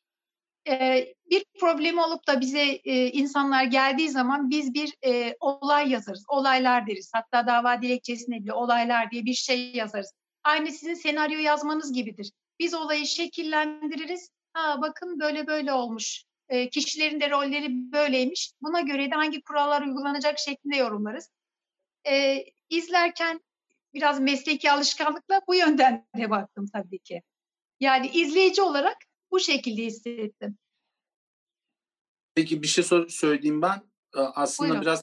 E, 0.69 1.07
bir 1.31 1.45
problemi 1.61 2.01
olup 2.01 2.27
da 2.27 2.41
bize 2.41 2.63
e, 2.85 3.11
insanlar 3.11 3.65
geldiği 3.65 4.09
zaman 4.09 4.51
biz 4.51 4.75
bir 4.75 4.95
e, 5.07 5.37
olay 5.41 5.91
yazarız, 5.91 6.25
olaylar 6.29 6.87
deriz. 6.87 7.11
Hatta 7.15 7.47
dava 7.47 7.83
dilekçesine 7.83 8.41
bile 8.41 8.53
olaylar 8.53 9.11
diye 9.11 9.25
bir 9.25 9.35
şey 9.35 9.73
yazarız. 9.75 10.13
Aynı 10.45 10.73
sizin 10.73 10.95
senaryo 10.95 11.39
yazmanız 11.39 11.93
gibidir. 11.93 12.33
Biz 12.59 12.75
olayı 12.75 13.07
şekillendiririz. 13.07 14.31
Ha 14.53 14.79
bakın 14.83 15.21
böyle 15.21 15.47
böyle 15.47 15.73
olmuş. 15.73 16.25
E, 16.49 16.71
kişilerin 16.71 17.21
de 17.21 17.31
rolleri 17.31 17.93
böyleymiş. 17.93 18.53
Buna 18.63 18.81
göre 18.81 19.11
de 19.11 19.15
hangi 19.15 19.43
kurallar 19.43 19.83
uygulanacak 19.83 20.39
şeklinde 20.39 20.77
yorumlarız. 20.77 21.31
E, 22.07 22.45
izlerken 22.71 23.41
biraz 23.95 24.21
mesleki 24.21 24.71
alışkanlıkla 24.71 25.41
bu 25.49 25.55
yönden 25.55 26.07
de 26.17 26.31
baktım 26.31 26.67
tabii 26.73 26.99
ki. 26.99 27.23
Yani 27.81 28.11
izleyici 28.11 28.63
olarak 28.63 28.97
bu 29.31 29.41
şekilde 29.41 29.83
hissettim. 29.83 30.59
Peki 32.35 32.63
bir 32.63 32.67
şey 32.67 32.85
söyleyeyim 33.09 33.63
ben. 33.63 33.83
Aslında 34.15 34.69
Buyurun. 34.69 34.83
biraz 34.83 35.03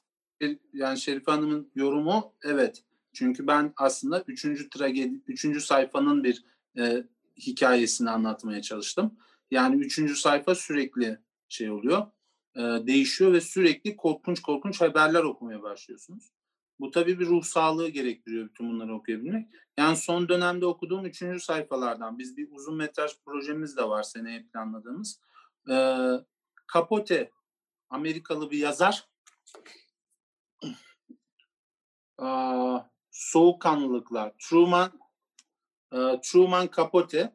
yani 0.73 0.99
Şerife 0.99 1.31
Hanım'ın 1.31 1.71
yorumu 1.75 2.33
evet. 2.43 2.83
Çünkü 3.13 3.47
ben 3.47 3.73
aslında 3.77 4.23
üçüncü 4.27 4.69
tragedi, 4.69 5.21
üçüncü 5.27 5.61
sayfanın 5.61 6.23
bir 6.23 6.43
e, 6.77 7.03
hikayesini 7.37 8.09
anlatmaya 8.09 8.61
çalıştım. 8.61 9.17
Yani 9.51 9.81
üçüncü 9.81 10.15
sayfa 10.15 10.55
sürekli 10.55 11.19
şey 11.51 11.71
oluyor, 11.71 12.07
e, 12.55 12.61
değişiyor 12.61 13.33
ve 13.33 13.41
sürekli 13.41 13.95
korkunç 13.95 14.41
korkunç 14.41 14.81
haberler 14.81 15.23
okumaya 15.23 15.63
başlıyorsunuz. 15.63 16.31
Bu 16.79 16.91
tabii 16.91 17.19
bir 17.19 17.25
ruh 17.25 17.43
sağlığı 17.43 17.89
gerektiriyor 17.89 18.49
bütün 18.49 18.69
bunları 18.69 18.95
okuyabilmek. 18.95 19.47
Yani 19.77 19.97
son 19.97 20.29
dönemde 20.29 20.65
okuduğum 20.65 21.05
üçüncü 21.05 21.39
sayfalardan 21.39 22.19
biz 22.19 22.37
bir 22.37 22.47
uzun 22.51 22.75
metraj 22.75 23.11
projemiz 23.25 23.77
de 23.77 23.89
var 23.89 24.03
seneye 24.03 24.43
planladığımız. 24.43 25.21
E, 25.69 25.75
Capote, 26.73 27.31
Amerikalı 27.89 28.51
bir 28.51 28.57
yazar. 28.57 29.09
Aa, 32.17 32.79
soğukkanlılıklar. 33.11 34.33
Truman 34.39 34.91
e, 35.93 35.97
Truman 36.23 36.69
Capote 36.77 37.33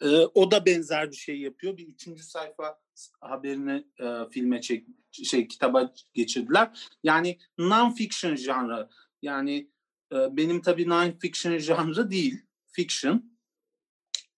e, 0.00 0.08
o 0.34 0.50
da 0.50 0.66
benzer 0.66 1.10
bir 1.10 1.16
şey 1.16 1.40
yapıyor. 1.40 1.76
Bir 1.76 1.88
üçüncü 1.88 2.22
sayfa 2.22 2.80
haberini 3.20 3.86
e, 4.00 4.30
filme 4.30 4.60
çek 4.60 4.86
şey 5.12 5.48
kitaba 5.48 5.94
geçirdiler. 6.14 6.88
Yani 7.02 7.38
non-fiction 7.58 8.36
janrı. 8.36 8.88
Yani 9.22 9.70
e, 10.12 10.36
benim 10.36 10.62
tabii 10.62 10.84
non-fiction 10.84 11.58
janrı 11.58 12.10
değil. 12.10 12.42
Fiction. 12.72 13.36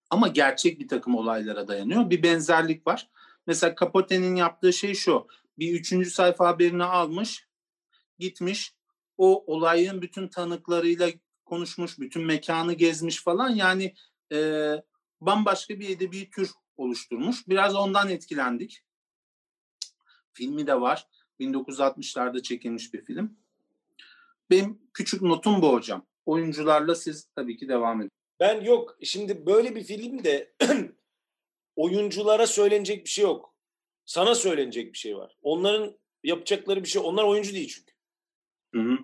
Ama 0.09 0.27
gerçek 0.27 0.79
bir 0.79 0.87
takım 0.87 1.15
olaylara 1.15 1.67
dayanıyor. 1.67 2.09
Bir 2.09 2.23
benzerlik 2.23 2.87
var. 2.87 3.09
Mesela 3.47 3.75
Capote'nin 3.79 4.35
yaptığı 4.35 4.73
şey 4.73 4.93
şu. 4.93 5.27
Bir 5.59 5.79
üçüncü 5.79 6.09
sayfa 6.09 6.47
haberini 6.47 6.83
almış, 6.83 7.47
gitmiş, 8.19 8.73
o 9.17 9.53
olayın 9.53 10.01
bütün 10.01 10.27
tanıklarıyla 10.27 11.09
konuşmuş, 11.45 11.99
bütün 11.99 12.25
mekanı 12.25 12.73
gezmiş 12.73 13.23
falan. 13.23 13.49
Yani 13.49 13.93
e, 14.31 14.71
bambaşka 15.21 15.79
bir 15.79 15.89
edebi 15.89 16.29
tür 16.29 16.51
oluşturmuş. 16.79 17.47
Biraz 17.47 17.75
ondan 17.75 18.09
etkilendik. 18.09 18.83
Filmi 20.33 20.67
de 20.67 20.81
var. 20.81 21.07
1960'larda 21.39 22.41
çekilmiş 22.41 22.93
bir 22.93 23.05
film. 23.05 23.37
Benim 24.49 24.81
küçük 24.93 25.21
notum 25.21 25.61
bu 25.61 25.73
hocam. 25.73 26.05
Oyuncularla 26.25 26.95
siz 26.95 27.27
tabii 27.35 27.57
ki 27.57 27.69
devam 27.69 28.01
edin. 28.01 28.11
Ben 28.39 28.61
yok. 28.61 28.97
Şimdi 29.03 29.45
böyle 29.45 29.75
bir 29.75 29.83
filmde 29.83 30.53
oyunculara 31.75 32.47
söylenecek 32.47 33.05
bir 33.05 33.09
şey 33.09 33.23
yok. 33.23 33.55
Sana 34.05 34.35
söylenecek 34.35 34.93
bir 34.93 34.97
şey 34.97 35.17
var. 35.17 35.37
Onların 35.41 35.97
yapacakları 36.23 36.83
bir 36.83 36.89
şey. 36.89 37.01
Onlar 37.05 37.23
oyuncu 37.23 37.53
değil 37.53 37.67
çünkü. 37.75 37.93
Hı 38.75 38.81
hı. 38.81 38.97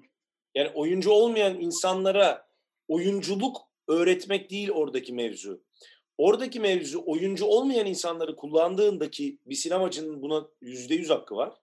Yani 0.55 0.71
oyuncu 0.73 1.11
olmayan 1.11 1.59
insanlara 1.59 2.47
oyunculuk 2.87 3.61
öğretmek 3.87 4.49
değil 4.49 4.69
oradaki 4.69 5.13
mevzu. 5.13 5.63
Oradaki 6.17 6.59
mevzu 6.59 7.03
oyuncu 7.05 7.45
olmayan 7.45 7.85
insanları 7.85 8.35
kullandığındaki 8.35 9.39
bir 9.45 9.55
sinemacının 9.55 10.21
buna 10.21 10.47
yüzde 10.61 10.95
yüz 10.95 11.09
hakkı 11.09 11.35
var. 11.35 11.53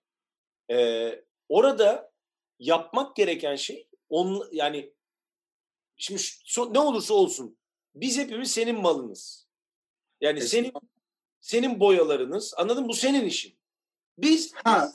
Ee, 0.71 1.25
orada 1.49 2.13
yapmak 2.59 3.17
gereken 3.17 3.57
şey 3.57 3.89
on, 4.09 4.49
yani 4.53 4.93
şimdi 5.97 6.23
şu, 6.45 6.75
ne 6.75 6.79
olursa 6.79 7.15
olsun 7.15 7.57
biz 7.95 8.19
hepimiz 8.19 8.51
senin 8.51 8.81
malınız. 8.81 9.49
Yani 10.21 10.41
senin 10.41 10.73
senin 11.41 11.81
boyalarınız 11.81 12.55
anladın 12.57 12.83
mı? 12.83 12.89
Bu 12.89 12.95
senin 12.95 13.25
işin. 13.25 13.55
Biz 14.19 14.55
ha, 14.55 14.93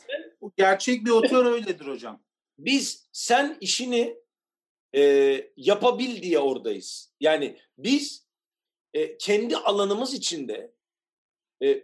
gerçek 0.58 1.05
bir 1.05 1.12
otör 1.12 1.45
öyledir 1.53 1.86
hocam. 1.86 2.24
Biz 2.60 3.08
sen 3.12 3.58
işini 3.62 4.18
e, 4.95 5.01
yapabil 5.58 6.22
diye 6.22 6.39
oradayız. 6.39 7.14
Yani 7.20 7.58
biz 7.78 8.27
e, 8.94 9.18
kendi 9.18 9.58
alanımız 9.58 10.14
içinde 10.14 10.72
e, 11.64 11.84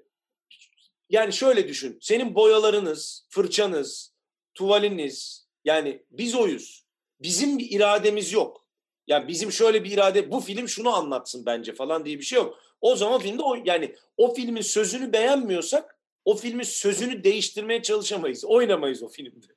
yani 1.09 1.33
şöyle 1.33 1.67
düşün. 1.67 1.97
Senin 2.01 2.35
boyalarınız, 2.35 3.27
fırçanız, 3.29 4.13
tuvaliniz 4.53 5.47
yani 5.65 6.03
biz 6.11 6.35
oyuz. 6.35 6.85
Bizim 7.21 7.57
bir 7.57 7.71
irademiz 7.71 8.33
yok. 8.33 8.67
Yani 9.07 9.27
bizim 9.27 9.51
şöyle 9.51 9.83
bir 9.83 9.91
irade 9.91 10.31
bu 10.31 10.39
film 10.39 10.67
şunu 10.67 10.89
anlatsın 10.95 11.45
bence 11.45 11.73
falan 11.73 12.05
diye 12.05 12.19
bir 12.19 12.23
şey 12.23 12.37
yok. 12.37 12.59
O 12.81 12.95
zaman 12.95 13.19
filmde 13.19 13.43
o, 13.43 13.55
yani 13.65 13.95
o 14.17 14.33
filmin 14.33 14.61
sözünü 14.61 15.13
beğenmiyorsak 15.13 15.99
o 16.25 16.35
filmin 16.35 16.63
sözünü 16.63 17.23
değiştirmeye 17.23 17.81
çalışamayız. 17.81 18.45
Oynamayız 18.45 19.03
o 19.03 19.07
filmde. 19.07 19.47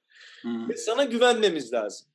Hmm. 0.42 0.68
Ve 0.68 0.76
sana 0.76 1.04
güvenmemiz 1.04 1.72
lazım. 1.72 2.06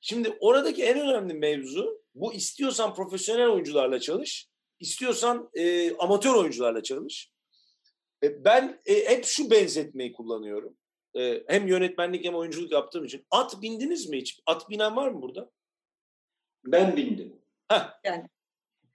Şimdi 0.00 0.36
oradaki 0.40 0.84
en 0.84 1.00
önemli 1.00 1.34
mevzu 1.34 2.02
bu 2.14 2.34
istiyorsan 2.34 2.94
profesyonel 2.94 3.48
oyuncularla 3.48 4.00
çalış, 4.00 4.47
istiyorsan 4.80 5.50
e, 5.54 5.96
amatör 5.96 6.34
oyuncularla 6.34 6.82
çalış. 6.82 7.32
E, 8.22 8.44
ben 8.44 8.80
e, 8.86 9.10
hep 9.10 9.24
şu 9.24 9.50
benzetmeyi 9.50 10.12
kullanıyorum. 10.12 10.76
E, 11.14 11.44
hem 11.46 11.66
yönetmenlik 11.66 12.24
hem 12.24 12.34
oyunculuk 12.34 12.72
yaptığım 12.72 13.04
için. 13.04 13.26
At 13.30 13.62
bindiniz 13.62 14.08
mi 14.08 14.18
hiç? 14.18 14.40
At 14.46 14.70
binen 14.70 14.96
var 14.96 15.08
mı 15.08 15.22
burada? 15.22 15.50
Ben 16.64 16.96
bindim. 16.96 17.36
Heh. 17.68 18.00
Yani. 18.04 18.28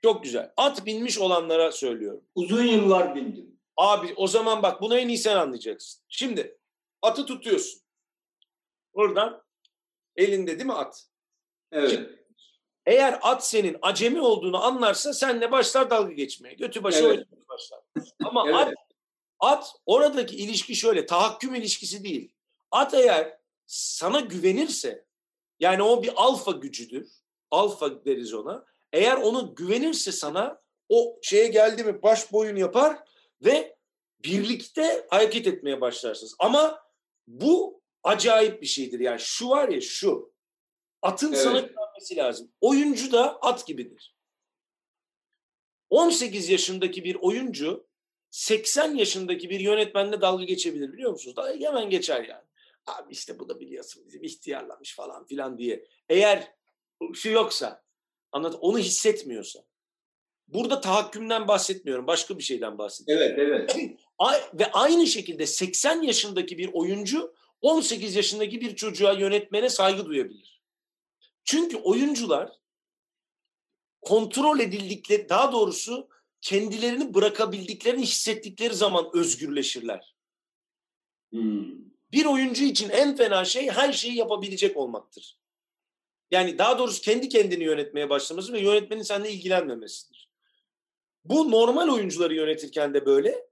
Çok 0.03 0.23
güzel. 0.23 0.53
At 0.57 0.85
binmiş 0.85 1.19
olanlara 1.19 1.71
söylüyorum. 1.71 2.23
Uzun 2.35 2.63
yıllar 2.63 3.15
bindim. 3.15 3.59
Abi 3.77 4.13
o 4.15 4.27
zaman 4.27 4.63
bak 4.63 4.81
bunu 4.81 4.97
en 4.97 5.07
iyi 5.07 5.17
sen 5.17 5.35
anlayacaksın. 5.35 6.03
Şimdi 6.07 6.57
atı 7.01 7.25
tutuyorsun. 7.25 7.81
Oradan 8.93 9.43
elinde 10.15 10.51
değil 10.51 10.65
mi 10.65 10.73
at? 10.73 11.07
Evet. 11.71 11.91
Şimdi, 11.91 12.22
eğer 12.85 13.19
at 13.21 13.47
senin 13.47 13.77
acemi 13.81 14.21
olduğunu 14.21 14.63
anlarsa 14.63 15.13
senle 15.13 15.51
başlar 15.51 15.89
dalga 15.89 16.11
geçmeye. 16.11 16.53
Götü 16.53 16.83
başı 16.83 17.03
evet. 17.03 17.27
başlar. 17.49 17.79
Ama 18.25 18.45
evet. 18.47 18.55
at, 18.55 18.73
at 19.39 19.75
oradaki 19.85 20.35
ilişki 20.35 20.75
şöyle 20.75 21.05
tahakküm 21.05 21.55
ilişkisi 21.55 22.03
değil. 22.03 22.33
At 22.71 22.93
eğer 22.93 23.37
sana 23.65 24.19
güvenirse 24.19 25.05
yani 25.59 25.83
o 25.83 26.03
bir 26.03 26.11
alfa 26.15 26.51
gücüdür. 26.51 27.11
Alfa 27.51 28.05
deriz 28.05 28.33
ona. 28.33 28.65
Eğer 28.93 29.17
onu 29.17 29.55
güvenirse 29.55 30.11
sana 30.11 30.61
o 30.89 31.19
şeye 31.21 31.47
geldi 31.47 31.83
mi 31.83 32.03
baş 32.03 32.31
boyun 32.31 32.55
yapar 32.55 32.99
ve 33.41 33.75
birlikte 34.23 35.07
hareket 35.09 35.47
etmeye 35.47 35.81
başlarsınız. 35.81 36.35
Ama 36.39 36.83
bu 37.27 37.81
acayip 38.03 38.61
bir 38.61 38.67
şeydir. 38.67 38.99
Yani 38.99 39.19
şu 39.19 39.49
var 39.49 39.69
ya 39.69 39.81
şu. 39.81 40.33
Atın 41.01 41.33
evet. 41.33 41.43
sana 41.43 41.69
güvenmesi 41.93 42.15
lazım. 42.15 42.51
Oyuncu 42.61 43.11
da 43.11 43.37
at 43.41 43.67
gibidir. 43.67 44.15
18 45.89 46.49
yaşındaki 46.49 47.03
bir 47.03 47.15
oyuncu 47.15 47.87
80 48.29 48.95
yaşındaki 48.95 49.49
bir 49.49 49.59
yönetmenle 49.59 50.21
dalga 50.21 50.43
geçebilir 50.43 50.93
biliyor 50.93 51.11
musunuz? 51.11 51.35
Dalga 51.35 51.67
hemen 51.67 51.89
geçer 51.89 52.25
yani. 52.29 52.43
Abi 52.87 53.13
işte 53.13 53.39
bu 53.39 53.49
da 53.49 53.59
biliyorsun 53.59 54.03
bizim 54.05 54.23
ihtiyarlamış 54.23 54.95
falan 54.95 55.25
filan 55.25 55.57
diye. 55.57 55.85
Eğer 56.09 56.53
şu 57.13 57.29
yoksa 57.29 57.83
anlat 58.31 58.55
onu 58.61 58.77
hissetmiyorsa. 58.77 59.63
Burada 60.47 60.81
tahakkümden 60.81 61.47
bahsetmiyorum. 61.47 62.07
Başka 62.07 62.37
bir 62.37 62.43
şeyden 62.43 62.77
bahsediyorum. 62.77 63.25
Evet, 63.25 63.39
evet. 63.39 63.75
Ve 64.53 64.71
aynı 64.71 65.07
şekilde 65.07 65.45
80 65.45 66.01
yaşındaki 66.01 66.57
bir 66.57 66.69
oyuncu 66.73 67.35
18 67.61 68.15
yaşındaki 68.15 68.61
bir 68.61 68.75
çocuğa 68.75 69.13
yönetmene 69.13 69.69
saygı 69.69 70.05
duyabilir. 70.05 70.52
Çünkü 71.43 71.77
oyuncular 71.77 72.51
kontrol 74.01 74.59
edildikleri, 74.59 75.29
daha 75.29 75.51
doğrusu 75.51 76.09
kendilerini 76.41 77.13
bırakabildiklerini 77.13 78.01
hissettikleri 78.01 78.73
zaman 78.73 79.09
özgürleşirler. 79.13 80.15
Hmm. 81.31 81.83
Bir 82.11 82.25
oyuncu 82.25 82.63
için 82.63 82.89
en 82.89 83.15
fena 83.15 83.45
şey 83.45 83.69
her 83.69 83.93
şeyi 83.93 84.15
yapabilecek 84.15 84.77
olmaktır. 84.77 85.39
Yani 86.31 86.57
daha 86.57 86.79
doğrusu 86.79 87.01
kendi 87.01 87.29
kendini 87.29 87.63
yönetmeye 87.63 88.09
başlaması 88.09 88.53
ve 88.53 88.59
yönetmenin 88.59 89.01
seninle 89.01 89.31
ilgilenmemesidir. 89.31 90.29
Bu 91.25 91.51
normal 91.51 91.89
oyuncuları 91.89 92.35
yönetirken 92.35 92.93
de 92.93 93.05
böyle 93.05 93.47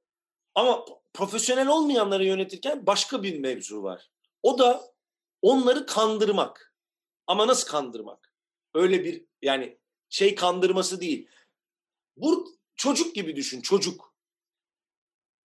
ama 0.55 0.85
profesyonel 1.13 1.67
olmayanları 1.67 2.25
yönetirken 2.25 2.85
başka 2.85 3.23
bir 3.23 3.39
mevzu 3.39 3.83
var. 3.83 4.09
O 4.43 4.59
da 4.59 4.93
onları 5.41 5.85
kandırmak. 5.85 6.70
Ama 7.27 7.47
nasıl 7.47 7.67
kandırmak? 7.67 8.33
Öyle 8.73 9.03
bir 9.03 9.25
yani 9.41 9.77
şey 10.09 10.35
kandırması 10.35 11.01
değil. 11.01 11.27
Bu 12.17 12.55
çocuk 12.75 13.15
gibi 13.15 13.35
düşün 13.35 13.61
çocuk. 13.61 14.15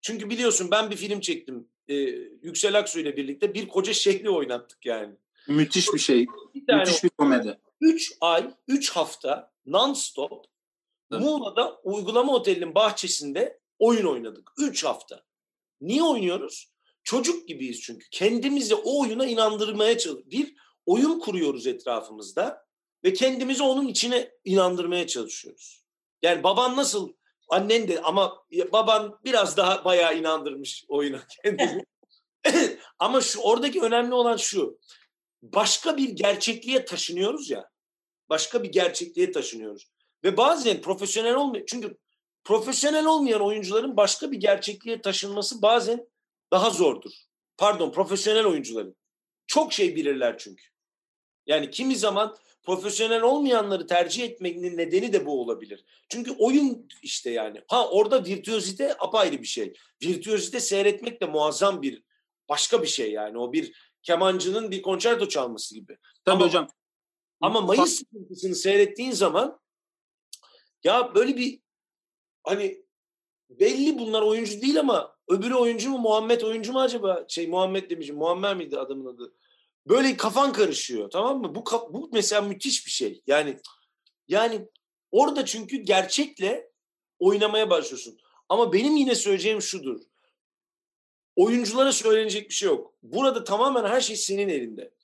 Çünkü 0.01 0.31
biliyorsun 0.31 0.71
ben 0.71 0.91
bir 0.91 0.97
film 0.97 1.21
çektim. 1.21 1.69
E, 1.89 1.95
Yüksel 2.43 2.79
Aksu 2.79 3.01
ile 3.01 3.17
birlikte 3.17 3.55
bir 3.55 3.69
koca 3.69 3.93
şehri 3.93 4.31
oynattık 4.31 4.87
yani. 4.87 5.15
Müthiş 5.49 5.93
bir 5.95 5.99
şey. 5.99 6.27
Bir 6.55 6.75
Müthiş 6.75 7.05
bir 7.05 7.09
komedi. 7.09 7.59
Üç 7.81 8.13
ay, 8.21 8.51
üç 8.69 8.91
hafta 8.91 9.53
non-stop 9.67 10.45
Muğla'da 11.11 11.81
uygulama 11.85 12.35
otelinin 12.35 12.75
bahçesinde 12.75 13.61
oyun 13.79 14.07
oynadık. 14.07 14.51
Üç 14.59 14.85
hafta. 14.85 15.25
Niye 15.81 16.03
oynuyoruz? 16.03 16.73
Çocuk 17.03 17.49
gibiyiz 17.49 17.81
çünkü. 17.81 18.07
Kendimizi 18.11 18.75
o 18.75 19.01
oyuna 19.01 19.27
inandırmaya 19.27 19.99
çalışıyoruz. 19.99 20.31
Bir 20.31 20.55
oyun 20.87 21.19
kuruyoruz 21.19 21.67
etrafımızda 21.67 22.67
ve 23.05 23.13
kendimizi 23.13 23.63
onun 23.63 23.89
içine 23.89 24.31
inandırmaya 24.45 25.07
çalışıyoruz. 25.07 25.85
Yani 26.23 26.43
baban 26.43 26.77
nasıl 26.77 27.13
annen 27.49 27.89
de 27.89 28.03
ama 28.03 28.45
baban 28.73 29.19
biraz 29.25 29.57
daha 29.57 29.85
bayağı 29.85 30.19
inandırmış 30.19 30.85
oyuna 30.89 31.23
kendini. 31.45 31.85
ama 32.99 33.21
şu 33.21 33.41
oradaki 33.41 33.83
önemli 33.83 34.15
olan 34.15 34.37
şu. 34.37 34.79
Başka 35.43 35.97
bir 35.97 36.09
gerçekliğe 36.09 36.85
taşınıyoruz 36.85 37.51
ya. 37.51 37.71
Başka 38.29 38.63
bir 38.63 38.69
gerçekliğe 38.69 39.33
taşınıyoruz. 39.33 39.91
Ve 40.25 40.37
bazen 40.37 40.81
profesyonel 40.81 41.35
olmuyor. 41.35 41.67
Çünkü 41.67 41.97
profesyonel 42.45 43.07
olmayan 43.07 43.41
oyuncuların 43.41 43.97
başka 43.97 44.33
bir 44.33 44.37
gerçekliğe 44.37 45.03
taşınması 45.03 45.63
bazen 45.63 46.09
daha 46.53 46.71
zordur. 46.71 47.11
Pardon 47.57 47.93
profesyonel 47.93 48.47
oyuncuların. 48.47 48.97
Çok 49.47 49.73
şey 49.73 49.97
bilirler 49.97 50.39
çünkü. 50.39 50.65
Yani 51.47 51.71
kimi 51.71 51.97
zaman 51.97 52.37
profesyonel 52.63 53.23
olmayanları 53.23 53.87
tercih 53.87 54.25
etmenin 54.25 54.77
nedeni 54.77 55.13
de 55.13 55.27
bu 55.27 55.41
olabilir. 55.41 55.85
Çünkü 56.09 56.31
oyun 56.39 56.89
işte 57.03 57.31
yani. 57.31 57.63
Ha 57.69 57.89
orada 57.89 58.25
virtüözite 58.25 58.97
apayrı 58.99 59.43
bir 59.43 59.47
şey. 59.47 59.75
Virtüözite 60.03 60.61
seyretmek 60.61 61.21
de 61.21 61.27
muazzam 61.27 61.83
bir 61.83 62.03
başka 62.49 62.83
bir 62.83 62.87
şey 62.87 63.13
yani. 63.13 63.39
O 63.39 63.53
bir 63.53 63.73
kemancının 64.03 64.71
bir 64.71 64.83
konçerto 64.83 65.29
çalması 65.29 65.75
gibi. 65.75 65.99
Tabii 66.25 66.35
ama, 66.35 66.45
hocam. 66.45 66.69
Ama 67.41 67.61
Mayıs 67.61 67.99
sıkıntısını 67.99 68.55
seyrettiğin 68.55 69.11
zaman 69.11 69.61
ya 70.85 71.15
böyle 71.15 71.37
bir 71.37 71.61
hani 72.45 72.85
belli 73.51 73.99
bunlar 73.99 74.23
oyuncu 74.23 74.63
değil 74.63 74.81
ama 74.81 75.17
öbürü 75.29 75.55
oyuncu 75.55 75.91
mu 75.91 75.99
Muhammed 75.99 76.41
oyuncu 76.41 76.73
mu 76.73 76.81
acaba? 76.81 77.25
Şey 77.29 77.47
Muhammed 77.47 77.91
demişim. 77.91 78.17
Muammer 78.17 78.57
miydi 78.57 78.79
adamın 78.79 79.15
adı? 79.15 79.33
Böyle 79.89 80.17
kafan 80.17 80.53
karışıyor 80.53 81.11
tamam 81.11 81.41
mı? 81.41 81.55
Bu 81.55 81.65
bu 81.91 82.11
mesela 82.13 82.43
müthiş 82.43 82.87
bir 82.87 82.91
şey. 82.91 83.23
Yani 83.27 83.59
yani 84.29 84.69
orada 85.11 85.45
çünkü 85.45 85.77
gerçekle 85.77 86.71
oynamaya 87.19 87.71
başlıyorsun. 87.71 88.19
Ama 88.49 88.73
benim 88.73 88.97
yine 88.97 89.15
söyleyeceğim 89.15 89.63
şudur. 89.63 90.01
oyunculara 91.37 91.93
söylenecek 91.93 92.49
bir 92.49 92.55
şey 92.55 92.69
yok. 92.69 92.95
Burada 93.03 93.45
tamamen 93.45 93.85
her 93.85 94.01
şey 94.01 94.17
senin 94.17 94.49
elinde. 94.49 94.95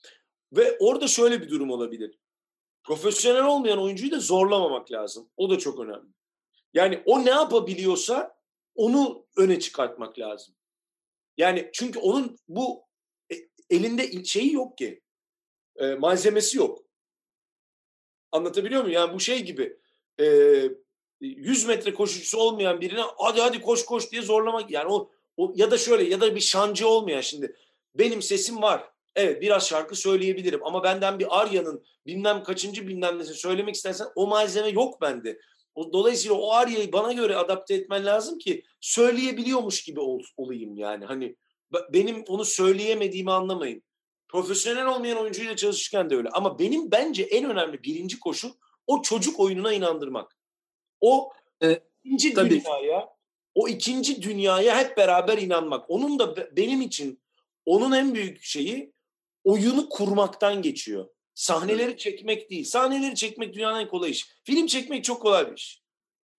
Ve 0.53 0.77
orada 0.79 1.07
şöyle 1.07 1.41
bir 1.41 1.49
durum 1.49 1.71
olabilir. 1.71 2.19
Profesyonel 2.83 3.45
olmayan 3.45 3.81
oyuncuyu 3.81 4.11
da 4.11 4.19
zorlamamak 4.19 4.91
lazım. 4.91 5.29
O 5.37 5.49
da 5.49 5.59
çok 5.59 5.79
önemli. 5.79 6.09
Yani 6.73 7.03
o 7.05 7.25
ne 7.25 7.29
yapabiliyorsa 7.29 8.37
onu 8.75 9.25
öne 9.37 9.59
çıkartmak 9.59 10.19
lazım. 10.19 10.55
Yani 11.37 11.69
çünkü 11.73 11.99
onun 11.99 12.37
bu 12.47 12.83
elinde 13.69 14.23
şeyi 14.23 14.53
yok 14.53 14.77
ki. 14.77 15.01
E, 15.75 15.95
malzemesi 15.95 16.57
yok. 16.57 16.83
Anlatabiliyor 18.31 18.81
muyum? 18.81 18.95
Yani 18.95 19.13
bu 19.13 19.19
şey 19.19 19.43
gibi 19.43 19.77
e, 20.19 20.25
100 21.21 21.65
metre 21.65 21.93
koşucusu 21.93 22.37
olmayan 22.37 22.81
birine 22.81 23.01
hadi 23.17 23.41
hadi 23.41 23.61
koş 23.61 23.85
koş 23.85 24.11
diye 24.11 24.21
zorlamak. 24.21 24.71
Yani 24.71 24.93
o, 24.93 25.11
o 25.37 25.53
ya 25.55 25.71
da 25.71 25.77
şöyle 25.77 26.03
ya 26.03 26.21
da 26.21 26.35
bir 26.35 26.41
şancı 26.41 26.87
olmayan 26.87 27.21
şimdi 27.21 27.55
benim 27.95 28.21
sesim 28.21 28.61
var. 28.61 28.89
Evet 29.15 29.41
biraz 29.41 29.67
şarkı 29.67 29.95
söyleyebilirim 29.95 30.65
ama 30.65 30.83
benden 30.83 31.19
bir 31.19 31.41
Arya'nın 31.41 31.85
bilmem 32.05 32.43
kaçıncı 32.43 32.87
bilmem 32.87 33.19
nesini 33.19 33.35
söylemek 33.35 33.75
istersen 33.75 34.07
o 34.15 34.27
malzeme 34.27 34.69
yok 34.69 35.01
bende. 35.01 35.39
O, 35.75 35.93
dolayısıyla 35.93 36.37
o 36.37 36.51
Arya'yı 36.51 36.91
bana 36.91 37.13
göre 37.13 37.35
adapte 37.35 37.73
etmen 37.73 38.05
lazım 38.05 38.39
ki 38.39 38.63
söyleyebiliyormuş 38.81 39.83
gibi 39.83 39.99
ol, 39.99 40.23
olayım 40.37 40.77
yani. 40.77 41.05
Hani 41.05 41.35
benim 41.93 42.23
onu 42.27 42.45
söyleyemediğimi 42.45 43.31
anlamayın. 43.31 43.83
Profesyonel 44.27 44.85
olmayan 44.85 45.17
oyuncuyla 45.17 45.55
çalışırken 45.55 46.09
de 46.09 46.15
öyle. 46.15 46.29
Ama 46.29 46.59
benim 46.59 46.91
bence 46.91 47.23
en 47.23 47.49
önemli 47.49 47.83
birinci 47.83 48.19
koşu 48.19 48.55
o 48.87 49.01
çocuk 49.01 49.39
oyununa 49.39 49.73
inandırmak. 49.73 50.37
O 51.01 51.31
e, 51.63 51.79
ikinci 52.03 52.33
tabii. 52.33 52.49
dünyaya, 52.49 53.09
o 53.55 53.67
ikinci 53.67 54.21
dünyaya 54.21 54.77
hep 54.77 54.97
beraber 54.97 55.37
inanmak. 55.37 55.89
Onun 55.89 56.19
da 56.19 56.55
benim 56.57 56.81
için 56.81 57.21
onun 57.65 57.91
en 57.91 58.13
büyük 58.13 58.43
şeyi 58.43 58.93
oyunu 59.43 59.89
kurmaktan 59.89 60.61
geçiyor. 60.61 61.07
Sahneleri 61.35 61.97
çekmek 61.97 62.49
değil. 62.49 62.65
Sahneleri 62.65 63.15
çekmek 63.15 63.53
dünyanın 63.53 63.79
en 63.79 63.87
kolay 63.87 64.11
iş. 64.11 64.27
Film 64.43 64.67
çekmek 64.67 65.03
çok 65.03 65.21
kolay 65.21 65.51
bir 65.51 65.57
iş. 65.57 65.83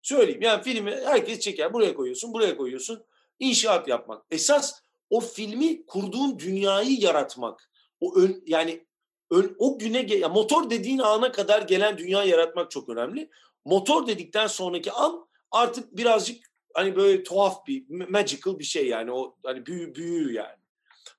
Söyleyeyim 0.02 0.42
yani 0.42 0.62
filmi 0.62 0.90
herkes 0.90 1.40
çeker. 1.40 1.72
Buraya 1.72 1.94
koyuyorsun, 1.94 2.32
buraya 2.32 2.56
koyuyorsun. 2.56 3.04
İnşaat 3.38 3.88
yapmak. 3.88 4.26
Esas 4.30 4.83
o 5.10 5.20
filmi 5.20 5.86
kurduğun 5.86 6.38
dünyayı 6.38 7.00
yaratmak. 7.00 7.70
O 8.00 8.18
ön, 8.18 8.42
yani 8.46 8.86
ön, 9.30 9.56
o 9.58 9.78
güne 9.78 10.14
ya 10.14 10.28
motor 10.28 10.70
dediğin 10.70 10.98
ana 10.98 11.32
kadar 11.32 11.62
gelen 11.62 11.98
dünya 11.98 12.24
yaratmak 12.24 12.70
çok 12.70 12.88
önemli. 12.88 13.30
Motor 13.64 14.06
dedikten 14.06 14.46
sonraki 14.46 14.92
an 14.92 15.26
artık 15.50 15.96
birazcık 15.96 16.44
hani 16.74 16.96
böyle 16.96 17.22
tuhaf 17.22 17.66
bir 17.66 17.88
magical 17.88 18.58
bir 18.58 18.64
şey 18.64 18.88
yani 18.88 19.12
o 19.12 19.36
hani 19.42 19.66
büyü 19.66 19.94
büyü 19.94 20.32
yani. 20.32 20.58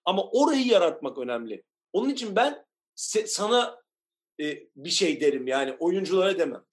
Ama 0.05 0.23
orayı 0.23 0.67
yaratmak 0.67 1.17
önemli. 1.17 1.63
Onun 1.93 2.09
için 2.09 2.35
ben 2.35 2.65
sana 3.25 3.81
e, 4.39 4.67
bir 4.75 4.89
şey 4.89 5.21
derim 5.21 5.47
yani 5.47 5.75
oyunculara 5.79 6.39
demem. 6.39 6.63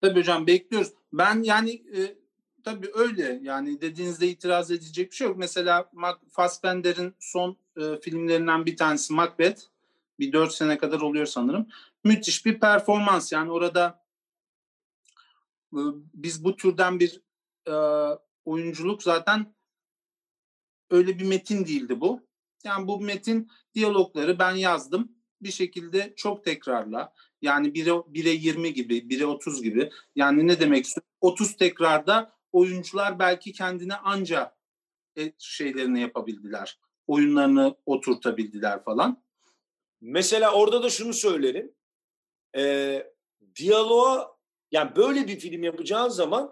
Tabii 0.00 0.20
hocam 0.20 0.46
bekliyoruz. 0.46 0.92
Ben 1.12 1.42
yani 1.42 1.72
e, 1.72 2.19
tabii 2.64 2.90
öyle 2.94 3.40
yani 3.42 3.80
dediğinizde 3.80 4.28
itiraz 4.28 4.70
edecek 4.70 5.10
bir 5.10 5.16
şey 5.16 5.26
yok. 5.26 5.36
Mesela 5.36 5.90
Fassbender'in 6.30 7.14
son 7.18 7.56
e, 7.76 8.00
filmlerinden 8.00 8.66
bir 8.66 8.76
tanesi 8.76 9.12
Macbeth. 9.12 9.62
Bir 10.18 10.32
dört 10.32 10.52
sene 10.52 10.78
kadar 10.78 11.00
oluyor 11.00 11.26
sanırım. 11.26 11.66
Müthiş 12.04 12.46
bir 12.46 12.60
performans 12.60 13.32
yani 13.32 13.52
orada 13.52 14.04
e, 15.72 15.80
biz 16.14 16.44
bu 16.44 16.56
türden 16.56 17.00
bir 17.00 17.20
e, 17.66 17.74
oyunculuk 18.44 19.02
zaten 19.02 19.54
öyle 20.90 21.18
bir 21.18 21.24
metin 21.24 21.66
değildi 21.66 22.00
bu. 22.00 22.20
Yani 22.64 22.86
bu 22.86 23.00
metin 23.00 23.50
diyalogları 23.74 24.38
ben 24.38 24.54
yazdım. 24.54 25.12
Bir 25.42 25.50
şekilde 25.50 26.12
çok 26.16 26.44
tekrarla. 26.44 27.14
Yani 27.42 27.68
1'e 27.68 27.90
1'e 27.90 28.30
20 28.30 28.74
gibi, 28.74 28.98
1'e 28.98 29.26
30 29.26 29.62
gibi. 29.62 29.90
Yani 30.16 30.46
ne 30.46 30.60
demek 30.60 30.84
istiyorum? 30.84 31.10
30 31.20 31.56
tekrarda 31.56 32.39
oyuncular 32.52 33.18
belki 33.18 33.52
kendine 33.52 33.94
anca 33.94 34.56
e, 35.18 35.32
şeylerini 35.38 36.00
yapabildiler. 36.00 36.78
Oyunlarını 37.06 37.76
oturtabildiler 37.86 38.84
falan. 38.84 39.22
Mesela 40.00 40.52
orada 40.52 40.82
da 40.82 40.90
şunu 40.90 41.14
söylerim. 41.14 41.74
E, 42.56 43.12
diyaloğa 43.56 44.36
yani 44.72 44.96
böyle 44.96 45.28
bir 45.28 45.38
film 45.38 45.62
yapacağın 45.62 46.08
zaman 46.08 46.50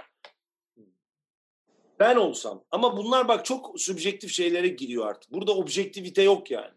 ben 2.00 2.16
olsam 2.16 2.64
ama 2.70 2.96
bunlar 2.96 3.28
bak 3.28 3.44
çok 3.44 3.80
subjektif 3.80 4.32
şeylere 4.32 4.68
giriyor 4.68 5.06
artık. 5.06 5.32
Burada 5.32 5.56
objektivite 5.56 6.22
yok 6.22 6.50
yani. 6.50 6.74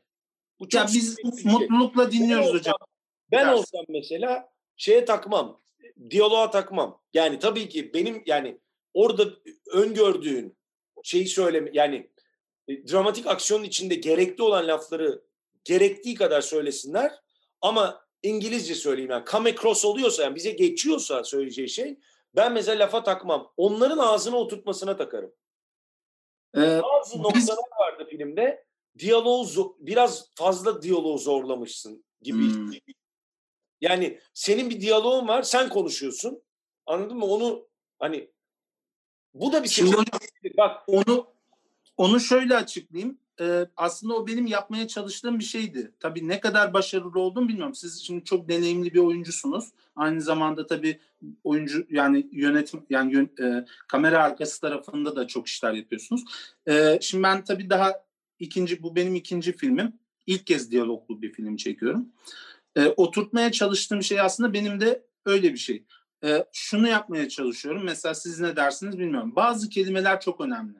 Bu 0.59 0.67
ya 0.73 0.87
biz 0.93 1.15
şey. 1.15 1.51
mutlulukla 1.51 2.11
dinliyoruz 2.11 2.47
ben 2.47 2.53
hocam. 2.53 2.75
ben 3.31 3.47
Ders. 3.47 3.59
olsam 3.59 3.85
mesela 3.89 4.49
şeye 4.75 5.05
takmam. 5.05 5.61
Diyaloğa 6.09 6.49
takmam. 6.49 7.01
Yani 7.13 7.39
tabii 7.39 7.69
ki 7.69 7.93
benim 7.93 8.23
yani 8.25 8.59
orada 8.93 9.23
öngördüğün 9.71 10.57
şeyi 11.03 11.27
söyleme 11.27 11.69
yani 11.73 12.11
e, 12.67 12.87
dramatik 12.87 13.27
aksiyonun 13.27 13.63
içinde 13.63 13.95
gerekli 13.95 14.43
olan 14.43 14.67
lafları 14.67 15.21
gerektiği 15.63 16.15
kadar 16.15 16.41
söylesinler 16.41 17.11
ama 17.61 18.05
İngilizce 18.23 18.75
söyleyeyim 18.75 19.11
yani 19.11 19.25
come 19.31 19.49
across 19.49 19.85
oluyorsa 19.85 20.23
yani 20.23 20.35
bize 20.35 20.51
geçiyorsa 20.51 21.23
söyleyeceği 21.23 21.69
şey 21.69 21.97
ben 22.35 22.53
mesela 22.53 22.83
lafa 22.83 23.03
takmam. 23.03 23.53
Onların 23.57 23.97
ağzına 23.97 24.37
oturtmasına 24.37 24.97
takarım. 24.97 25.33
Ee, 26.57 26.81
Bazı 26.83 27.13
biz... 27.13 27.21
noktalar 27.21 27.69
vardı 27.79 28.07
filmde. 28.09 28.65
Diyaloğu 28.99 29.75
biraz 29.79 30.29
fazla 30.35 30.81
diyaloğu 30.81 31.17
zorlamışsın 31.17 32.05
gibi. 32.21 32.37
Hmm. 32.37 32.71
Yani 33.81 34.19
senin 34.33 34.69
bir 34.69 34.81
diyaloğun 34.81 35.27
var, 35.27 35.43
sen 35.43 35.69
konuşuyorsun. 35.69 36.43
Anladın 36.85 37.17
mı? 37.17 37.25
Onu 37.25 37.67
hani 37.99 38.31
bu 39.33 39.53
da 39.53 39.63
bir 39.63 39.69
şey. 39.69 39.85
Bak 40.57 40.83
onu 40.87 41.27
onu 41.97 42.19
şöyle 42.19 42.55
açıklayayım 42.55 43.17
e, 43.41 43.67
aslında 43.77 44.15
o 44.15 44.27
benim 44.27 44.47
yapmaya 44.47 44.87
çalıştığım 44.87 45.39
bir 45.39 45.43
şeydi. 45.43 45.91
Tabii 45.99 46.27
ne 46.27 46.39
kadar 46.39 46.73
başarılı 46.73 47.19
oldum 47.19 47.47
bilmiyorum. 47.47 47.75
Siz 47.75 48.01
şimdi 48.01 48.23
çok 48.23 48.49
deneyimli 48.49 48.93
bir 48.93 48.99
oyuncusunuz. 48.99 49.65
Aynı 49.95 50.21
zamanda 50.21 50.67
tabii 50.67 50.99
oyuncu 51.43 51.85
yani 51.89 52.27
yönetim 52.31 52.85
yani 52.89 53.13
yön, 53.13 53.29
e, 53.41 53.65
kamera 53.87 54.23
arkası 54.23 54.61
tarafında 54.61 55.15
da 55.15 55.27
çok 55.27 55.47
işler 55.47 55.73
yapıyorsunuz. 55.73 56.23
E, 56.67 56.99
şimdi 57.01 57.23
ben 57.23 57.43
tabii 57.43 57.69
daha 57.69 57.93
ikinci 58.39 58.83
bu 58.83 58.95
benim 58.95 59.15
ikinci 59.15 59.57
filmim. 59.57 59.93
İlk 60.27 60.47
kez 60.47 60.71
diyaloglu 60.71 61.21
bir 61.21 61.33
film 61.33 61.55
çekiyorum. 61.55 62.09
E, 62.75 62.87
oturtmaya 62.87 63.51
çalıştığım 63.51 64.03
şey 64.03 64.19
aslında 64.19 64.53
benim 64.53 64.81
de 64.81 65.05
öyle 65.25 65.53
bir 65.53 65.57
şey. 65.57 65.83
E, 66.23 66.45
şunu 66.51 66.87
yapmaya 66.87 67.29
çalışıyorum. 67.29 67.83
Mesela 67.83 68.13
siz 68.13 68.39
ne 68.39 68.55
dersiniz 68.55 68.99
bilmiyorum. 68.99 69.35
Bazı 69.35 69.69
kelimeler 69.69 70.21
çok 70.21 70.41
önemli. 70.41 70.77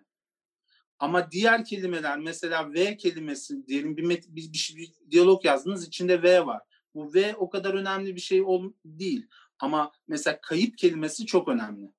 Ama 1.00 1.32
diğer 1.32 1.66
kelimeler 1.66 2.20
mesela 2.20 2.74
V 2.74 2.98
kelimesi 2.98 3.68
diyelim 3.68 3.98
bir, 3.98 4.04
met- 4.04 4.36
bir, 4.36 4.54
bir, 4.54 4.74
bir 4.78 5.12
diyalog 5.12 5.46
yazdınız 5.46 5.88
içinde 5.88 6.24
V 6.24 6.46
var. 6.46 6.62
Bu 6.96 7.14
V 7.14 7.36
o 7.36 7.50
kadar 7.50 7.74
önemli 7.74 8.16
bir 8.16 8.22
şey 8.22 8.42
ol- 8.42 8.74
değil. 8.86 9.28
Ama 9.60 9.92
mesela 10.08 10.42
kayıp 10.42 10.78
kelimesi 10.78 11.26
çok 11.26 11.48
önemli. 11.48 11.92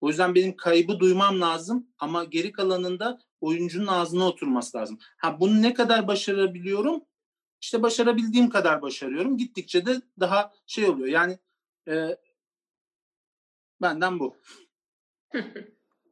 O 0.00 0.08
yüzden 0.08 0.34
benim 0.34 0.56
kaybı 0.56 1.00
duymam 1.00 1.40
lazım 1.40 1.86
ama 1.98 2.24
geri 2.24 2.52
kalanında 2.52 3.18
oyuncunun 3.40 3.86
ağzına 3.86 4.26
oturması 4.28 4.78
lazım. 4.78 4.98
Ha 5.16 5.40
bunu 5.40 5.62
ne 5.62 5.74
kadar 5.74 6.06
başarabiliyorum? 6.08 7.02
İşte 7.60 7.82
başarabildiğim 7.82 8.50
kadar 8.50 8.82
başarıyorum. 8.82 9.36
Gittikçe 9.36 9.86
de 9.86 10.02
daha 10.20 10.52
şey 10.66 10.84
oluyor. 10.84 11.08
Yani 11.08 11.38
e, 11.88 12.16
benden 13.82 14.20
bu. 14.20 14.36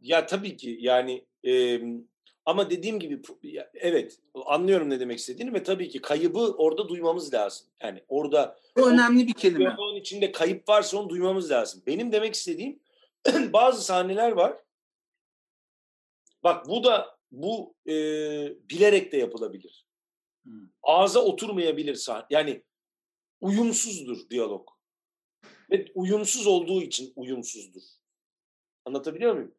ya 0.00 0.26
tabii 0.26 0.56
ki 0.56 0.78
yani 0.80 1.26
e, 1.46 1.80
ama 2.46 2.70
dediğim 2.70 3.00
gibi 3.00 3.22
evet 3.74 4.18
anlıyorum 4.46 4.90
ne 4.90 5.00
demek 5.00 5.18
istediğini 5.18 5.54
ve 5.54 5.62
tabii 5.62 5.88
ki 5.88 6.00
kaybı 6.00 6.38
orada 6.38 6.88
duymamız 6.88 7.34
lazım. 7.34 7.66
Yani 7.82 8.04
orada 8.08 8.58
bu 8.76 8.90
önemli 8.90 9.26
bir 9.26 9.32
kelime. 9.32 9.74
Onun 9.78 9.96
içinde 9.96 10.32
kayıp 10.32 10.68
varsa 10.68 10.98
onu 10.98 11.08
duymamız 11.08 11.50
lazım. 11.50 11.82
Benim 11.86 12.12
demek 12.12 12.34
istediğim 12.34 12.80
bazı 13.52 13.84
sahneler 13.84 14.32
var. 14.32 14.56
Bak 16.42 16.68
bu 16.68 16.84
da 16.84 17.16
bu 17.30 17.74
e, 17.86 17.92
bilerek 18.70 19.12
de 19.12 19.16
yapılabilir. 19.16 19.86
Hmm. 20.44 20.68
Ağza 20.82 21.20
oturmayabilir 21.20 21.94
sahne. 21.94 22.26
Yani 22.30 22.62
uyumsuzdur 23.40 24.30
diyalog. 24.30 24.75
Ve 25.70 25.86
uyumsuz 25.94 26.46
olduğu 26.46 26.82
için 26.82 27.12
uyumsuzdur. 27.16 27.82
Anlatabiliyor 28.84 29.34
muyum? 29.34 29.54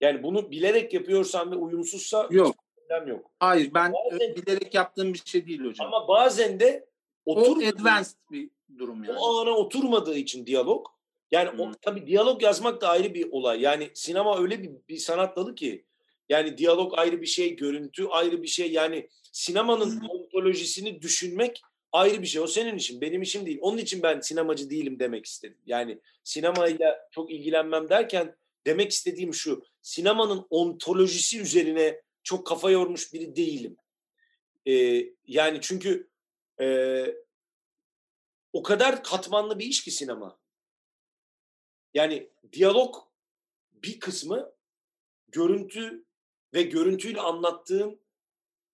Yani 0.00 0.22
bunu 0.22 0.50
bilerek 0.50 0.94
yapıyorsan 0.94 1.52
ve 1.52 1.56
uyumsuzsa 1.56 2.28
yok. 2.30 2.56
problem 2.76 3.08
yok. 3.08 3.30
Hayır 3.40 3.74
ben 3.74 3.92
bazen, 3.92 4.36
bilerek 4.36 4.74
yaptığım 4.74 5.14
bir 5.14 5.22
şey 5.24 5.46
değil 5.46 5.64
hocam. 5.64 5.86
Ama 5.86 6.08
bazen 6.08 6.60
de 6.60 6.86
otur 7.24 7.62
o 7.62 7.66
advanced 7.66 8.16
bir 8.30 8.50
durum 8.78 9.04
yani. 9.04 9.18
O 9.18 9.40
ana 9.40 9.50
oturmadığı 9.50 10.16
için 10.16 10.46
diyalog. 10.46 10.86
Yani 11.30 11.52
hmm. 11.52 11.60
o, 11.60 11.72
tabii 11.82 12.06
diyalog 12.06 12.42
yazmak 12.42 12.80
da 12.80 12.88
ayrı 12.88 13.14
bir 13.14 13.28
olay. 13.30 13.60
Yani 13.60 13.90
sinema 13.94 14.38
öyle 14.38 14.62
bir, 14.62 14.70
bir 14.88 14.98
sanat 14.98 15.36
dalı 15.36 15.54
ki 15.54 15.86
Yani 16.28 16.58
diyalog 16.58 16.98
ayrı 16.98 17.20
bir 17.20 17.26
şey, 17.26 17.56
görüntü 17.56 18.06
ayrı 18.06 18.42
bir 18.42 18.48
şey. 18.48 18.72
Yani 18.72 19.08
sinemanın 19.32 20.00
ontolojisini 20.08 21.02
düşünmek 21.02 21.62
ayrı 21.96 22.22
bir 22.22 22.26
şey. 22.26 22.42
O 22.42 22.46
senin 22.46 22.76
için, 22.76 23.00
benim 23.00 23.22
işim 23.22 23.46
değil. 23.46 23.58
Onun 23.60 23.78
için 23.78 24.02
ben 24.02 24.20
sinemacı 24.20 24.70
değilim 24.70 24.98
demek 24.98 25.26
istedim. 25.26 25.58
Yani 25.66 26.00
sinemayla 26.24 27.08
çok 27.10 27.30
ilgilenmem 27.30 27.88
derken 27.88 28.36
demek 28.66 28.92
istediğim 28.92 29.34
şu. 29.34 29.64
Sinemanın 29.82 30.46
ontolojisi 30.50 31.40
üzerine 31.40 32.02
çok 32.22 32.46
kafa 32.46 32.70
yormuş 32.70 33.12
biri 33.12 33.36
değilim. 33.36 33.76
Ee, 34.66 35.06
yani 35.26 35.58
çünkü 35.60 36.08
e, 36.60 37.06
o 38.52 38.62
kadar 38.62 39.02
katmanlı 39.02 39.58
bir 39.58 39.64
iş 39.64 39.84
ki 39.84 39.90
sinema. 39.90 40.38
Yani 41.94 42.30
diyalog 42.52 42.94
bir 43.72 44.00
kısmı 44.00 44.52
görüntü 45.28 46.04
ve 46.54 46.62
görüntüyle 46.62 47.20
anlattığın 47.20 48.00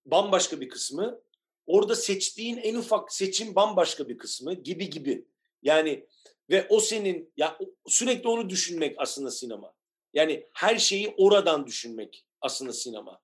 bambaşka 0.05 0.61
bir 0.61 0.69
kısmı 0.69 1.21
orada 1.65 1.95
seçtiğin 1.95 2.57
en 2.57 2.75
ufak 2.75 3.13
seçim 3.13 3.55
bambaşka 3.55 4.09
bir 4.09 4.17
kısmı 4.17 4.53
gibi 4.53 4.89
gibi. 4.89 5.25
Yani 5.63 6.07
ve 6.49 6.67
o 6.69 6.79
senin 6.79 7.33
ya 7.37 7.57
sürekli 7.87 8.27
onu 8.29 8.49
düşünmek 8.49 8.95
aslında 8.97 9.31
sinema. 9.31 9.73
Yani 10.13 10.47
her 10.53 10.77
şeyi 10.77 11.13
oradan 11.17 11.67
düşünmek 11.67 12.25
aslında 12.41 12.73
sinema. 12.73 13.21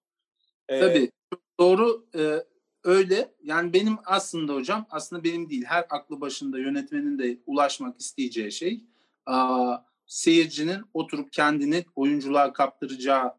Ee, 0.69 0.79
Tabii 0.79 1.11
doğru 1.59 2.05
e, 2.15 2.45
öyle. 2.83 3.33
Yani 3.43 3.73
benim 3.73 3.97
aslında 4.05 4.53
hocam 4.53 4.87
aslında 4.89 5.23
benim 5.23 5.49
değil 5.49 5.63
her 5.65 5.85
aklı 5.89 6.21
başında 6.21 6.59
yönetmenin 6.59 7.19
de 7.19 7.37
ulaşmak 7.45 8.01
isteyeceği 8.01 8.51
şey 8.51 8.83
a, 9.25 9.77
seyircinin 10.05 10.81
oturup 10.93 11.33
kendini 11.33 11.85
oyunculuğa 11.95 12.53
kaptıracağı 12.53 13.33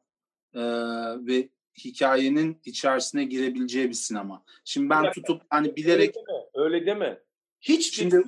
e, 0.55 0.61
ve 1.27 1.49
hikayenin 1.79 2.61
içerisine 2.65 3.25
girebileceği 3.25 3.89
bir 3.89 3.95
sinema. 3.95 4.45
Şimdi 4.65 4.91
ben 4.91 5.13
tutup 5.13 5.43
hani 5.51 5.77
bilerek 5.77 6.17
öyle 6.17 6.27
deme. 6.27 6.65
Öyle 6.65 6.87
deme. 6.87 7.23
Hiçbir 7.61 7.97
Şimdi, 7.97 8.23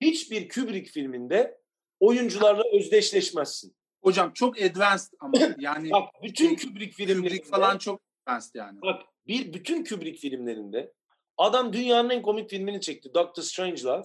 hiçbir 0.00 0.48
Kubrick 0.48 0.90
filminde 0.90 1.60
oyuncularla 2.00 2.62
özdeşleşmezsin. 2.72 3.74
Hocam 4.02 4.32
çok 4.32 4.62
advanced 4.62 5.12
ama 5.20 5.32
yani 5.58 5.90
bak 5.90 6.08
bütün 6.22 6.56
şey, 6.56 6.68
Kubrick 6.68 6.96
filmlerinde 6.96 7.28
Kubrick 7.28 7.48
falan 7.48 7.78
çok 7.78 8.00
advanced 8.26 8.54
yani. 8.54 8.82
Bak 8.82 9.02
bir 9.26 9.52
bütün 9.52 9.84
Kubrick 9.84 10.18
filmlerinde 10.18 10.92
adam 11.36 11.72
dünyanın 11.72 12.10
en 12.10 12.22
komik 12.22 12.50
filmini 12.50 12.80
çekti. 12.80 13.14
Doctor 13.14 13.42
Strangelove. 13.42 14.04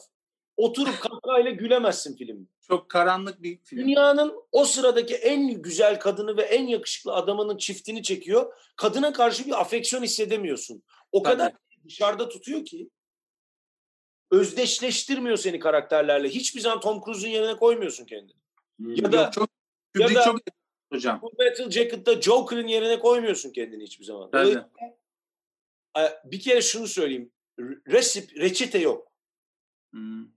Oturup 0.57 0.99
kahkahayla 0.99 1.51
gülemezsin 1.51 2.15
filmi. 2.15 2.45
Çok 2.61 2.89
karanlık 2.89 3.43
bir 3.43 3.59
film. 3.63 3.79
Dünyanın 3.79 4.33
o 4.51 4.65
sıradaki 4.65 5.15
en 5.15 5.61
güzel 5.61 5.99
kadını 5.99 6.37
ve 6.37 6.41
en 6.41 6.67
yakışıklı 6.67 7.13
adamının 7.13 7.57
çiftini 7.57 8.03
çekiyor. 8.03 8.53
Kadına 8.75 9.13
karşı 9.13 9.45
bir 9.45 9.61
afeksiyon 9.61 10.03
hissedemiyorsun. 10.03 10.83
O 11.11 11.23
Tabii. 11.23 11.33
kadar 11.33 11.53
dışarıda 11.85 12.29
tutuyor 12.29 12.65
ki 12.65 12.89
özdeşleştirmiyor 14.31 15.37
seni 15.37 15.59
karakterlerle. 15.59 16.29
Hiçbir 16.29 16.61
zaman 16.61 16.79
Tom 16.79 17.01
Cruise'un 17.05 17.31
yerine 17.31 17.55
koymuyorsun 17.57 18.05
kendini. 18.05 18.37
Ya 18.79 19.11
da 19.11 19.21
Yok, 19.21 19.33
çok, 19.33 19.49
ya 19.99 20.15
da 20.15 20.23
çok 20.23 20.39
hocam. 20.93 21.19
Bu 21.21 21.33
Metal 21.39 21.69
Jacket'ta 21.69 22.21
Joker'ın 22.21 22.67
yerine 22.67 22.99
koymuyorsun 22.99 23.51
kendini 23.51 23.83
hiçbir 23.83 24.05
zaman. 24.05 24.29
Evet. 24.33 24.57
Bir 26.25 26.39
kere 26.39 26.61
şunu 26.61 26.87
söyleyeyim. 26.87 27.31
Resip, 27.87 28.37
reçete 28.37 28.79
yok. 28.79 29.11
Hmm. 29.91 30.34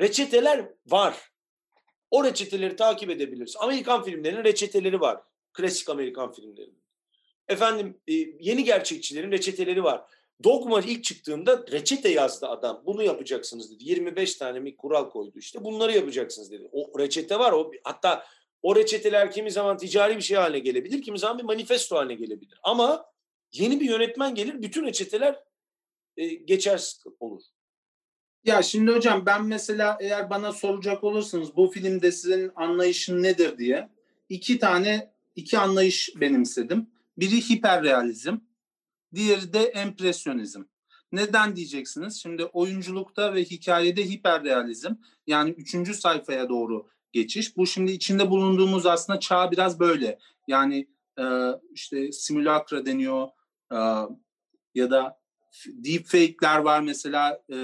Reçeteler 0.00 0.68
var. 0.86 1.30
O 2.10 2.24
reçeteleri 2.24 2.76
takip 2.76 3.10
edebiliriz. 3.10 3.56
Amerikan 3.58 4.04
filmlerinin 4.04 4.44
reçeteleri 4.44 5.00
var. 5.00 5.20
Klasik 5.52 5.88
Amerikan 5.88 6.32
filmlerinin. 6.32 6.82
Efendim 7.48 8.00
e, 8.08 8.12
yeni 8.40 8.64
gerçekçilerin 8.64 9.32
reçeteleri 9.32 9.84
var. 9.84 10.04
Dogma 10.44 10.80
ilk 10.80 11.04
çıktığında 11.04 11.66
reçete 11.72 12.08
yazdı 12.08 12.46
adam. 12.46 12.82
Bunu 12.86 13.02
yapacaksınız 13.02 13.70
dedi. 13.70 13.88
25 13.88 14.34
tane 14.34 14.60
mi 14.60 14.76
kural 14.76 15.10
koydu 15.10 15.38
işte. 15.38 15.64
Bunları 15.64 15.92
yapacaksınız 15.92 16.50
dedi. 16.50 16.68
O 16.72 16.98
reçete 16.98 17.38
var. 17.38 17.52
O 17.52 17.72
hatta 17.84 18.26
o 18.62 18.76
reçeteler 18.76 19.32
kimi 19.32 19.50
zaman 19.50 19.76
ticari 19.76 20.16
bir 20.16 20.22
şey 20.22 20.36
haline 20.36 20.58
gelebilir, 20.58 21.02
kimi 21.02 21.18
zaman 21.18 21.38
bir 21.38 21.44
manifesto 21.44 21.96
haline 21.96 22.14
gelebilir. 22.14 22.58
Ama 22.62 23.06
yeni 23.52 23.80
bir 23.80 23.84
yönetmen 23.84 24.34
gelir, 24.34 24.62
bütün 24.62 24.86
reçeteler 24.86 25.44
e, 26.16 26.26
geçersiz 26.26 27.04
olur. 27.20 27.42
Ya 28.44 28.62
şimdi 28.62 28.92
hocam 28.92 29.26
ben 29.26 29.44
mesela 29.44 29.98
eğer 30.00 30.30
bana 30.30 30.52
soracak 30.52 31.04
olursanız 31.04 31.56
bu 31.56 31.66
filmde 31.70 32.12
sizin 32.12 32.52
anlayışın 32.56 33.22
nedir 33.22 33.58
diye 33.58 33.88
iki 34.28 34.58
tane 34.58 35.12
iki 35.36 35.58
anlayış 35.58 36.10
benimsedim. 36.16 36.90
Biri 37.18 37.50
hiperrealizm, 37.50 38.36
diğeri 39.14 39.52
de 39.52 39.60
empresyonizm. 39.60 40.62
Neden 41.12 41.56
diyeceksiniz? 41.56 42.22
Şimdi 42.22 42.44
oyunculukta 42.44 43.34
ve 43.34 43.44
hikayede 43.44 44.04
hiperrealizm 44.04 44.94
yani 45.26 45.50
üçüncü 45.50 45.94
sayfaya 45.94 46.48
doğru 46.48 46.88
geçiş. 47.12 47.56
Bu 47.56 47.66
şimdi 47.66 47.92
içinde 47.92 48.30
bulunduğumuz 48.30 48.86
aslında 48.86 49.20
çağ 49.20 49.50
biraz 49.50 49.80
böyle. 49.80 50.18
Yani 50.48 50.88
işte 51.72 52.12
simülakra 52.12 52.86
deniyor 52.86 53.28
ya 54.74 54.90
da 54.90 55.17
deepfake'ler 55.66 56.58
var 56.58 56.80
mesela 56.80 57.42
e, 57.52 57.56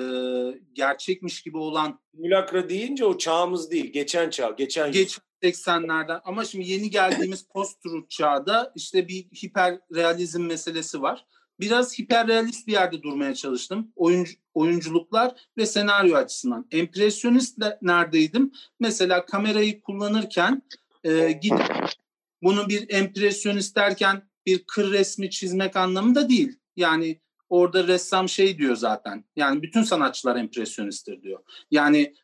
gerçekmiş 0.72 1.42
gibi 1.42 1.56
olan. 1.56 2.00
Simülakra 2.14 2.68
deyince 2.68 3.04
o 3.04 3.18
çağımız 3.18 3.70
değil. 3.70 3.92
Geçen 3.92 4.30
çağ. 4.30 4.50
Geçen 4.50 4.92
Geçen 4.92 5.22
80'lerden 5.42 6.20
ama 6.24 6.44
şimdi 6.44 6.70
yeni 6.70 6.90
geldiğimiz 6.90 7.46
post-truth 7.54 8.08
çağda 8.08 8.72
işte 8.74 9.08
bir 9.08 9.24
hiperrealizm 9.24 10.42
meselesi 10.42 11.02
var. 11.02 11.26
Biraz 11.60 11.98
hiperrealist 11.98 12.66
bir 12.66 12.72
yerde 12.72 13.02
durmaya 13.02 13.34
çalıştım. 13.34 13.92
Oyuncu, 13.96 14.32
oyunculuklar 14.54 15.34
ve 15.58 15.66
senaryo 15.66 16.16
açısından. 16.16 16.66
Empresyonist 16.70 17.60
de 17.60 17.78
neredeydim? 17.82 18.52
Mesela 18.80 19.26
kamerayı 19.26 19.80
kullanırken 19.80 20.62
e, 21.04 21.32
gidip 21.32 21.94
bunu 22.42 22.68
bir 22.68 22.90
empresyonist 22.90 23.76
derken 23.76 24.22
bir 24.46 24.64
kır 24.66 24.92
resmi 24.92 25.30
çizmek 25.30 25.76
anlamında 25.76 26.28
değil. 26.28 26.58
Yani 26.76 27.20
orada 27.54 27.86
ressam 27.86 28.28
şey 28.28 28.58
diyor 28.58 28.76
zaten. 28.76 29.24
Yani 29.36 29.62
bütün 29.62 29.82
sanatçılar 29.82 30.36
empresyonisttir 30.36 31.22
diyor. 31.22 31.40
Yani 31.70 32.14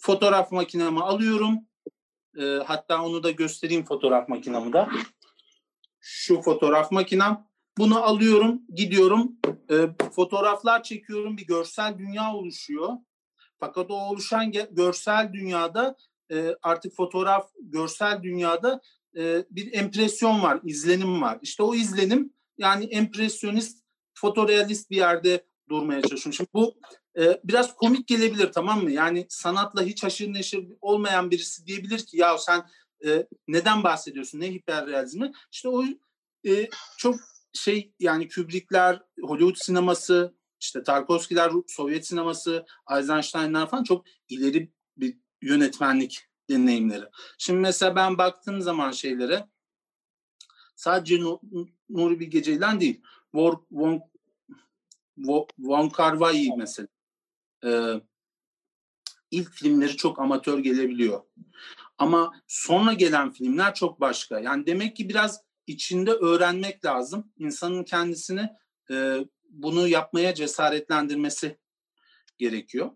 fotoğraf 0.00 0.52
makinemi 0.52 1.00
alıyorum. 1.00 1.58
E, 2.38 2.44
hatta 2.44 3.04
onu 3.04 3.22
da 3.22 3.30
göstereyim 3.30 3.84
fotoğraf 3.84 4.28
makinamı 4.28 4.72
da. 4.72 4.88
Şu 6.00 6.42
fotoğraf 6.42 6.92
makinem. 6.92 7.44
Bunu 7.78 8.02
alıyorum, 8.02 8.62
gidiyorum, 8.74 9.36
e, 9.70 9.76
fotoğraflar 10.12 10.82
çekiyorum, 10.82 11.36
bir 11.36 11.46
görsel 11.46 11.98
dünya 11.98 12.34
oluşuyor. 12.34 12.88
Fakat 13.60 13.90
o 13.90 13.94
oluşan 13.94 14.52
görsel 14.70 15.32
dünyada 15.32 15.96
e, 16.32 16.54
artık 16.62 16.94
fotoğraf, 16.94 17.50
görsel 17.60 18.22
dünyada 18.22 18.80
e, 19.16 19.44
bir 19.50 19.72
empresyon 19.72 20.42
var, 20.42 20.60
izlenim 20.64 21.22
var. 21.22 21.38
İşte 21.42 21.62
o 21.62 21.74
izlenim 21.74 22.32
yani 22.58 22.84
empresyonist 22.84 23.87
fotorealist 24.20 24.90
bir 24.90 24.96
yerde 24.96 25.44
durmaya 25.68 26.02
çalışıyorum. 26.02 26.32
Şimdi 26.32 26.50
bu 26.54 26.74
e, 27.18 27.40
biraz 27.44 27.76
komik 27.76 28.08
gelebilir 28.08 28.52
tamam 28.52 28.82
mı? 28.82 28.90
Yani 28.90 29.26
sanatla 29.28 29.82
hiç 29.82 30.04
haşır 30.04 30.32
neşir 30.32 30.68
olmayan 30.80 31.30
birisi 31.30 31.66
diyebilir 31.66 32.06
ki 32.06 32.16
ya 32.16 32.38
sen 32.38 32.66
e, 33.06 33.26
neden 33.48 33.82
bahsediyorsun? 33.82 34.40
Ne 34.40 34.50
hiperrealizmi? 34.50 35.32
İşte 35.52 35.68
o 35.68 35.84
e, 36.46 36.68
çok 36.98 37.14
şey 37.52 37.92
yani 38.00 38.28
Kubrick'ler, 38.28 39.02
Hollywood 39.22 39.56
sineması, 39.56 40.34
işte 40.60 40.82
Tarkovski'ler, 40.82 41.52
Sovyet 41.66 42.06
sineması, 42.06 42.66
Eisenstein'ler 42.96 43.68
falan 43.68 43.84
çok 43.84 44.06
ileri 44.28 44.72
bir 44.96 45.18
yönetmenlik 45.42 46.28
deneyimleri. 46.50 47.04
Şimdi 47.38 47.60
mesela 47.60 47.96
ben 47.96 48.18
baktığım 48.18 48.60
zaman 48.60 48.90
şeylere 48.90 49.48
sadece 50.76 51.20
Nuri 51.88 52.20
Bilge 52.20 52.42
Ceylan 52.42 52.80
değil. 52.80 53.02
Von, 53.38 54.02
Von, 55.16 55.48
Von 55.58 55.88
Kar 55.88 56.12
Wai 56.12 56.50
mesela. 56.56 56.88
Ee, 57.64 58.00
ilk 59.30 59.50
filmleri 59.50 59.96
çok 59.96 60.18
amatör 60.18 60.58
gelebiliyor. 60.58 61.22
Ama 61.98 62.32
sonra 62.46 62.92
gelen 62.92 63.32
filmler 63.32 63.74
çok 63.74 64.00
başka. 64.00 64.40
Yani 64.40 64.66
demek 64.66 64.96
ki 64.96 65.08
biraz 65.08 65.40
içinde 65.66 66.10
öğrenmek 66.10 66.84
lazım. 66.84 67.32
İnsanın 67.38 67.84
kendisini 67.84 68.50
e, 68.90 69.18
bunu 69.50 69.88
yapmaya 69.88 70.34
cesaretlendirmesi 70.34 71.58
gerekiyor. 72.38 72.90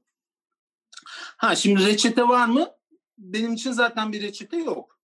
Ha 1.36 1.55
şimdi 1.55 1.86
reçete 1.86 2.28
var 2.28 2.47
mı? 2.47 2.70
Benim 3.18 3.53
için 3.53 3.72
zaten 3.72 4.12
bir 4.12 4.22
reçete 4.22 4.57
yok. 4.57 4.99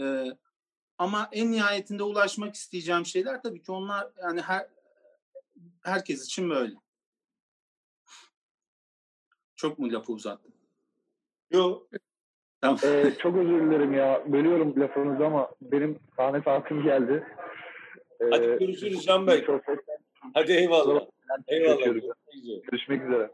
Ee, 0.00 0.24
ama 0.98 1.28
en 1.32 1.52
nihayetinde 1.52 2.02
ulaşmak 2.02 2.54
isteyeceğim 2.54 3.06
şeyler 3.06 3.42
tabii 3.42 3.62
ki 3.62 3.72
onlar 3.72 4.08
yani 4.22 4.40
her 4.40 4.66
herkes 5.82 6.24
için 6.26 6.50
böyle. 6.50 6.74
Çok 9.56 9.78
mu 9.78 9.92
lafı 9.92 10.12
uzattım? 10.12 10.52
Yok. 11.50 11.88
Tamam. 12.60 12.78
Ee, 12.84 13.14
çok 13.22 13.36
özür 13.36 13.60
dilerim 13.66 13.92
ya. 13.94 14.22
Bölüyorum 14.32 14.80
lafınızı 14.80 15.26
ama 15.26 15.50
benim 15.62 15.98
sahne 16.16 16.42
saatim 16.42 16.82
geldi. 16.82 17.26
Ee, 18.20 18.24
Hadi 18.30 18.46
görüşürüz 18.46 19.04
Can 19.04 19.26
Bey. 19.26 19.38
sohbet- 19.38 19.84
Hadi 20.34 20.52
eyvallah. 20.52 21.06
Eyvallah. 21.48 21.84
Görüşürüz. 21.84 22.62
Görüşmek 22.70 23.02
üzere. 23.02 23.30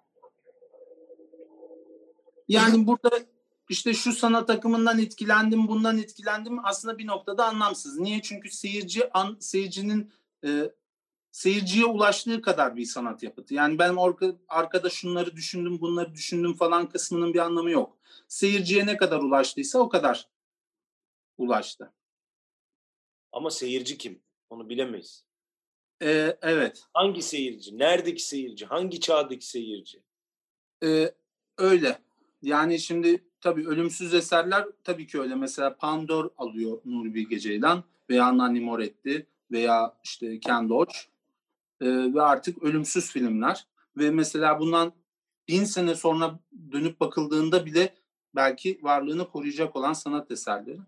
Yani 2.49 2.87
burada 2.87 3.11
işte 3.69 3.95
şu 3.95 4.13
sanat 4.13 4.51
akımından 4.51 4.99
etkilendim, 4.99 5.69
bundan 5.69 5.99
etkilendim 5.99 6.65
aslında 6.65 6.99
bir 6.99 7.07
noktada 7.07 7.47
anlamsız. 7.47 7.99
Niye? 7.99 8.23
Çünkü 8.23 8.51
seyirci 8.51 9.13
an, 9.13 9.37
seyircinin 9.41 10.13
e, 10.45 10.71
seyirciye 11.31 11.87
ulaştığı 11.87 12.43
kadar 12.43 12.77
bir 12.77 12.85
sanat 12.85 13.23
yapıtı. 13.23 13.55
Yani 13.55 13.79
ben 13.79 13.95
orka, 13.95 14.37
arkada 14.49 14.91
şunları 14.91 15.37
düşündüm, 15.37 15.81
bunları 15.81 16.15
düşündüm 16.15 16.55
falan 16.55 16.89
kısmının 16.89 17.35
bir 17.35 17.39
anlamı 17.39 17.71
yok. 17.71 17.99
Seyirciye 18.29 18.87
ne 18.87 18.97
kadar 18.97 19.19
ulaştıysa 19.19 19.79
o 19.79 19.89
kadar 19.89 20.29
ulaştı. 21.39 21.93
Ama 23.33 23.51
seyirci 23.51 23.99
kim? 23.99 24.23
Onu 24.51 24.69
bilemeyiz. 24.69 25.25
E, 26.03 26.37
evet. 26.43 26.85
Hangi 26.93 27.23
seyirci? 27.23 27.79
Neredeki 27.79 28.23
seyirci? 28.23 28.67
Hangi 28.67 29.01
çağdaki 29.01 29.47
seyirci? 29.47 30.03
Ee, 30.83 31.15
öyle. 31.59 31.99
Yani 32.43 32.79
şimdi 32.79 33.25
tabii 33.45 33.69
ölümsüz 33.69 34.15
eserler 34.15 34.67
tabii 34.85 35.07
ki 35.07 35.21
öyle. 35.21 35.35
Mesela 35.35 35.77
Pandor 35.77 36.31
alıyor 36.39 36.79
Nuri 36.85 37.15
Bilge 37.15 37.39
Ceylan 37.39 37.85
veya 38.11 38.39
Nanni 38.39 38.61
Moretti 38.61 39.27
veya 39.51 39.97
işte 40.05 40.41
Ken 40.41 40.69
Loach 40.69 40.95
Ee, 41.81 42.15
ve 42.15 42.23
artık 42.23 42.63
ölümsüz 42.63 43.11
filmler 43.11 43.67
ve 43.97 44.11
mesela 44.11 44.61
bundan 44.61 44.93
bin 45.49 45.65
sene 45.65 45.95
sonra 45.95 46.39
dönüp 46.73 47.01
bakıldığında 47.01 47.67
bile 47.67 47.95
belki 48.35 48.79
varlığını 48.83 49.29
koruyacak 49.29 49.77
olan 49.77 49.93
sanat 49.93 50.31
eserleri. 50.31 50.81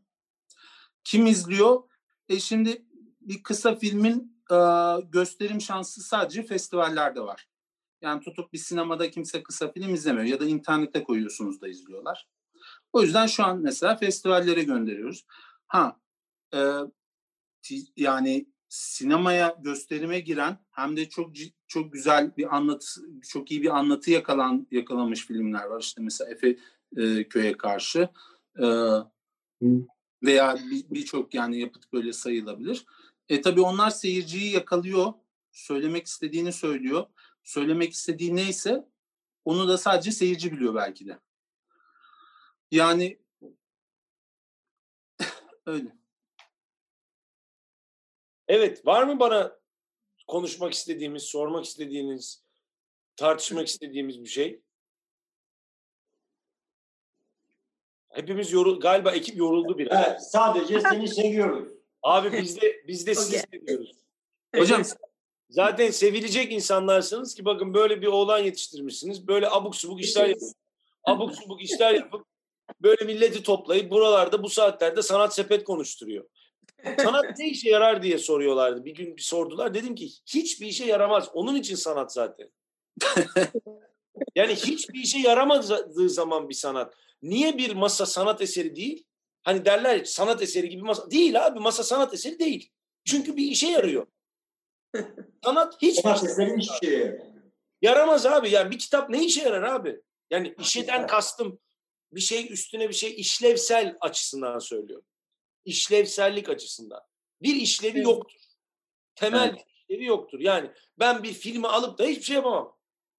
Kim 1.04 1.26
izliyor? 1.26 1.82
E 2.28 2.40
şimdi 2.40 2.86
bir 3.20 3.42
kısa 3.42 3.74
filmin 3.74 4.42
e, 4.50 4.56
gösterim 5.10 5.60
şansı 5.60 6.00
sadece 6.00 6.42
festivallerde 6.42 7.20
var. 7.20 7.48
Yani 8.00 8.20
tutup 8.20 8.52
bir 8.52 8.58
sinemada 8.58 9.10
kimse 9.10 9.42
kısa 9.42 9.72
film 9.72 9.94
izlemiyor 9.94 10.24
ya 10.24 10.40
da 10.40 10.44
internete 10.44 11.04
koyuyorsunuz 11.04 11.60
da 11.60 11.68
izliyorlar. 11.68 12.28
O 12.96 13.02
yüzden 13.02 13.26
şu 13.26 13.44
an 13.44 13.58
mesela 13.58 13.96
festivallere 13.96 14.62
gönderiyoruz. 14.62 15.24
Ha 15.66 16.00
e, 16.54 16.60
yani 17.96 18.46
sinemaya 18.68 19.56
gösterime 19.62 20.20
giren 20.20 20.58
hem 20.70 20.96
de 20.96 21.08
çok 21.08 21.30
çok 21.66 21.92
güzel 21.92 22.36
bir 22.36 22.56
anlatı 22.56 22.86
çok 23.28 23.50
iyi 23.50 23.62
bir 23.62 23.78
anlatı 23.78 24.10
yakalan 24.10 24.66
yakalamış 24.70 25.26
filmler 25.26 25.64
var. 25.64 25.80
İşte 25.80 26.02
mesela 26.02 26.30
Efe 26.30 26.56
e, 26.96 27.28
köye 27.28 27.56
karşı 27.56 28.08
e, 28.58 28.66
veya 30.22 30.58
bir- 30.70 30.90
birçok 30.90 31.34
yani 31.34 31.60
yapıt 31.60 31.92
böyle 31.92 32.12
sayılabilir. 32.12 32.86
E 33.28 33.40
tabii 33.40 33.60
onlar 33.60 33.90
seyirciyi 33.90 34.52
yakalıyor, 34.52 35.12
söylemek 35.52 36.06
istediğini 36.06 36.52
söylüyor. 36.52 37.06
Söylemek 37.44 37.92
istediği 37.92 38.36
neyse 38.36 38.88
onu 39.44 39.68
da 39.68 39.78
sadece 39.78 40.10
seyirci 40.10 40.52
biliyor 40.52 40.74
belki 40.74 41.06
de. 41.06 41.18
Yani 42.70 43.18
öyle. 45.66 45.96
Evet, 48.48 48.86
var 48.86 49.02
mı 49.02 49.20
bana 49.20 49.58
konuşmak 50.26 50.72
istediğimiz, 50.72 51.22
sormak 51.22 51.64
istediğiniz, 51.64 52.44
tartışmak 53.16 53.66
istediğimiz 53.66 54.20
bir 54.20 54.28
şey? 54.28 54.60
Hepimiz 58.08 58.52
yorul 58.52 58.80
galiba 58.80 59.12
ekip 59.12 59.36
yoruldu 59.36 59.78
biraz. 59.78 60.06
Evet, 60.08 60.22
sadece 60.30 60.80
seni 60.80 61.08
seviyoruz. 61.08 61.72
Abi 62.02 62.32
biz 62.32 62.60
de 62.60 62.84
biz 62.88 63.06
de 63.06 63.14
sizi 63.14 63.38
seviyoruz. 63.38 63.96
Hocam 64.56 64.82
Zaten 65.50 65.90
sevilecek 65.90 66.52
insanlarsınız 66.52 67.34
ki 67.34 67.44
bakın 67.44 67.74
böyle 67.74 68.02
bir 68.02 68.06
oğlan 68.06 68.38
yetiştirmişsiniz. 68.38 69.28
Böyle 69.28 69.50
abuk 69.50 69.76
subuk 69.76 70.00
işler 70.00 70.28
yapıp 70.28 70.48
abuk 71.04 71.34
subuk 71.34 71.62
işler 71.62 71.94
yapıp 71.94 72.26
böyle 72.80 73.04
milleti 73.04 73.42
toplayıp 73.42 73.90
buralarda 73.90 74.42
bu 74.42 74.48
saatlerde 74.48 75.02
sanat 75.02 75.34
sepet 75.34 75.64
konuşturuyor. 75.64 76.24
Sanat 76.98 77.38
ne 77.38 77.48
işe 77.48 77.70
yarar 77.70 78.02
diye 78.02 78.18
soruyorlardı. 78.18 78.84
Bir 78.84 78.94
gün 78.94 79.16
bir 79.16 79.22
sordular. 79.22 79.74
Dedim 79.74 79.94
ki 79.94 80.08
hiçbir 80.26 80.66
işe 80.66 80.84
yaramaz. 80.84 81.28
Onun 81.34 81.56
için 81.56 81.74
sanat 81.74 82.12
zaten. 82.12 82.50
yani 84.34 84.54
hiçbir 84.54 85.00
işe 85.00 85.18
yaramadığı 85.18 86.10
zaman 86.10 86.48
bir 86.48 86.54
sanat. 86.54 86.94
Niye 87.22 87.58
bir 87.58 87.74
masa 87.74 88.06
sanat 88.06 88.42
eseri 88.42 88.76
değil? 88.76 89.04
Hani 89.42 89.64
derler 89.64 90.04
sanat 90.04 90.42
eseri 90.42 90.68
gibi 90.68 90.82
masa. 90.82 91.10
Değil 91.10 91.46
abi 91.46 91.60
masa 91.60 91.82
sanat 91.82 92.14
eseri 92.14 92.38
değil. 92.38 92.70
Çünkü 93.04 93.36
bir 93.36 93.46
işe 93.46 93.66
yarıyor. 93.68 94.06
Sanat 95.44 95.82
hiç 95.82 96.00
Sanat 96.00 96.24
eseri 96.24 96.56
hiçbir 96.56 96.86
şey 96.88 96.98
yaramıyor. 96.98 97.26
yaramaz 97.82 98.26
abi. 98.26 98.50
Yani 98.50 98.70
bir 98.70 98.78
kitap 98.78 99.10
ne 99.10 99.24
işe 99.24 99.42
yarar 99.42 99.62
abi? 99.62 100.00
Yani 100.30 100.54
işeden 100.60 101.06
kastım 101.06 101.58
bir 102.12 102.20
şey 102.20 102.52
üstüne 102.52 102.88
bir 102.88 102.94
şey 102.94 103.20
işlevsel 103.20 103.96
açısından 104.00 104.58
söylüyorum. 104.58 105.06
İşlevsellik 105.64 106.48
açısından. 106.48 107.00
Bir 107.42 107.54
işlevi 107.54 108.00
yoktur. 108.00 108.40
Temel 109.14 109.48
Evet. 109.48 109.54
bir 109.54 109.94
işlevi 109.94 110.04
yoktur. 110.04 110.40
Yani 110.40 110.70
ben 110.98 111.22
bir 111.22 111.32
filmi 111.32 111.68
alıp 111.68 111.98
da 111.98 112.04
hiçbir 112.04 112.24
şey 112.24 112.36
yapamam. 112.36 112.76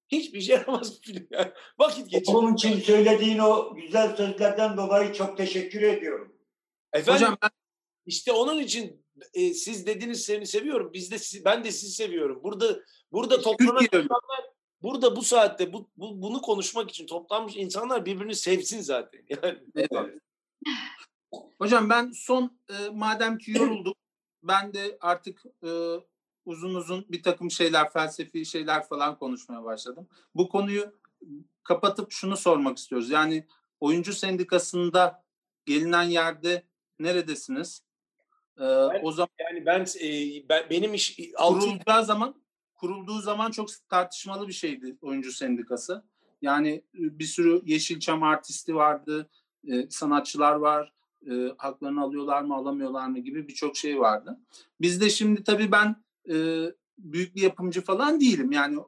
Hiçbir 0.08 0.40
şey 0.40 0.56
yaramaz 0.56 1.02
bir 1.02 1.06
film. 1.06 1.26
Yani 1.30 1.52
vakit 1.78 2.10
geçirir. 2.10 2.36
Onun 2.36 2.54
için 2.54 2.80
söylediğin 2.80 3.38
o 3.38 3.74
güzel 3.74 4.16
sözlerden 4.16 4.76
dolayı 4.76 5.12
çok 5.12 5.36
teşekkür 5.36 5.82
ediyorum. 5.82 6.36
Efendim 6.92 7.14
hocam 7.14 7.38
ben 7.42 7.50
işte 8.06 8.32
onun 8.32 8.60
için 8.60 9.04
e, 9.34 9.54
siz 9.54 9.86
dediniz 9.86 10.24
seni 10.24 10.46
seviyorum. 10.46 10.92
Biz 10.92 11.10
de 11.10 11.18
sizi, 11.18 11.44
ben 11.44 11.64
de 11.64 11.72
sizi 11.72 11.92
seviyorum. 11.92 12.40
Burada 12.42 12.80
burada 13.12 13.40
toplanan 13.40 13.84
insanlar 13.84 14.44
burada 14.82 15.16
bu 15.16 15.22
saatte 15.22 15.72
bu, 15.72 15.90
bu 15.96 16.22
bunu 16.22 16.42
konuşmak 16.42 16.90
için 16.90 17.06
toplanmış 17.06 17.56
insanlar 17.56 18.06
birbirini 18.06 18.34
sevsin 18.34 18.80
zaten. 18.80 19.22
Yani 19.42 19.58
Eyvallah. 19.74 20.08
Hocam 21.58 21.90
ben 21.90 22.10
son 22.10 22.58
e, 22.70 22.88
madem 22.88 23.38
ki 23.38 23.50
yorulduk 23.50 23.96
ben 24.42 24.74
de 24.74 24.98
artık 25.00 25.42
e, 25.64 25.70
uzun 26.44 26.74
uzun 26.74 27.06
bir 27.08 27.22
takım 27.22 27.50
şeyler 27.50 27.92
felsefi 27.92 28.46
şeyler 28.46 28.88
falan 28.88 29.18
konuşmaya 29.18 29.64
başladım. 29.64 30.08
Bu 30.34 30.48
konuyu 30.48 30.98
kapatıp 31.64 32.12
şunu 32.12 32.36
sormak 32.36 32.78
istiyoruz. 32.78 33.10
Yani 33.10 33.46
oyuncu 33.80 34.12
sendikasında 34.12 35.24
gelinen 35.66 36.02
yerde 36.02 36.62
neredesiniz? 36.98 37.82
E, 38.58 38.64
o 39.02 39.12
zaman 39.12 39.30
yani 39.40 39.66
ben, 39.66 39.80
e, 39.80 40.08
ben 40.48 40.70
benim 40.70 40.94
iş 40.94 41.20
altın 41.36 41.70
kurulacağı 41.70 42.04
zaman 42.04 42.34
kurulduğu 42.78 43.20
zaman 43.20 43.50
çok 43.50 43.68
tartışmalı 43.88 44.48
bir 44.48 44.52
şeydi 44.52 44.96
oyuncu 45.02 45.32
sendikası. 45.32 46.04
Yani 46.42 46.70
e, 46.70 47.18
bir 47.18 47.24
sürü 47.24 47.62
Yeşilçam 47.64 48.22
artisti 48.22 48.74
vardı, 48.74 49.30
e, 49.68 49.90
sanatçılar 49.90 50.54
var, 50.54 50.92
e, 51.30 51.32
haklarını 51.58 52.02
alıyorlar 52.02 52.42
mı 52.42 52.54
alamıyorlar 52.54 53.08
mı 53.08 53.18
gibi 53.18 53.48
birçok 53.48 53.76
şey 53.76 54.00
vardı. 54.00 54.40
Bizde 54.80 55.10
şimdi 55.10 55.44
tabii 55.44 55.72
ben 55.72 55.96
e, 56.30 56.36
büyük 56.98 57.36
bir 57.36 57.42
yapımcı 57.42 57.80
falan 57.80 58.20
değilim. 58.20 58.52
Yani 58.52 58.78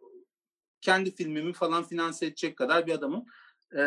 kendi 0.81 1.15
filmimi 1.15 1.53
falan 1.53 1.85
finanse 1.85 2.27
edecek 2.27 2.57
kadar 2.57 2.87
bir 2.87 2.93
adamım. 2.93 3.25
E, 3.77 3.83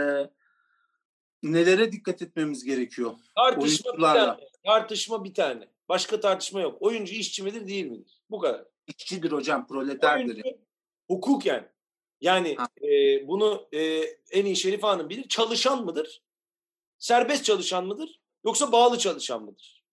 nelere 1.43 1.91
dikkat 1.91 2.21
etmemiz 2.21 2.63
gerekiyor? 2.63 3.13
tartışma 3.35 3.93
bir 3.97 4.01
tane. 4.01 4.47
Tartışma 4.65 5.23
bir 5.23 5.33
tane. 5.33 5.67
Başka 5.89 6.19
tartışma 6.19 6.61
yok. 6.61 6.77
Oyuncu 6.79 7.13
işçi 7.13 7.43
midir 7.43 7.67
değil 7.67 7.85
midir? 7.85 8.21
Bu 8.29 8.39
kadar. 8.39 8.72
İşçidir 8.87 9.31
hocam, 9.31 9.67
proleterdir. 9.67 10.43
Oyuncu 10.43 10.59
hukuken 11.07 11.73
yani 12.21 12.55
Ha. 12.55 12.67
e, 12.81 13.27
bunu 13.27 13.67
e, 13.71 13.79
en 14.31 14.45
iyi 14.45 14.55
Şerif 14.55 14.83
Hanım 14.83 15.09
bilir. 15.09 15.27
Çalışan 15.27 15.85
mıdır? 15.85 16.23
Serbest 16.99 17.45
çalışan 17.45 17.85
mıdır? 17.85 18.21
Yoksa 18.45 18.71
bağlı 18.71 18.97
çalışan 18.97 19.43
mıdır? 19.43 19.83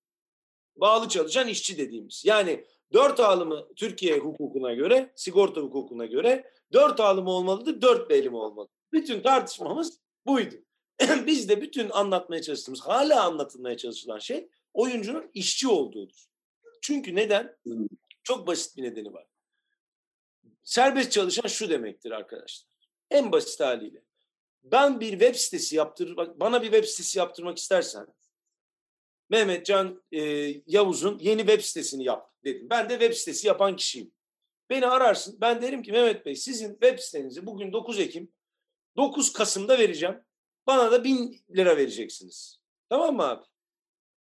Bağlı 0.76 1.09
çalışan 1.09 1.49
işçi 1.49 1.78
dediğimiz. 1.78 2.22
Yani 2.24 2.64
dört 2.93 3.20
alımı 3.20 3.74
Türkiye 3.76 4.18
hukukuna 4.18 4.74
göre, 4.74 5.12
sigorta 5.16 5.61
hukukuna 5.61 6.07
göre 6.07 6.53
dört 6.72 7.01
alımı 7.01 7.30
olmalıdır, 7.30 7.82
dört 7.82 8.11
beyli 8.11 8.30
mi 8.30 8.36
olmalı? 8.36 8.68
Bütün 8.93 9.20
tartışmamız 9.20 10.01
buydu. 10.26 10.55
Biz 11.26 11.49
de 11.49 11.61
bütün 11.61 11.91
anlatmaya 11.91 12.43
çalıştığımız, 12.43 12.80
hala 12.80 13.24
anlatılmaya 13.24 13.76
çalışılan 13.76 14.18
şey 14.18 14.49
oyuncunun 14.74 15.30
işçi 15.34 15.68
olduğudur. 15.68 16.26
Çünkü 16.80 17.14
neden? 17.14 17.57
Çok 18.22 18.46
basit 18.46 18.76
bir 18.76 18.82
nedeni 18.82 19.12
var. 19.12 19.26
Serbest 20.62 21.12
çalışan 21.12 21.48
şu 21.48 21.70
demektir 21.70 22.10
arkadaşlar. 22.10 22.70
En 23.10 23.32
basit 23.32 23.60
haliyle. 23.60 24.02
Ben 24.62 25.00
bir 25.00 25.10
web 25.10 25.34
sitesi 25.34 25.76
yaptır, 25.76 26.16
bak 26.16 26.40
bana 26.40 26.62
bir 26.62 26.72
web 26.72 26.84
sitesi 26.84 27.18
yaptırmak 27.18 27.58
istersen 27.58 28.06
Mehmet 29.30 29.66
Can 29.66 30.02
e, 30.12 30.20
Yavuz'un 30.66 31.18
yeni 31.18 31.40
web 31.40 31.60
sitesini 31.60 32.04
yap 32.04 32.32
dedim. 32.44 32.70
Ben 32.70 32.88
de 32.88 32.92
web 32.92 33.12
sitesi 33.12 33.46
yapan 33.46 33.76
kişiyim. 33.76 34.12
Beni 34.70 34.86
ararsın. 34.86 35.38
Ben 35.40 35.62
derim 35.62 35.82
ki 35.82 35.92
Mehmet 35.92 36.26
Bey 36.26 36.36
sizin 36.36 36.70
web 36.72 36.98
sitenizi 36.98 37.46
bugün 37.46 37.72
9 37.72 38.00
Ekim 38.00 38.32
9 38.96 39.32
Kasım'da 39.32 39.78
vereceğim. 39.78 40.24
Bana 40.66 40.92
da 40.92 41.04
bin 41.04 41.40
lira 41.56 41.76
vereceksiniz. 41.76 42.60
Tamam 42.88 43.16
mı 43.16 43.22
abi? 43.22 43.44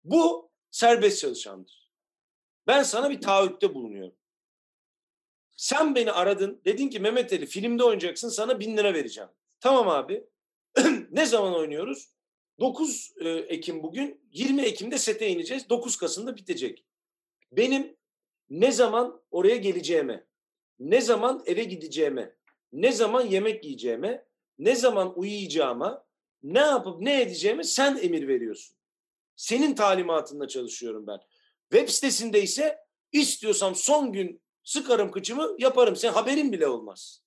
Bu 0.03 0.51
serbest 0.71 1.19
çalışandır. 1.19 1.78
Ben 2.69 2.83
sana 2.83 3.09
bir 3.09 3.21
taahhütte 3.21 3.73
bulunuyorum. 3.73 4.15
Sen 5.57 5.95
beni 5.95 6.11
aradın. 6.11 6.61
Dedin 6.65 6.87
ki 6.87 6.99
Mehmet 6.99 7.33
Ali 7.33 7.45
filmde 7.45 7.83
oynayacaksın 7.83 8.29
sana 8.29 8.59
bin 8.59 8.77
lira 8.77 8.93
vereceğim. 8.93 9.29
Tamam 9.59 9.89
abi. 9.89 10.27
ne 11.11 11.25
zaman 11.25 11.55
oynuyoruz? 11.55 12.09
9 12.59 13.13
e, 13.19 13.29
Ekim 13.29 13.83
bugün. 13.83 14.21
20 14.31 14.61
Ekim'de 14.61 14.97
sete 14.97 15.27
ineceğiz. 15.27 15.69
9 15.69 15.97
Kasım'da 15.97 16.35
bitecek. 16.35 16.85
Benim 17.51 17.97
ne 18.49 18.71
zaman 18.71 19.21
oraya 19.31 19.55
geleceğime, 19.55 20.25
ne 20.79 21.01
zaman 21.01 21.43
eve 21.45 21.63
gideceğime, 21.63 22.35
ne 22.73 22.91
zaman 22.91 23.25
yemek 23.25 23.63
yiyeceğime, 23.63 24.25
ne 24.59 24.75
zaman 24.75 25.19
uyuyacağıma, 25.19 26.05
ne 26.43 26.59
yapıp 26.59 27.01
ne 27.01 27.21
edeceğime 27.21 27.63
sen 27.63 27.99
emir 28.01 28.27
veriyorsun. 28.27 28.77
Senin 29.35 29.75
talimatınla 29.75 30.47
çalışıyorum 30.47 31.07
ben. 31.07 31.19
Web 31.71 31.89
sitesinde 31.89 32.41
ise 32.41 32.77
istiyorsam 33.11 33.75
son 33.75 34.13
gün 34.13 34.41
sıkarım 34.63 35.11
kıçımı 35.11 35.55
yaparım. 35.59 35.95
Sen 35.95 36.13
haberin 36.13 36.51
bile 36.51 36.67
olmaz. 36.67 37.23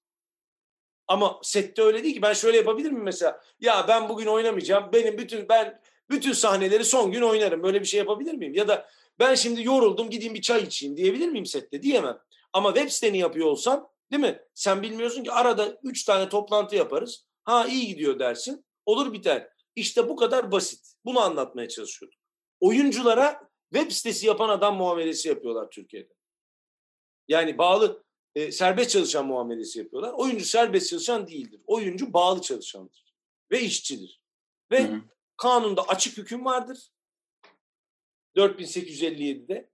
Ama 1.08 1.40
sette 1.42 1.82
öyle 1.82 2.02
değil 2.02 2.14
ki. 2.14 2.22
Ben 2.22 2.32
şöyle 2.32 2.56
yapabilir 2.56 2.90
miyim 2.90 3.04
mesela? 3.04 3.40
Ya 3.60 3.84
ben 3.88 4.08
bugün 4.08 4.26
oynamayacağım. 4.26 4.92
Benim 4.92 5.18
bütün 5.18 5.48
ben 5.48 5.80
bütün 6.10 6.32
sahneleri 6.32 6.84
son 6.84 7.12
gün 7.12 7.22
oynarım. 7.22 7.62
Böyle 7.62 7.80
bir 7.80 7.86
şey 7.86 7.98
yapabilir 7.98 8.34
miyim? 8.34 8.54
Ya 8.54 8.68
da 8.68 8.88
ben 9.18 9.34
şimdi 9.34 9.62
yoruldum 9.62 10.10
gideyim 10.10 10.34
bir 10.34 10.42
çay 10.42 10.62
içeyim 10.62 10.96
diyebilir 10.96 11.28
miyim 11.28 11.46
sette? 11.46 11.82
Diyemem. 11.82 12.18
Ama 12.52 12.74
web 12.74 12.90
siteni 12.90 13.18
yapıyor 13.18 13.46
olsam 13.46 13.88
değil 14.12 14.22
mi? 14.22 14.42
Sen 14.54 14.82
bilmiyorsun 14.82 15.24
ki 15.24 15.32
arada 15.32 15.78
üç 15.82 16.04
tane 16.04 16.28
toplantı 16.28 16.76
yaparız. 16.76 17.26
Ha 17.44 17.66
iyi 17.66 17.86
gidiyor 17.86 18.18
dersin. 18.18 18.64
Olur 18.86 19.12
biter. 19.12 19.48
İşte 19.76 20.08
bu 20.08 20.16
kadar 20.16 20.52
basit. 20.52 20.94
Bunu 21.04 21.20
anlatmaya 21.20 21.68
çalışıyordum. 21.68 22.18
Oyunculara 22.60 23.51
web 23.74 23.90
sitesi 23.90 24.26
yapan 24.26 24.48
adam 24.48 24.76
muamelesi 24.76 25.28
yapıyorlar 25.28 25.70
Türkiye'de. 25.70 26.14
Yani 27.28 27.58
bağlı 27.58 28.04
e, 28.34 28.52
serbest 28.52 28.90
çalışan 28.90 29.26
muamelesi 29.26 29.78
yapıyorlar. 29.78 30.12
Oyuncu 30.12 30.44
serbest 30.44 30.90
çalışan 30.90 31.26
değildir. 31.26 31.60
Oyuncu 31.66 32.12
bağlı 32.12 32.40
çalışandır 32.40 33.14
ve 33.50 33.60
işçidir. 33.60 34.22
Ve 34.70 34.88
hı 34.88 34.92
hı. 34.92 35.00
kanunda 35.36 35.82
açık 35.88 36.18
hüküm 36.18 36.44
vardır. 36.44 36.92
4857'de 38.36 39.70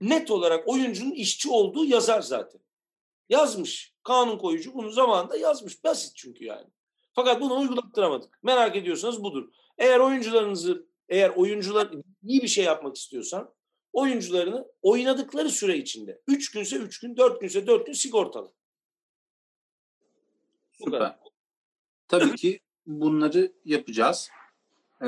net 0.00 0.30
olarak 0.30 0.68
oyuncunun 0.68 1.10
işçi 1.10 1.50
olduğu 1.50 1.84
yazar 1.84 2.22
zaten. 2.22 2.60
Yazmış. 3.28 3.94
Kanun 4.02 4.38
koyucu 4.38 4.74
bunu 4.74 4.90
zamanında 4.90 5.36
yazmış. 5.36 5.84
Basit 5.84 6.16
çünkü 6.16 6.44
yani. 6.44 6.66
Fakat 7.12 7.40
bunu 7.40 7.58
uygulattıramadık. 7.58 8.38
Merak 8.42 8.76
ediyorsanız 8.76 9.22
budur. 9.22 9.48
Eğer 9.78 10.00
oyuncularınızı, 10.00 10.86
eğer 11.08 11.30
oyuncular 11.30 11.90
iyi 12.22 12.42
bir 12.42 12.48
şey 12.48 12.64
yapmak 12.64 12.96
istiyorsan 12.96 13.54
oyuncularını 13.92 14.66
oynadıkları 14.82 15.50
süre 15.50 15.76
içinde 15.76 16.20
3 16.26 16.50
günse 16.50 16.76
3 16.76 17.00
gün, 17.00 17.16
4 17.16 17.40
günse 17.40 17.66
4 17.66 17.86
gün 17.86 17.92
sigortalı. 17.92 18.52
Süper. 20.72 21.18
Tabii 22.08 22.36
ki 22.36 22.60
bunları 22.86 23.52
yapacağız. 23.64 24.30
Ee, 25.02 25.06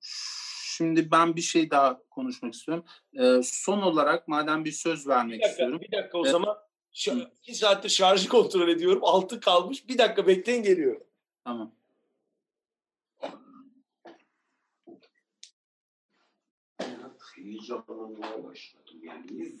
şimdi 0.00 1.10
ben 1.10 1.36
bir 1.36 1.40
şey 1.40 1.70
daha 1.70 2.02
konuşmak 2.10 2.54
istiyorum. 2.54 2.84
Ee, 3.14 3.40
son 3.44 3.82
olarak 3.82 4.28
madem 4.28 4.64
bir 4.64 4.72
söz 4.72 5.08
vermek 5.08 5.38
bir 5.38 5.42
dakika, 5.42 5.50
istiyorum. 5.50 5.80
Bir 5.80 5.92
dakika 5.92 6.18
o 6.18 6.26
ee, 6.26 6.30
zaman. 6.30 6.58
Ş- 6.92 7.30
iki 7.42 7.54
saattir 7.54 7.88
şarjı 7.88 8.28
kontrol 8.28 8.68
ediyorum. 8.68 9.00
Altı 9.02 9.40
kalmış. 9.40 9.88
Bir 9.88 9.98
dakika 9.98 10.26
bekleyin 10.26 10.62
geliyor. 10.62 11.00
Tamam. 11.44 11.74
Heyecanlanmaya 17.50 18.44
başladım. 18.44 19.00
Yani 19.02 19.54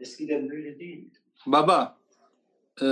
eskiden 0.00 0.50
böyle 0.50 0.78
değildi. 0.78 1.18
Baba, 1.46 1.98
e, 2.82 2.86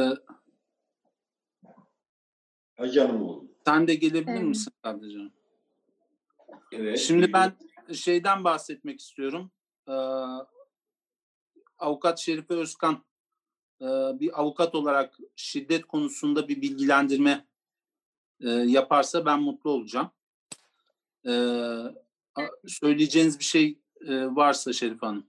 ha 2.77 2.91
canım 2.91 3.23
oğlum. 3.23 3.51
Sen 3.65 3.89
de 3.89 3.95
gelebilir 3.95 4.37
evet. 4.37 4.49
misin 4.49 4.73
kardeşim? 4.83 5.33
Evet. 6.73 6.99
Şimdi 6.99 7.33
ben 7.33 7.53
şeyden 7.95 8.45
bahsetmek 8.45 9.01
istiyorum. 9.01 9.51
Ee, 9.89 9.93
avukat 11.79 12.19
Şerife 12.19 12.55
Özkan 12.55 13.05
e, 13.81 13.87
bir 14.21 14.41
avukat 14.41 14.75
olarak 14.75 15.19
şiddet 15.37 15.87
konusunda 15.87 16.49
bir 16.49 16.63
bilgilendirme 16.63 17.47
e, 18.41 18.49
yaparsa 18.51 19.27
ben 19.27 19.43
mutlu 19.43 19.71
olacağım. 19.71 20.11
E, 21.27 21.33
söyleyeceğiniz 22.67 23.39
bir 23.39 23.45
şey 23.45 23.79
e, 24.09 24.27
varsa 24.27 24.73
Şerif 24.73 25.03
Hanım. 25.03 25.27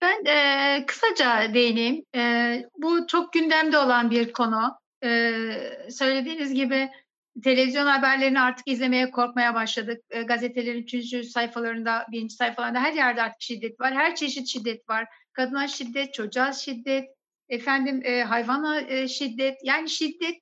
Ben 0.00 0.24
e, 0.24 0.86
kısaca 0.86 1.54
değineyim. 1.54 2.04
E, 2.14 2.64
bu 2.78 3.06
çok 3.06 3.32
gündemde 3.32 3.78
olan 3.78 4.10
bir 4.10 4.32
konu. 4.32 4.78
E, 5.04 5.42
söylediğiniz 5.90 6.54
gibi 6.54 6.90
televizyon 7.42 7.86
haberlerini 7.86 8.40
artık 8.40 8.68
izlemeye 8.68 9.10
korkmaya 9.10 9.54
başladık. 9.54 10.04
E, 10.10 10.22
gazetelerin 10.22 10.82
üçüncü 10.82 11.24
sayfalarında, 11.24 12.06
birinci 12.12 12.34
sayfalarında 12.34 12.80
her 12.80 12.92
yerde 12.92 13.22
artık 13.22 13.42
şiddet 13.42 13.80
var. 13.80 13.94
Her 13.94 14.16
çeşit 14.16 14.48
şiddet 14.48 14.88
var. 14.88 15.06
Kadına 15.32 15.68
şiddet, 15.68 16.14
çocuğa 16.14 16.52
şiddet, 16.52 17.08
efendim 17.48 18.00
e, 18.04 18.22
hayvana 18.22 18.80
e, 18.80 19.08
şiddet. 19.08 19.58
Yani 19.64 19.90
şiddet 19.90 20.40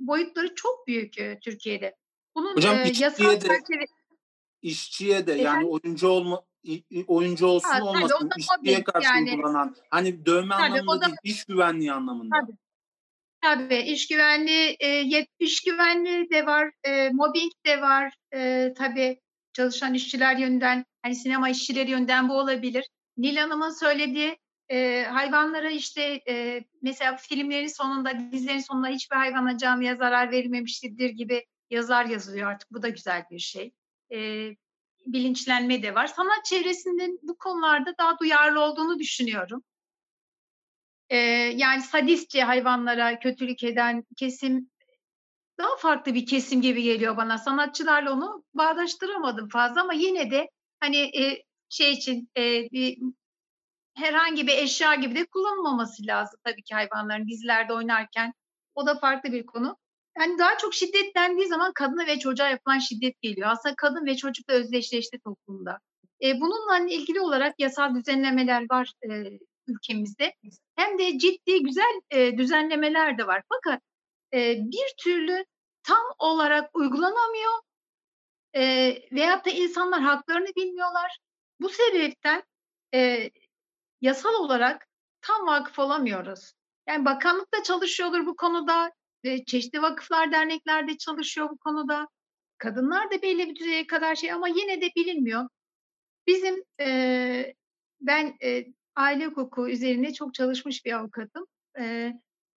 boyutları 0.00 0.54
çok 0.54 0.86
büyük 0.86 1.18
e, 1.18 1.38
Türkiye'de. 1.40 1.94
Bunun 2.34 2.56
Hocam, 2.56 2.76
e, 2.76 2.92
yasal 2.98 3.40
çerçeve 3.40 3.86
işçiye 4.62 5.26
de 5.26 5.32
yani 5.32 5.66
oyuncu 5.66 6.08
olma 6.08 6.42
oyuncu 7.06 7.46
olsun 7.46 7.68
ha, 7.68 7.84
olmasın 7.84 8.30
işçiye 8.38 8.84
karşı 8.84 9.08
yani. 9.08 9.30
uygulanan 9.30 9.76
hani 9.90 10.26
dövme 10.26 10.54
tabii, 10.54 10.62
anlamında 10.62 11.00
da, 11.00 11.06
değil 11.06 11.16
iş 11.22 11.44
güvenliği 11.44 11.92
anlamında. 11.92 12.36
Tabii. 12.40 12.56
Tabii 13.40 13.76
iş 13.76 14.08
güvenliği, 14.08 14.76
e, 14.80 15.26
iş 15.38 15.60
güvenliği 15.60 16.30
de 16.30 16.46
var, 16.46 16.70
e, 16.84 17.10
mobbing 17.10 17.52
de 17.66 17.80
var. 17.80 18.14
E, 18.34 18.72
tabii 18.78 19.20
çalışan 19.52 19.94
işçiler 19.94 20.36
yönden, 20.36 20.84
hani 21.02 21.14
sinema 21.14 21.48
işçileri 21.48 21.90
yönden 21.90 22.28
bu 22.28 22.38
olabilir. 22.38 22.88
Nil 23.16 23.36
Hanım'ın 23.36 23.80
söylediği 23.80 24.38
e, 24.68 25.04
hayvanlara 25.04 25.70
işte 25.70 26.22
e, 26.28 26.64
mesela 26.82 27.16
filmlerin 27.16 27.66
sonunda, 27.66 28.32
dizilerin 28.32 28.58
sonunda 28.58 28.88
hiçbir 28.88 29.16
hayvana 29.16 29.58
canlıya 29.58 29.94
zarar 29.94 30.30
verilmemiştir 30.30 31.10
gibi 31.10 31.44
yazılar 31.70 32.04
yazılıyor 32.04 32.50
artık. 32.50 32.72
Bu 32.72 32.82
da 32.82 32.88
güzel 32.88 33.24
bir 33.30 33.38
şey 33.38 33.72
e, 34.12 34.50
bilinçlenme 35.06 35.82
de 35.82 35.94
var. 35.94 36.06
Sanat 36.06 36.44
çevresinde 36.44 37.10
bu 37.22 37.36
konularda 37.36 37.94
daha 37.98 38.18
duyarlı 38.18 38.60
olduğunu 38.60 38.98
düşünüyorum. 38.98 39.62
E, 41.10 41.16
yani 41.56 41.82
sadistçe 41.82 42.42
hayvanlara 42.42 43.18
kötülük 43.18 43.64
eden 43.64 44.04
kesim 44.16 44.70
daha 45.58 45.76
farklı 45.76 46.14
bir 46.14 46.26
kesim 46.26 46.62
gibi 46.62 46.82
geliyor 46.82 47.16
bana. 47.16 47.38
Sanatçılarla 47.38 48.12
onu 48.12 48.44
bağdaştıramadım 48.54 49.48
fazla 49.48 49.82
ama 49.82 49.92
yine 49.92 50.30
de 50.30 50.50
hani 50.80 50.96
e, 50.96 51.42
şey 51.68 51.92
için 51.92 52.30
e, 52.36 52.42
bir 52.72 52.98
herhangi 53.94 54.46
bir 54.46 54.58
eşya 54.58 54.94
gibi 54.94 55.14
de 55.14 55.26
kullanılmaması 55.26 56.06
lazım 56.06 56.40
tabii 56.44 56.62
ki 56.62 56.74
hayvanların 56.74 57.28
dizilerde 57.28 57.72
oynarken. 57.72 58.34
O 58.74 58.86
da 58.86 58.98
farklı 58.98 59.32
bir 59.32 59.46
konu. 59.46 59.76
Yani 60.18 60.38
daha 60.38 60.58
çok 60.58 60.74
şiddet 60.74 61.14
dendiği 61.16 61.48
zaman 61.48 61.72
kadına 61.72 62.06
ve 62.06 62.18
çocuğa 62.18 62.48
yapılan 62.48 62.78
şiddet 62.78 63.20
geliyor. 63.22 63.48
Aslında 63.50 63.74
kadın 63.76 64.06
ve 64.06 64.16
çocukla 64.16 64.54
özdeşleşti 64.54 65.18
toplumda. 65.18 65.78
E, 66.22 66.40
bununla 66.40 66.78
ilgili 66.94 67.20
olarak 67.20 67.54
yasal 67.58 67.94
düzenlemeler 67.94 68.66
var 68.70 68.92
e, 69.10 69.38
ülkemizde. 69.66 70.34
Hem 70.76 70.98
de 70.98 71.18
ciddi 71.18 71.62
güzel 71.62 72.00
e, 72.10 72.38
düzenlemeler 72.38 73.18
de 73.18 73.26
var. 73.26 73.42
Fakat 73.48 73.82
e, 74.34 74.56
bir 74.58 74.94
türlü 74.98 75.44
tam 75.82 76.02
olarak 76.18 76.76
uygulanamıyor 76.76 77.52
e, 78.56 78.62
veyahut 79.12 79.46
da 79.46 79.50
insanlar 79.50 80.00
haklarını 80.00 80.48
bilmiyorlar. 80.56 81.18
Bu 81.60 81.68
sebepten 81.68 82.42
e, 82.94 83.30
yasal 84.00 84.34
olarak 84.34 84.86
tam 85.20 85.46
vakıf 85.46 85.78
olamıyoruz. 85.78 86.52
Yani 86.88 87.04
bakanlık 87.04 87.54
da 87.54 87.62
çalışıyordur 87.62 88.26
bu 88.26 88.36
konuda, 88.36 88.92
ve 89.24 89.44
çeşitli 89.44 89.82
vakıflar, 89.82 90.32
derneklerde 90.32 90.96
çalışıyor 90.98 91.50
bu 91.50 91.58
konuda. 91.58 92.08
Kadınlar 92.58 93.10
da 93.10 93.22
belli 93.22 93.48
bir 93.48 93.56
düzeye 93.56 93.86
kadar 93.86 94.14
şey 94.14 94.32
ama 94.32 94.48
yine 94.48 94.80
de 94.80 94.90
bilinmiyor. 94.96 95.48
Bizim 96.26 96.64
e, 96.80 97.54
ben 98.00 98.36
e, 98.42 98.64
aile 98.96 99.26
hukuku 99.26 99.68
üzerine 99.68 100.12
çok 100.12 100.34
çalışmış 100.34 100.84
bir 100.84 100.92
avukatım. 100.92 101.46
E, 101.78 102.12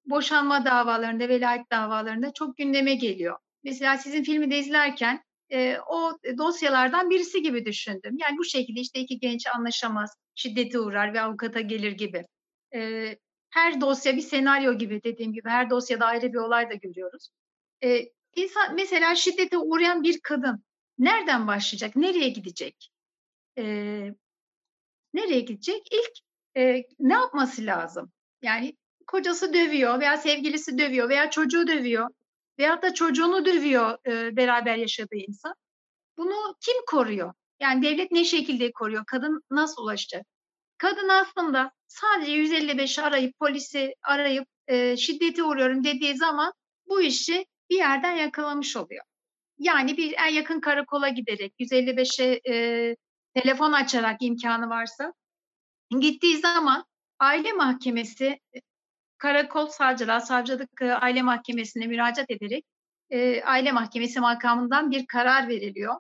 boşanma 0.06 0.66
davalarında, 0.66 1.30
velayet 1.30 1.72
davalarında 1.72 2.34
çok 2.34 2.58
gündeme 2.58 2.96
geliyor. 2.96 3.38
Mesela 3.64 3.98
sizin 3.98 4.24
filmi 4.24 4.52
de 4.52 4.60
izlerken 4.60 5.24
e, 5.52 5.78
o 5.88 6.18
dosyalardan 6.38 7.10
birisi 7.10 7.42
gibi 7.42 7.66
düşündüm. 7.66 8.18
Yani 8.18 8.38
bu 8.38 8.44
şekilde 8.44 8.80
işte 8.80 9.00
iki 9.00 9.20
genç 9.20 9.48
anlaşamaz, 9.56 10.16
şiddete 10.36 10.80
uğrar 10.80 11.14
ve 11.14 11.22
avukata 11.22 11.62
gelir 11.62 11.92
gibi. 11.92 12.26
E, 12.76 13.16
her 13.52 13.82
dosya 13.82 14.16
bir 14.16 14.22
senaryo 14.22 14.74
gibi 14.74 15.04
dediğim 15.04 15.34
gibi 15.34 15.50
her 15.50 15.70
dosyada 15.70 16.06
ayrı 16.06 16.34
bir 16.34 16.38
olay 16.38 16.70
da 16.70 16.74
görüyoruz. 16.74 17.30
E, 17.84 18.10
insan 18.36 18.76
mesela 18.76 19.16
şiddete 19.16 19.58
uğrayan 19.58 20.04
bir 20.04 20.20
kadın 20.20 20.64
nereden 21.00 21.48
başlayacak? 21.48 21.96
Nereye 21.96 22.30
gidecek? 22.30 22.92
E, 23.58 23.64
nereye 25.14 25.40
gidecek? 25.40 25.94
İlk 25.94 26.12
e, 26.58 26.84
ne 27.00 27.14
yapması 27.14 27.66
lazım? 27.66 28.12
Yani 28.42 28.78
kocası 29.08 29.54
dövüyor 29.54 30.00
veya 30.00 30.18
sevgilisi 30.18 30.78
dövüyor 30.78 31.10
veya 31.10 31.30
çocuğu 31.30 31.68
dövüyor 31.68 32.10
veya 32.60 32.82
da 32.82 32.94
çocuğunu 32.94 33.46
dövüyor 33.46 33.98
e, 34.08 34.36
beraber 34.36 34.76
yaşadığı 34.76 35.16
insan. 35.16 35.56
Bunu 36.18 36.56
kim 36.62 36.76
koruyor? 36.88 37.34
Yani 37.60 37.82
devlet 37.82 38.12
ne 38.12 38.26
şekilde 38.26 38.72
koruyor? 38.72 39.04
Kadın 39.08 39.44
nasıl 39.52 39.84
ulaşacak? 39.84 40.26
Kadın 40.82 41.10
aslında 41.10 41.72
sadece 41.88 42.32
155'i 42.32 43.04
arayıp 43.04 43.40
polisi 43.40 43.96
arayıp 44.04 44.48
e, 44.68 44.98
şiddete 44.98 45.44
uğruyorum 45.44 45.84
dediği 45.84 46.18
zaman 46.18 46.54
bu 46.90 47.02
işi 47.02 47.46
bir 47.70 47.76
yerden 47.76 48.12
yakalamış 48.12 48.78
oluyor. 48.78 49.04
Yani 49.58 49.98
bir 49.98 50.14
en 50.14 50.28
yakın 50.28 50.60
karakola 50.60 51.10
giderek 51.10 51.54
155'e 51.60 52.54
e, 52.54 52.96
telefon 53.34 53.72
açarak 53.72 54.18
imkanı 54.22 54.70
varsa 54.70 55.14
gittiği 56.00 56.38
zaman 56.38 56.86
aile 57.20 57.54
mahkemesi 57.54 58.40
karakol 59.18 59.68
savcılığa, 59.68 60.20
savcılık 60.20 60.82
e, 60.82 60.94
aile 60.94 61.22
mahkemesine 61.22 61.88
müracaat 61.88 62.32
ederek 62.32 62.66
e, 63.10 63.44
aile 63.44 63.72
mahkemesi 63.72 64.20
makamından 64.20 64.92
bir 64.92 65.08
karar 65.08 65.48
veriliyor. 65.48 65.96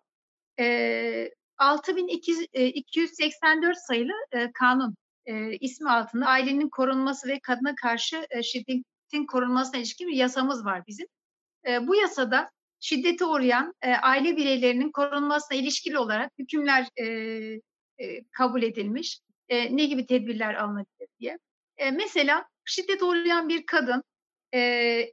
E, 0.59 1.31
6284 1.61 3.77
sayılı 3.77 4.13
e, 4.31 4.51
kanun 4.51 4.95
e, 5.25 5.57
ismi 5.57 5.89
altında 5.89 6.25
ailenin 6.25 6.69
korunması 6.69 7.27
ve 7.27 7.39
kadına 7.39 7.75
karşı 7.75 8.27
e, 8.29 8.43
şiddetin 8.43 9.25
korunmasına 9.25 9.77
ilişkin 9.77 10.07
bir 10.07 10.15
yasamız 10.15 10.65
var 10.65 10.83
bizim. 10.87 11.07
E, 11.67 11.87
bu 11.87 11.95
yasada 11.95 12.51
şiddete 12.79 13.25
uğrayan 13.25 13.73
e, 13.81 13.93
aile 13.93 14.37
bireylerinin 14.37 14.91
korunmasına 14.91 15.57
ilişkili 15.57 15.99
olarak 15.99 16.31
hükümler 16.39 16.87
e, 16.97 17.05
e, 17.97 18.23
kabul 18.31 18.63
edilmiş. 18.63 19.19
E, 19.49 19.77
ne 19.77 19.85
gibi 19.85 20.05
tedbirler 20.05 20.53
alınabilir 20.53 21.07
diye. 21.19 21.37
E, 21.77 21.91
mesela 21.91 22.45
şiddete 22.65 23.05
uğrayan 23.05 23.49
bir 23.49 23.65
kadın 23.65 24.03
e, 24.53 25.11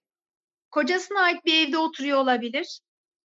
kocasına 0.70 1.20
ait 1.20 1.44
bir 1.44 1.68
evde 1.68 1.78
oturuyor 1.78 2.18
olabilir. 2.18 2.80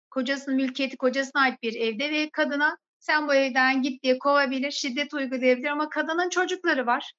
Kocasının 0.09 0.55
mülkiyeti 0.55 0.97
kocasına 0.97 1.41
ait 1.41 1.63
bir 1.63 1.75
evde 1.75 2.11
ve 2.11 2.29
kadına 2.29 2.77
sen 3.03 3.27
bu 3.27 3.33
evden 3.33 3.81
git 3.81 4.03
diye 4.03 4.19
kovabilir, 4.19 4.71
şiddet 4.71 5.13
uygulayabilir 5.13 5.67
ama 5.67 5.89
kadının 5.89 6.29
çocukları 6.29 6.85
var. 6.85 7.13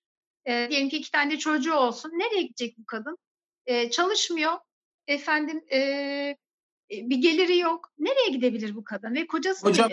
E, 0.47 0.66
diyelim 0.70 0.89
ki 0.89 0.97
iki 0.97 1.11
tane 1.11 1.39
çocuğu 1.39 1.74
olsun. 1.74 2.09
Nereye 2.09 2.43
gidecek 2.43 2.78
bu 2.78 2.85
kadın? 2.86 3.19
E, 3.66 3.90
çalışmıyor. 3.90 4.52
Efendim 5.06 5.65
e, 5.73 6.36
bir 6.90 7.16
geliri 7.16 7.59
yok. 7.59 7.93
Nereye 7.98 8.28
gidebilir 8.31 8.74
bu 8.74 8.85
kadın? 8.85 9.15
Ve 9.15 9.27
kocası 9.27 9.66
Hocam. 9.66 9.90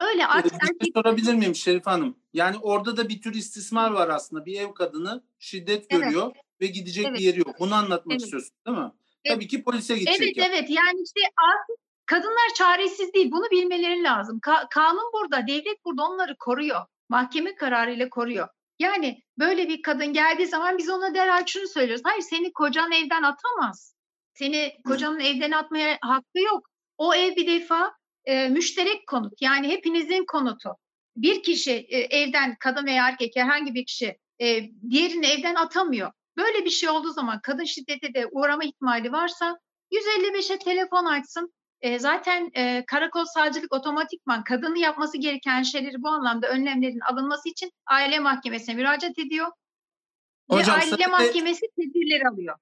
Öyle 0.00 0.26
artık 0.26 0.52
bir 0.52 0.84
şey 0.84 0.92
sorabilir 0.94 1.34
miyim 1.34 1.54
Şerif 1.54 1.86
Hanım? 1.86 2.18
Yani 2.32 2.56
orada 2.58 2.96
da 2.96 3.08
bir 3.08 3.22
tür 3.22 3.34
istismar 3.34 3.90
var 3.90 4.08
aslında. 4.08 4.46
Bir 4.46 4.60
ev 4.60 4.74
kadını 4.74 5.24
şiddet 5.38 5.86
Evet. 5.90 6.02
görüyor 6.02 6.32
ve 6.60 6.66
gidecek 6.66 7.06
Evet. 7.06 7.18
bir 7.18 7.24
yeri 7.24 7.38
yok. 7.38 7.60
Bunu 7.60 7.74
anlatmak 7.74 8.12
Evet. 8.12 8.22
istiyorsun 8.22 8.50
değil 8.66 8.78
mi? 8.78 8.92
Evet. 9.24 9.34
Tabii 9.34 9.48
ki 9.48 9.62
polise 9.62 9.98
gidecek. 9.98 10.20
Evet 10.22 10.36
yani. 10.36 10.48
evet 10.52 10.70
yani 10.70 11.02
işte 11.02 11.20
artık 11.20 11.84
kadınlar 12.06 12.54
çaresiz 12.54 13.14
değil 13.14 13.30
bunu 13.30 13.50
bilmeleri 13.50 14.02
lazım. 14.02 14.38
Ka- 14.38 14.66
kanun 14.70 15.12
burada 15.12 15.46
devlet 15.46 15.84
burada 15.84 16.02
onları 16.02 16.36
koruyor. 16.38 16.80
Mahkeme 17.08 17.54
kararıyla 17.54 18.08
koruyor. 18.08 18.48
Yani 18.78 19.22
böyle 19.38 19.68
bir 19.68 19.82
kadın 19.82 20.12
geldiği 20.12 20.46
zaman 20.46 20.78
biz 20.78 20.90
ona 20.90 21.14
derhal 21.14 21.46
şunu 21.46 21.68
söylüyoruz. 21.68 22.02
Hayır 22.04 22.22
seni 22.22 22.52
kocan 22.52 22.92
evden 22.92 23.22
atamaz. 23.22 23.94
Seni 24.34 24.72
kocanın 24.86 25.20
evden 25.20 25.50
atmaya 25.50 25.98
hakkı 26.00 26.40
yok. 26.40 26.68
O 26.98 27.14
ev 27.14 27.36
bir 27.36 27.46
defa 27.46 27.94
e, 28.24 28.48
müşterek 28.48 29.06
konut 29.06 29.42
yani 29.42 29.68
hepinizin 29.68 30.24
konutu. 30.24 30.76
Bir 31.16 31.42
kişi 31.42 31.72
e, 31.72 31.98
evden 31.98 32.56
kadın 32.60 32.86
veya 32.86 33.08
erkek 33.08 33.36
herhangi 33.36 33.74
bir 33.74 33.86
kişi 33.86 34.18
e, 34.40 34.70
diğerini 34.90 35.26
evden 35.26 35.54
atamıyor. 35.54 36.12
Böyle 36.36 36.64
bir 36.64 36.70
şey 36.70 36.88
olduğu 36.88 37.10
zaman 37.12 37.40
kadın 37.42 37.64
şiddete 37.64 38.14
de 38.14 38.26
uğrama 38.32 38.64
ihtimali 38.64 39.12
varsa 39.12 39.58
155'e 39.92 40.58
telefon 40.58 41.04
açsın. 41.04 41.54
E, 41.80 41.98
zaten 41.98 42.50
e, 42.54 42.84
karakol 42.86 43.24
savcılık 43.24 43.72
otomatikman 43.72 44.44
kadının 44.44 44.76
yapması 44.76 45.18
gereken 45.18 45.62
şeyleri 45.62 46.02
bu 46.02 46.08
anlamda 46.08 46.48
önlemlerin 46.48 47.00
alınması 47.00 47.48
için 47.48 47.72
aile 47.86 48.18
mahkemesine 48.18 48.74
müracaat 48.74 49.18
ediyor. 49.18 49.46
Hocam, 50.50 50.76
ve 50.76 50.80
aile 50.80 50.90
sadede- 50.90 51.06
mahkemesi 51.06 51.60
tedbirleri 51.76 52.28
alıyor. 52.28 52.56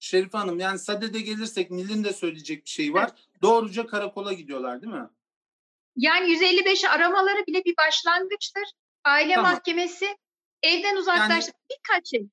Şerif 0.00 0.34
Hanım 0.34 0.58
yani 0.58 0.78
sadede 0.78 1.20
gelirsek 1.20 1.70
Nil'in 1.70 2.04
de 2.04 2.12
söyleyecek 2.12 2.64
bir 2.64 2.70
şey 2.70 2.94
var. 2.94 3.10
Doğruca 3.42 3.86
karakola 3.86 4.32
gidiyorlar 4.32 4.82
değil 4.82 4.92
mi? 4.92 5.08
Yani 5.96 6.30
155'i 6.30 6.88
aramaları 6.88 7.46
bile 7.46 7.64
bir 7.64 7.74
başlangıçtır. 7.76 8.64
Aile 9.04 9.34
Tamam. 9.34 9.52
mahkemesi 9.52 10.16
evden 10.62 10.96
uzaklaştır. 10.96 11.54
Birkaç 11.70 12.10
şey. 12.10 12.26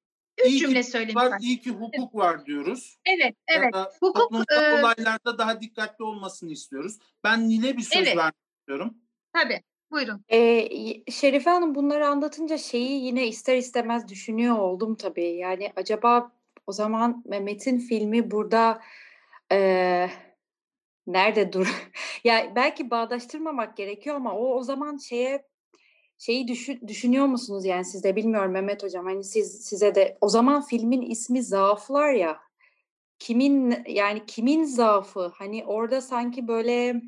Üç 0.45 0.52
İyi 0.52 0.60
cümle 0.60 0.84
söyleyeyim 0.84 1.16
Var, 1.16 1.32
ben. 1.32 1.40
iyi 1.40 1.61
ki 1.61 1.70
hukuk 1.70 2.16
var 2.16 2.45
diyoruz. 2.45 2.98
Evet, 3.06 3.36
evet. 3.48 3.76
Ya 3.76 3.91
Hukuk, 3.99 4.52
e, 4.52 4.60
olaylarda 4.80 5.38
daha 5.38 5.61
dikkatli 5.61 6.03
olmasını 6.03 6.52
istiyoruz. 6.52 6.98
Ben 7.24 7.49
Nil'e 7.49 7.78
bir 7.78 7.82
söz 7.82 8.07
Evet. 8.07 8.18
vermek 8.18 8.36
istiyorum. 8.60 8.98
Tabii. 9.34 9.61
Buyurun. 9.91 10.26
Ee, 10.30 11.11
Şerife 11.11 11.49
Hanım 11.49 11.76
bunları 11.76 12.07
anlatınca 12.07 12.57
şeyi 12.57 13.06
yine 13.06 13.28
ister 13.28 13.57
istemez 13.57 14.07
düşünüyor 14.07 14.57
oldum 14.57 14.95
tabii. 14.95 15.36
Yani 15.36 15.74
acaba 15.76 16.32
o 16.68 16.72
zaman 16.72 17.24
Mehmet'in 17.26 17.80
filmi 17.80 18.32
burada 18.32 18.82
eee, 19.52 20.10
nerede 21.07 21.53
dur? 21.53 21.90
ya 22.24 22.52
belki 22.56 22.90
bağdaştırmamak 22.90 23.78
gerekiyor 23.78 24.16
ama 24.16 24.34
o 24.36 24.56
o 24.56 24.64
zaman 24.64 24.98
şeye 24.98 25.44
şeyi 26.20 26.48
düşün, 26.48 26.88
düşünüyor 26.88 27.26
musunuz 27.26 27.66
yani 27.66 27.86
siz 27.86 28.04
de 28.04 28.16
bilmiyorum 28.16 28.52
Mehmet 28.52 28.84
hocam 28.84 29.06
hani 29.06 29.24
siz 29.24 29.62
size 29.62 29.96
de 29.96 30.18
o 30.22 30.30
zaman 30.30 30.62
filmin 30.62 31.02
ismi 31.02 31.44
Zaaflar 31.44 32.12
ya 32.12 32.40
kimin 33.20 33.84
yani 33.88 34.26
kimin 34.26 34.64
zaafı 34.64 35.32
hani 35.36 35.66
orada 35.66 36.02
sanki 36.02 36.48
böyle 36.48 37.02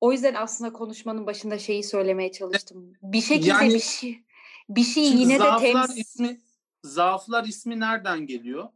o 0.00 0.12
yüzden 0.12 0.34
aslında 0.34 0.72
konuşmanın 0.72 1.26
başında 1.26 1.58
şeyi 1.58 1.84
söylemeye 1.84 2.32
çalıştım. 2.32 2.92
Bir 3.02 3.20
şekilde 3.20 3.48
Yani- 3.48 3.74
bir 3.74 3.80
şey 3.80 4.24
bir 4.68 4.84
şey 4.84 5.04
yine 5.04 5.34
de 5.34 5.38
zaaflar 5.38 5.60
temsil 5.60 6.00
ismi 6.00 6.40
zaaflar 6.84 7.44
ismi 7.44 7.80
nereden 7.80 8.26
geliyor? 8.26 8.68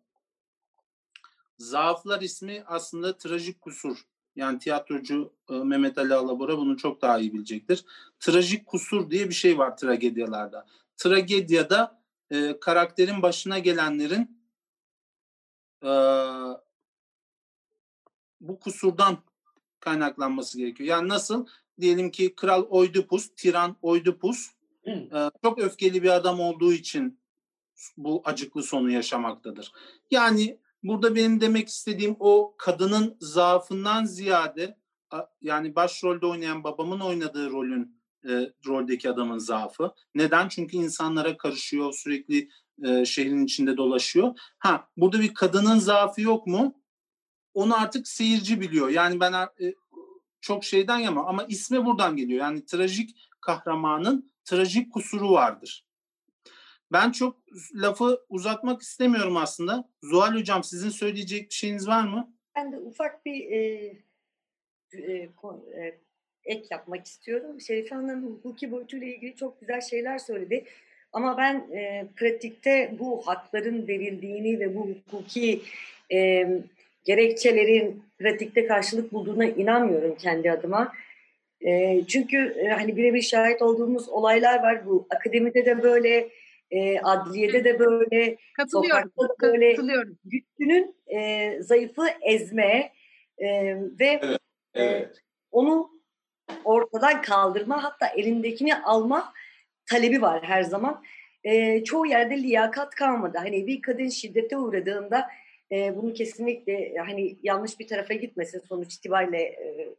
Zaaflar 1.59 2.21
ismi 2.21 2.63
aslında 2.67 3.19
trajik 3.19 3.61
kusur. 3.61 4.07
Yani 4.37 4.59
tiyatrocu 4.59 5.33
e, 5.51 5.55
Mehmet 5.55 5.99
Ali 5.99 6.15
Alabora 6.15 6.59
bunu 6.59 6.77
çok 6.77 7.03
daha 7.03 7.19
iyi 7.19 7.33
bilecektir. 7.33 7.85
Trajik 8.21 8.67
kusur 8.67 9.11
diye 9.11 9.29
bir 9.29 9.35
şey 9.35 9.59
var 9.59 9.77
tragedyalarda. 9.77 10.67
Tragedyada 10.97 12.03
e, 12.31 12.61
karakterin 12.61 13.23
başına 13.23 13.59
gelenlerin 13.59 14.41
e, 15.83 15.91
bu 18.41 18.61
kusurdan 18.61 19.19
kaynaklanması 19.81 20.59
gerekiyor. 20.59 20.89
Yani 20.89 21.09
nasıl? 21.09 21.47
Diyelim 21.81 22.11
ki 22.11 22.35
Kral 22.35 22.63
Oidipus, 22.63 23.35
Tiran 23.37 23.77
Oidipus 23.83 24.51
e, 24.87 25.31
çok 25.43 25.59
öfkeli 25.59 26.03
bir 26.03 26.11
adam 26.11 26.41
olduğu 26.41 26.73
için 26.73 27.19
bu 27.97 28.23
acıklı 28.25 28.63
sonu 28.63 28.91
yaşamaktadır. 28.91 29.73
Yani 30.11 30.59
burada 30.85 31.15
benim 31.15 31.41
demek 31.41 31.69
istediğim 31.69 32.17
o 32.21 32.55
kadının 32.59 33.17
zaafından 33.21 34.05
ziyade 34.05 34.79
yani 35.41 35.75
başrolde 35.75 36.27
oynayan 36.27 36.65
babamın 36.65 37.01
oynadığı 37.01 37.51
rolün 37.51 38.01
e, 38.29 38.53
roldeki 38.67 39.11
adamın 39.11 39.39
zaafı. 39.39 39.95
Neden? 40.15 40.49
Çünkü 40.49 40.77
insanlara 40.77 41.37
karışıyor, 41.37 41.93
sürekli 41.93 42.49
e, 42.85 43.05
şehrin 43.05 43.45
içinde 43.45 43.77
dolaşıyor. 43.77 44.39
Ha, 44.59 44.89
burada 44.97 45.21
bir 45.21 45.35
kadının 45.35 45.79
zaafı 45.79 46.21
yok 46.21 46.47
mu? 46.47 46.81
Onu 47.55 47.81
artık 47.81 48.09
seyirci 48.09 48.61
biliyor. 48.61 48.89
Yani 48.89 49.21
ben 49.21 49.33
e, 49.33 49.75
çok 50.41 50.65
şeyden 50.65 50.99
yama 50.99 51.27
ama 51.27 51.45
ismi 51.45 51.85
buradan 51.85 52.17
geliyor. 52.17 52.41
Yani 52.41 52.65
trajik 52.65 53.17
kahramanın 53.41 54.33
trajik 54.45 54.93
kusuru 54.93 55.31
vardır. 55.31 55.87
Ben 56.93 57.11
çok 57.11 57.37
lafı 57.75 58.21
uzatmak 58.29 58.83
istemiyorum 58.83 59.37
aslında. 59.37 59.89
Zuhal 60.03 60.35
Hocam 60.35 60.65
sizin 60.65 60.91
söyleyecek 60.91 61.49
bir 61.51 61.55
şeyiniz 61.55 61.89
var 61.89 62.09
mı? 62.09 62.35
Ben 62.57 62.73
de 62.73 62.79
ufak 62.79 63.27
bir 63.27 63.51
e, 63.51 63.59
e, 64.93 65.13
e, 65.13 65.99
ek 66.45 66.67
yapmak 66.71 67.07
istiyorum. 67.07 67.61
Şerife 67.61 67.95
Hanım 67.95 68.27
hukuki 68.27 68.71
boyutuyla 68.71 69.07
ilgili 69.07 69.37
çok 69.37 69.61
güzel 69.61 69.81
şeyler 69.81 70.19
söyledi. 70.19 70.65
Ama 71.13 71.39
ben 71.39 71.67
e, 71.73 72.07
pratikte 72.17 72.95
bu 72.99 73.27
hakların 73.27 73.89
verildiğini 73.89 74.61
ve 74.61 74.77
bu 74.77 74.89
hukuki 74.89 75.63
e, 76.13 76.49
gerekçelerin 77.05 78.03
pratikte 78.19 78.67
karşılık 78.67 79.13
bulduğuna 79.13 79.45
inanmıyorum 79.45 80.17
kendi 80.17 80.51
adıma. 80.51 80.93
E, 81.61 82.01
çünkü 82.09 82.55
e, 82.59 82.69
hani 82.69 82.97
birebir 82.97 83.23
şahit 83.23 83.63
olduğumuz 83.63 84.09
olaylar 84.09 84.63
var. 84.63 84.87
Bu 84.87 85.07
akademide 85.11 85.67
de 85.67 85.83
böyle, 85.83 86.29
e, 86.71 87.01
adliyede 87.01 87.65
de 87.65 87.79
böyle, 87.79 88.37
Katılıyorum. 88.57 89.13
da 89.19 89.29
böyle 89.43 89.75
Katılıyorum. 89.75 90.19
güçlünün 90.25 90.97
e, 91.07 91.51
zayıfı 91.63 92.03
ezme, 92.23 92.93
E, 93.39 93.77
ve 94.01 94.21
Evet, 94.23 94.39
e, 94.75 94.83
Evet. 94.83 95.17
onu 95.51 95.91
ortadan 96.65 97.23
kaldırma 97.23 97.85
hatta 97.85 98.07
elindekini 98.07 98.77
alma 98.77 99.33
talebi 99.91 100.23
var 100.23 100.43
her 100.45 100.63
zaman. 100.63 101.03
E, 101.45 101.85
çoğu 101.85 102.07
yerde 102.07 102.43
liyakat 102.43 102.95
kalmadı. 102.95 103.39
Hani 103.39 103.67
bir 103.67 103.83
kadın 103.83 104.09
şiddete 104.09 104.57
uğradığında 104.57 105.29
e, 105.73 105.97
bunu 105.97 106.13
kesinlikle 106.13 106.73
e, 106.73 106.97
hani 106.99 107.37
yanlış 107.43 107.79
bir 107.81 107.89
tarafa 107.89 108.15
gitmesin 108.15 108.61
sonuç 108.69 108.95
itibariyle 108.95 109.43
e, 109.43 109.95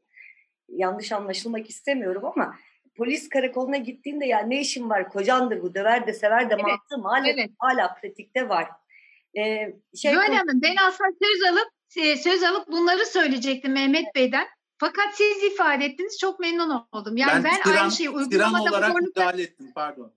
yanlış 0.70 1.12
anlaşılmak 1.12 1.70
istemiyorum 1.70 2.26
ama 2.26 2.56
polis 2.98 3.30
karakoluna 3.30 3.78
gittiğinde 3.78 4.26
ya 4.26 4.40
ne 4.40 4.62
işin 4.62 4.90
var 4.90 5.10
kocandır 5.10 5.62
bu 5.62 5.76
döver 5.76 6.08
de 6.08 6.14
sever 6.14 6.50
de 6.50 6.54
Evet, 6.54 6.66
mantığı 6.66 6.98
maalesef 6.98 7.38
evet. 7.38 7.52
hala 7.60 7.94
pratikte 7.94 8.50
var. 8.50 8.68
E, 9.38 9.42
şey 10.02 10.14
Zuhal 10.14 10.34
Hanım 10.34 10.62
ben 10.62 10.76
aslında 10.88 11.10
söz 11.24 11.52
alıp 11.52 11.70
e, 11.98 12.18
söz 12.18 12.44
alıp 12.44 12.68
bunları 12.68 13.06
söyleyecektim 13.06 13.74
Mehmet 13.74 14.16
Bey'den. 14.16 14.48
Fakat 14.78 15.16
siz 15.16 15.44
ifade 15.44 15.86
ettiniz 15.86 16.18
çok 16.20 16.40
memnun 16.40 16.88
oldum. 16.92 17.18
Yani 17.18 17.44
ben, 17.44 17.64
tiran, 17.64 17.82
aynı 17.82 17.92
şeyi 17.92 18.10
uygulamada 18.10 18.64
olarak 18.64 18.92
zorluklar... 18.92 19.02
müdahale 19.02 19.42
ettim 19.44 19.72
pardon. 19.76 20.14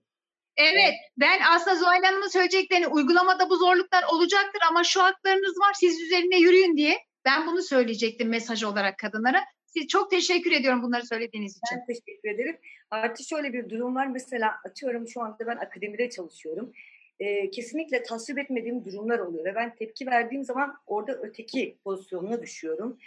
Evet 0.57 0.93
ben 1.17 1.39
aslında 1.51 1.75
Zuhal 1.75 2.03
Hanım'ın 2.03 2.27
söyleyeceklerini 2.27 2.87
uygulamada 2.87 3.49
bu 3.49 3.55
zorluklar 3.55 4.03
olacaktır 4.03 4.61
ama 4.69 4.83
şu 4.83 5.03
haklarınız 5.03 5.59
var 5.59 5.73
siz 5.73 6.01
üzerine 6.01 6.37
yürüyün 6.37 6.77
diye 6.77 6.97
ben 7.25 7.47
bunu 7.47 7.61
söyleyecektim 7.61 8.29
mesaj 8.29 8.63
olarak 8.63 8.97
kadınlara. 8.97 9.43
Siz 9.73 9.87
çok 9.87 10.11
teşekkür 10.11 10.51
ediyorum 10.51 10.83
bunları 10.83 11.05
söylediğiniz 11.05 11.51
için. 11.51 11.77
Ben 11.77 11.85
teşekkür 11.85 12.29
ederim. 12.29 12.57
Artı 12.91 13.23
şöyle 13.23 13.53
bir 13.53 13.69
durum 13.69 13.95
var. 13.95 14.07
Mesela 14.07 14.55
atıyorum 14.65 15.07
şu 15.07 15.21
anda 15.21 15.47
ben 15.47 15.57
akademide 15.57 16.09
çalışıyorum. 16.09 16.73
Ee, 17.19 17.51
kesinlikle 17.51 18.03
tasvip 18.03 18.39
etmediğim 18.39 18.85
durumlar 18.85 19.19
oluyor 19.19 19.45
ve 19.45 19.55
ben 19.55 19.75
tepki 19.75 20.05
verdiğim 20.07 20.43
zaman 20.43 20.75
orada 20.87 21.13
öteki 21.21 21.77
pozisyonuna 21.83 22.41
düşüyorum. 22.41 22.97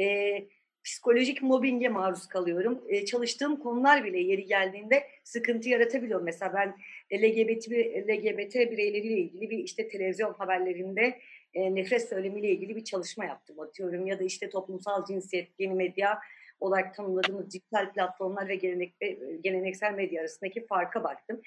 Ee, 0.00 0.46
psikolojik 0.84 1.42
mobbinge 1.42 1.88
maruz 1.88 2.26
kalıyorum. 2.26 2.84
Ee, 2.88 3.04
çalıştığım 3.04 3.56
konular 3.56 4.04
bile 4.04 4.20
yeri 4.20 4.44
geldiğinde 4.46 5.02
sıkıntı 5.24 5.68
yaratabiliyor. 5.68 6.22
Mesela 6.22 6.54
ben 6.54 6.76
LGBT, 7.18 7.68
LGBT 8.08 8.54
bireyleriyle 8.54 9.18
ilgili 9.18 9.50
bir 9.50 9.58
işte 9.58 9.88
televizyon 9.88 10.32
haberlerinde 10.32 11.18
e, 11.54 11.74
nefret 11.74 12.08
söylemiyle 12.08 12.50
ilgili 12.50 12.76
bir 12.76 12.84
çalışma 12.84 13.24
yaptım 13.24 13.60
atıyorum. 13.60 14.06
Ya 14.06 14.18
da 14.18 14.24
işte 14.24 14.50
toplumsal 14.50 15.04
cinsiyet, 15.04 15.48
yeni 15.58 15.74
medya 15.74 16.18
olarak 16.60 16.94
tanımladığımız 16.94 17.50
dijital 17.50 17.92
platformlar 17.92 18.48
ve 18.48 18.54
gelenek, 18.54 18.94
e, 19.00 19.18
geleneksel 19.44 19.94
medya 19.94 20.20
arasındaki 20.20 20.66
farka 20.66 21.04
baktım. 21.04 21.40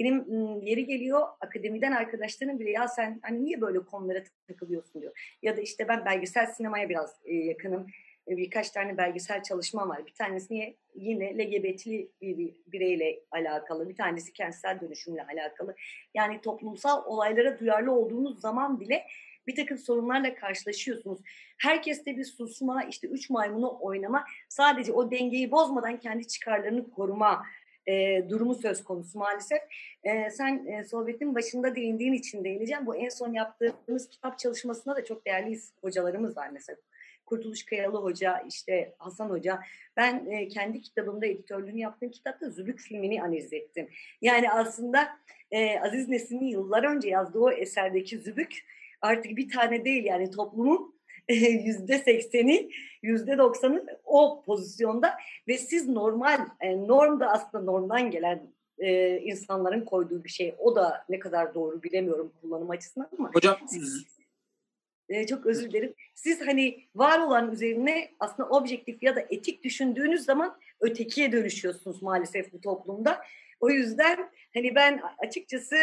Benim 0.00 0.24
yeri 0.62 0.86
geliyor 0.86 1.26
akademiden 1.40 1.92
arkadaşlarım 1.92 2.60
bile 2.60 2.70
ya 2.70 2.88
sen 2.88 3.20
hani 3.22 3.44
niye 3.44 3.60
böyle 3.60 3.78
konulara 3.78 4.22
takılıyorsun 4.48 5.02
diyor. 5.02 5.36
Ya 5.42 5.56
da 5.56 5.60
işte 5.60 5.88
ben 5.88 6.04
belgesel 6.04 6.46
sinemaya 6.46 6.88
biraz 6.88 7.20
e, 7.24 7.34
yakınım. 7.34 7.86
E, 8.28 8.36
birkaç 8.36 8.70
tane 8.70 8.96
belgesel 8.96 9.42
çalışmam 9.42 9.88
var. 9.88 10.06
Bir 10.06 10.14
tanesi 10.14 10.76
yine 10.94 11.38
LGBT'li 11.38 12.10
bir 12.22 12.54
bireyle 12.66 13.20
alakalı. 13.30 13.88
Bir 13.88 13.96
tanesi 13.96 14.32
kentsel 14.32 14.80
dönüşümle 14.80 15.22
alakalı. 15.22 15.74
Yani 16.14 16.40
toplumsal 16.40 17.04
olaylara 17.06 17.58
duyarlı 17.58 17.92
olduğunuz 17.92 18.40
zaman 18.40 18.80
bile 18.80 19.06
bir 19.46 19.56
takım 19.56 19.78
sorunlarla 19.78 20.34
karşılaşıyorsunuz. 20.34 21.20
Herkeste 21.58 22.16
bir 22.16 22.24
susma, 22.24 22.84
işte 22.84 23.08
üç 23.08 23.30
maymunu 23.30 23.78
oynama, 23.80 24.24
sadece 24.48 24.92
o 24.92 25.10
dengeyi 25.10 25.50
bozmadan 25.50 26.00
kendi 26.00 26.26
çıkarlarını 26.28 26.90
koruma 26.90 27.42
e, 27.86 28.24
durumu 28.28 28.54
söz 28.54 28.84
konusu 28.84 29.18
maalesef. 29.18 29.58
E, 30.04 30.30
sen 30.30 30.66
e, 30.66 30.84
sohbetin 30.84 31.34
başında 31.34 31.76
değindiğin 31.76 32.12
için 32.12 32.44
değineceğim. 32.44 32.86
Bu 32.86 32.96
en 32.96 33.08
son 33.08 33.32
yaptığımız 33.32 34.08
kitap 34.08 34.38
çalışmasında 34.38 34.96
da 34.96 35.04
çok 35.04 35.26
değerli 35.26 35.58
hocalarımız 35.80 36.36
var 36.36 36.48
mesela. 36.52 36.78
Kurtuluş 37.26 37.64
Kayalı 37.64 37.98
Hoca, 37.98 38.44
işte 38.48 38.94
Hasan 38.98 39.30
Hoca. 39.30 39.60
Ben 39.96 40.26
e, 40.26 40.48
kendi 40.48 40.80
kitabımda 40.80 41.26
editörlüğünü 41.26 41.78
yaptığım 41.78 42.10
kitapta 42.10 42.50
Zülük 42.50 42.78
filmini 42.78 43.22
analiz 43.22 43.52
ettim. 43.52 43.88
Yani 44.22 44.50
aslında 44.50 45.08
e, 45.50 45.80
Aziz 45.80 46.08
Nesin'in 46.08 46.46
yıllar 46.46 46.84
önce 46.84 47.08
yazdığı 47.08 47.38
o 47.38 47.50
eserdeki 47.50 48.18
Zübük 48.18 48.64
artık 49.04 49.36
bir 49.36 49.48
tane 49.48 49.84
değil 49.84 50.04
yani 50.04 50.30
toplumun 50.30 50.94
yüzde 51.64 51.98
sekseni, 51.98 52.70
yüzde 53.02 53.38
doksanı 53.38 53.86
o 54.04 54.42
pozisyonda 54.46 55.14
ve 55.48 55.58
siz 55.58 55.88
normal, 55.88 56.46
e, 56.60 56.76
norm 56.76 57.20
da 57.20 57.30
aslında 57.30 57.64
normdan 57.64 58.10
gelen 58.10 58.54
e, 58.78 59.18
insanların 59.20 59.84
koyduğu 59.84 60.24
bir 60.24 60.28
şey. 60.28 60.54
O 60.58 60.76
da 60.76 61.04
ne 61.08 61.18
kadar 61.18 61.54
doğru 61.54 61.82
bilemiyorum 61.82 62.32
kullanım 62.40 62.70
açısından 62.70 63.08
ama. 63.18 63.30
Hocam 63.34 63.56
e, 65.08 65.26
çok 65.26 65.46
özür 65.46 65.70
dilerim. 65.70 65.94
Siz 66.14 66.46
hani 66.46 66.80
var 66.94 67.18
olan 67.18 67.52
üzerine 67.52 68.10
aslında 68.20 68.48
objektif 68.48 69.02
ya 69.02 69.16
da 69.16 69.20
etik 69.30 69.64
düşündüğünüz 69.64 70.24
zaman 70.24 70.58
ötekiye 70.80 71.32
dönüşüyorsunuz 71.32 72.02
maalesef 72.02 72.52
bu 72.52 72.60
toplumda. 72.60 73.20
O 73.60 73.70
yüzden 73.70 74.30
hani 74.54 74.74
ben 74.74 75.00
açıkçası 75.18 75.76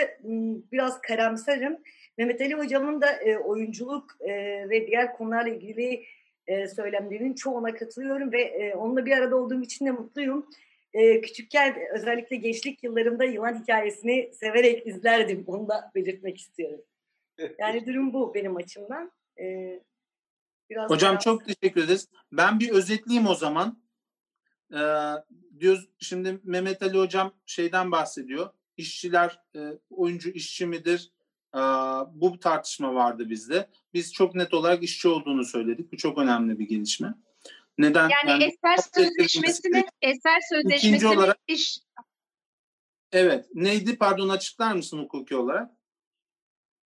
biraz 0.72 1.02
karamsarım. 1.02 1.78
Mehmet 2.18 2.42
Ali 2.42 2.54
Hocam'ın 2.54 3.02
da 3.02 3.12
e, 3.12 3.38
oyunculuk 3.38 4.18
e, 4.20 4.30
ve 4.70 4.88
diğer 4.88 5.14
konularla 5.18 5.50
ilgili 5.50 6.06
e, 6.48 6.68
söylemlerinin 6.68 7.34
çoğuna 7.34 7.74
katılıyorum 7.76 8.32
ve 8.32 8.42
e, 8.42 8.76
onunla 8.76 9.06
bir 9.06 9.12
arada 9.12 9.36
olduğum 9.36 9.62
için 9.62 9.86
de 9.86 9.92
mutluyum. 9.92 10.50
E, 10.94 11.22
küçükken 11.22 11.76
özellikle 11.94 12.36
gençlik 12.36 12.84
yıllarımda 12.84 13.24
yılan 13.24 13.62
hikayesini 13.62 14.32
severek 14.34 14.88
izlerdim. 14.88 15.44
Onu 15.48 15.68
da 15.68 15.92
belirtmek 15.96 16.38
istiyorum. 16.38 16.82
Yani 17.60 17.86
durum 17.88 18.14
bu 18.14 18.34
benim 18.34 18.56
açımdan. 18.56 19.12
E, 19.40 19.80
biraz 20.70 20.90
Hocam 20.90 21.14
daha... 21.14 21.20
çok 21.20 21.46
teşekkür 21.46 21.84
ederiz. 21.84 22.08
Ben 22.32 22.60
bir 22.60 22.70
özetleyeyim 22.70 23.28
o 23.28 23.36
zaman. 23.36 23.82
Ee, 24.74 24.78
diyoruz 25.60 25.90
şimdi 26.00 26.40
Mehmet 26.44 26.82
Ali 26.82 26.98
Hocam 26.98 27.34
şeyden 27.46 27.92
bahsediyor. 27.92 28.50
İşçiler 28.78 29.40
e, 29.56 29.60
oyuncu 29.90 30.30
işçi 30.30 30.66
midir? 30.66 31.12
Bu 32.14 32.40
tartışma 32.40 32.94
vardı 32.94 33.30
bizde. 33.30 33.70
Biz 33.94 34.14
çok 34.14 34.36
net 34.36 34.54
olarak 34.54 34.84
işçi 34.84 35.08
olduğunu 35.08 35.46
söyledik. 35.46 35.92
Bu 35.92 35.98
çok 35.98 36.18
önemli 36.18 36.60
bir 36.60 36.68
gelişme. 36.68 37.14
Neden? 37.78 38.10
Yani, 38.10 38.30
yani 38.30 38.44
eser 38.44 38.78
sözleşmesini, 38.96 39.86
eser 40.02 40.40
sözleşmesini 40.50 41.10
olarak, 41.10 41.38
iş... 41.48 41.80
Evet. 43.12 43.46
Neydi? 43.54 43.98
Pardon 43.98 44.30
açıklar 44.30 44.74
mısın 44.74 45.00
hukuki 45.00 45.36
olarak? 45.36 45.72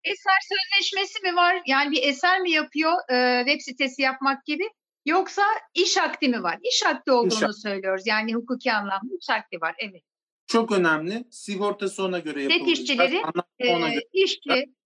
Eser 0.04 0.40
sözleşmesi 0.48 1.22
mi 1.22 1.36
var? 1.36 1.62
Yani 1.66 1.90
bir 1.90 2.02
eser 2.02 2.40
mi 2.40 2.50
yapıyor 2.50 2.92
e, 3.10 3.44
web 3.46 3.60
sitesi 3.60 4.02
yapmak 4.02 4.44
gibi? 4.44 4.64
Yoksa 5.04 5.42
iş 5.74 5.96
akdi 5.96 6.28
mi 6.28 6.42
var? 6.42 6.58
İş 6.62 6.82
akdi 6.86 7.12
olduğunu 7.12 7.50
iş 7.50 7.60
söylüyoruz. 7.62 8.06
Yani 8.06 8.34
hukuki 8.34 8.72
anlamda 8.72 9.14
iş 9.20 9.30
akdi 9.30 9.60
var. 9.60 9.74
Evet 9.78 10.02
çok 10.46 10.72
önemli. 10.72 11.24
Sigortası 11.30 12.04
ona 12.04 12.18
göre 12.18 12.42
yapılacak. 12.42 12.66
Tek 12.66 12.78
işçileri 12.78 13.22
ona 13.60 13.88
göre. 13.88 14.00
E, 14.12 14.22
işçi 14.24 14.76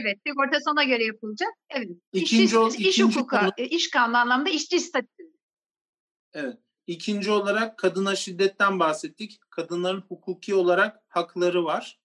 Evet, 0.00 0.18
sigortası 0.26 0.70
ona 0.70 0.84
göre 0.84 1.04
yapılacak. 1.04 1.48
Evet. 1.70 1.88
İkinci, 2.12 2.44
iş, 2.44 2.52
iş 2.52 2.74
ikinci 2.74 3.02
hukuka, 3.02 3.40
konu, 3.40 3.66
iş 3.66 3.90
kanunu 3.90 4.16
anlamda 4.16 4.50
işçi 4.50 4.80
statüsü. 4.80 5.32
Evet. 6.32 6.58
İkinci 6.86 7.30
olarak 7.30 7.78
kadına 7.78 8.16
şiddetten 8.16 8.80
bahsettik. 8.80 9.40
Kadınların 9.50 10.00
hukuki 10.08 10.54
olarak 10.54 11.00
hakları 11.08 11.64
var. 11.64 12.00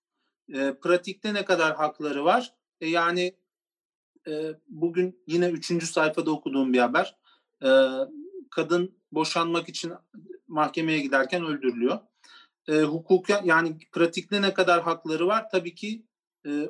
E, 0.54 0.74
pratikte 0.82 1.34
ne 1.34 1.46
kadar 1.46 1.76
hakları 1.76 2.26
var? 2.26 2.54
E, 2.82 2.90
yani 2.90 3.36
e, 4.28 4.54
bugün 4.68 5.24
yine 5.28 5.50
üçüncü 5.50 5.86
sayfada 5.86 6.32
okuduğum 6.32 6.74
bir 6.74 6.80
haber. 6.80 7.18
E, 7.64 7.70
kadın 8.52 8.98
boşanmak 9.12 9.70
için 9.70 9.94
mahkemeye 10.48 11.00
giderken 11.00 11.46
öldürülüyor 11.46 12.00
e, 12.68 12.82
hukuka 12.82 13.42
yani 13.46 13.78
pratikte 13.92 14.42
ne 14.42 14.54
kadar 14.54 14.84
hakları 14.84 15.28
var 15.28 15.50
tabii 15.50 15.76
ki 15.76 16.06
e, 16.48 16.70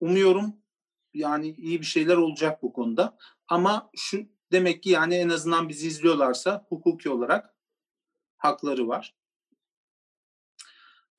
umuyorum 0.00 0.56
yani 1.14 1.50
iyi 1.50 1.80
bir 1.80 1.86
şeyler 1.86 2.16
olacak 2.16 2.62
bu 2.62 2.72
konuda. 2.72 3.16
Ama 3.48 3.90
şu 3.96 4.26
demek 4.52 4.82
ki 4.82 4.90
yani 4.90 5.14
en 5.14 5.28
azından 5.28 5.68
bizi 5.68 5.86
izliyorlarsa 5.86 6.66
hukuki 6.68 7.10
olarak 7.10 7.54
hakları 8.36 8.88
var. 8.88 9.14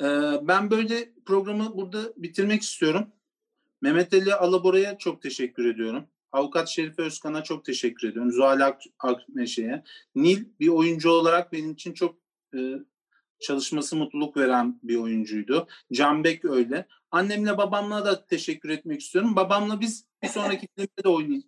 E, 0.02 0.08
ben 0.42 0.72
böyle 0.72 1.14
programı 1.26 1.78
burada 1.78 2.14
bitirmek 2.18 2.62
istiyorum. 2.62 3.08
Mehmet 3.82 4.14
Ali 4.14 4.36
Alabora'ya 4.36 4.98
çok 4.98 5.22
teşekkür 5.22 5.66
ediyorum. 5.66 6.08
Avukat 6.32 6.70
Şerife 6.70 7.02
Özkan'a 7.02 7.44
çok 7.44 7.66
teşekkür 7.66 8.10
ediyorum. 8.10 8.32
Zuhal 8.32 8.74
Akmeşe'ye. 9.00 9.84
Nil 10.16 10.46
bir 10.60 10.68
oyuncu 10.68 11.10
olarak 11.10 11.54
benim 11.54 11.72
için 11.72 11.94
çok 11.94 12.18
e, 12.56 12.60
çalışması 13.44 13.96
mutluluk 13.96 14.38
veren 14.38 14.80
bir 14.84 14.96
oyuncuydu. 14.96 15.68
Canbek 15.94 16.46
öyle. 16.46 16.88
Annemle 17.12 17.58
babamla 17.58 18.06
da 18.06 18.26
teşekkür 18.26 18.70
etmek 18.70 19.02
istiyorum. 19.02 19.36
Babamla 19.36 19.80
biz 19.80 20.06
bir 20.24 20.28
sonraki 20.28 20.68
filmde 20.76 21.04
de 21.04 21.10
oynay 21.10 21.42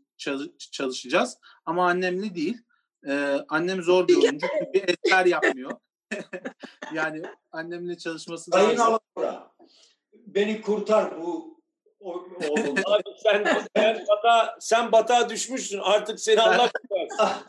çalışacağız. 0.72 1.38
Ama 1.66 1.90
annemle 1.90 2.36
değil. 2.36 2.58
Ee, 3.08 3.38
annem 3.50 3.82
zor 3.82 4.08
bir 4.08 4.16
oyuncu 4.24 4.48
çünkü 4.60 4.96
eser 5.06 5.26
yapmıyor. 5.26 5.72
yani 6.94 7.22
annemle 7.52 7.98
çalışması 7.98 8.52
Sayın 8.52 8.78
Alavra, 8.78 9.52
beni 10.14 10.62
kurtar 10.62 11.22
bu 11.22 11.56
Oğlum. 12.06 12.76
Abi 12.86 13.04
sen, 13.24 13.46
sen, 13.76 14.06
batağa, 14.08 14.58
sen 14.60 14.92
batağa 14.92 15.30
düşmüşsün. 15.30 15.80
Artık 15.80 16.20
seni 16.20 16.42
Allah 16.42 16.72
kurtarsın. 16.72 17.46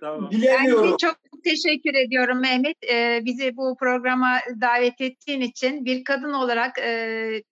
Tamam. 0.00 0.30
Bilemiyorum. 0.30 0.92
de 0.92 0.96
çok 0.96 1.21
teşekkür 1.42 1.94
ediyorum 1.94 2.40
Mehmet. 2.40 2.76
Ee, 2.90 3.20
bizi 3.24 3.56
bu 3.56 3.76
programa 3.76 4.38
davet 4.60 5.00
ettiğin 5.00 5.40
için 5.40 5.84
bir 5.84 6.04
kadın 6.04 6.32
olarak, 6.32 6.78
e, 6.78 7.42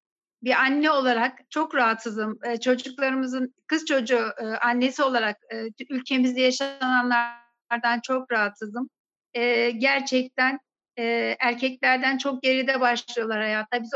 bir 0.43 0.53
anne 0.53 0.91
olarak 0.91 1.51
çok 1.51 1.75
rahatsızım. 1.75 2.39
E, 2.45 2.61
çocuklarımızın 2.61 3.55
kız 3.67 3.87
çocuğu 3.87 4.27
e, 4.39 4.45
annesi 4.45 5.03
olarak 5.03 5.37
e, 5.53 5.85
ülkemizde 5.91 6.41
yaşananlardan 6.41 8.01
çok 8.03 8.33
rahatsızım. 8.33 8.91
E, 9.35 9.71
gerçekten 9.71 10.61
e, 10.99 11.37
erkeklerden 11.41 12.19
çok 12.19 12.43
geride 12.43 12.81
başlıyorlar 12.81 13.41
hayatta. 13.41 13.83
Biz 13.83 13.93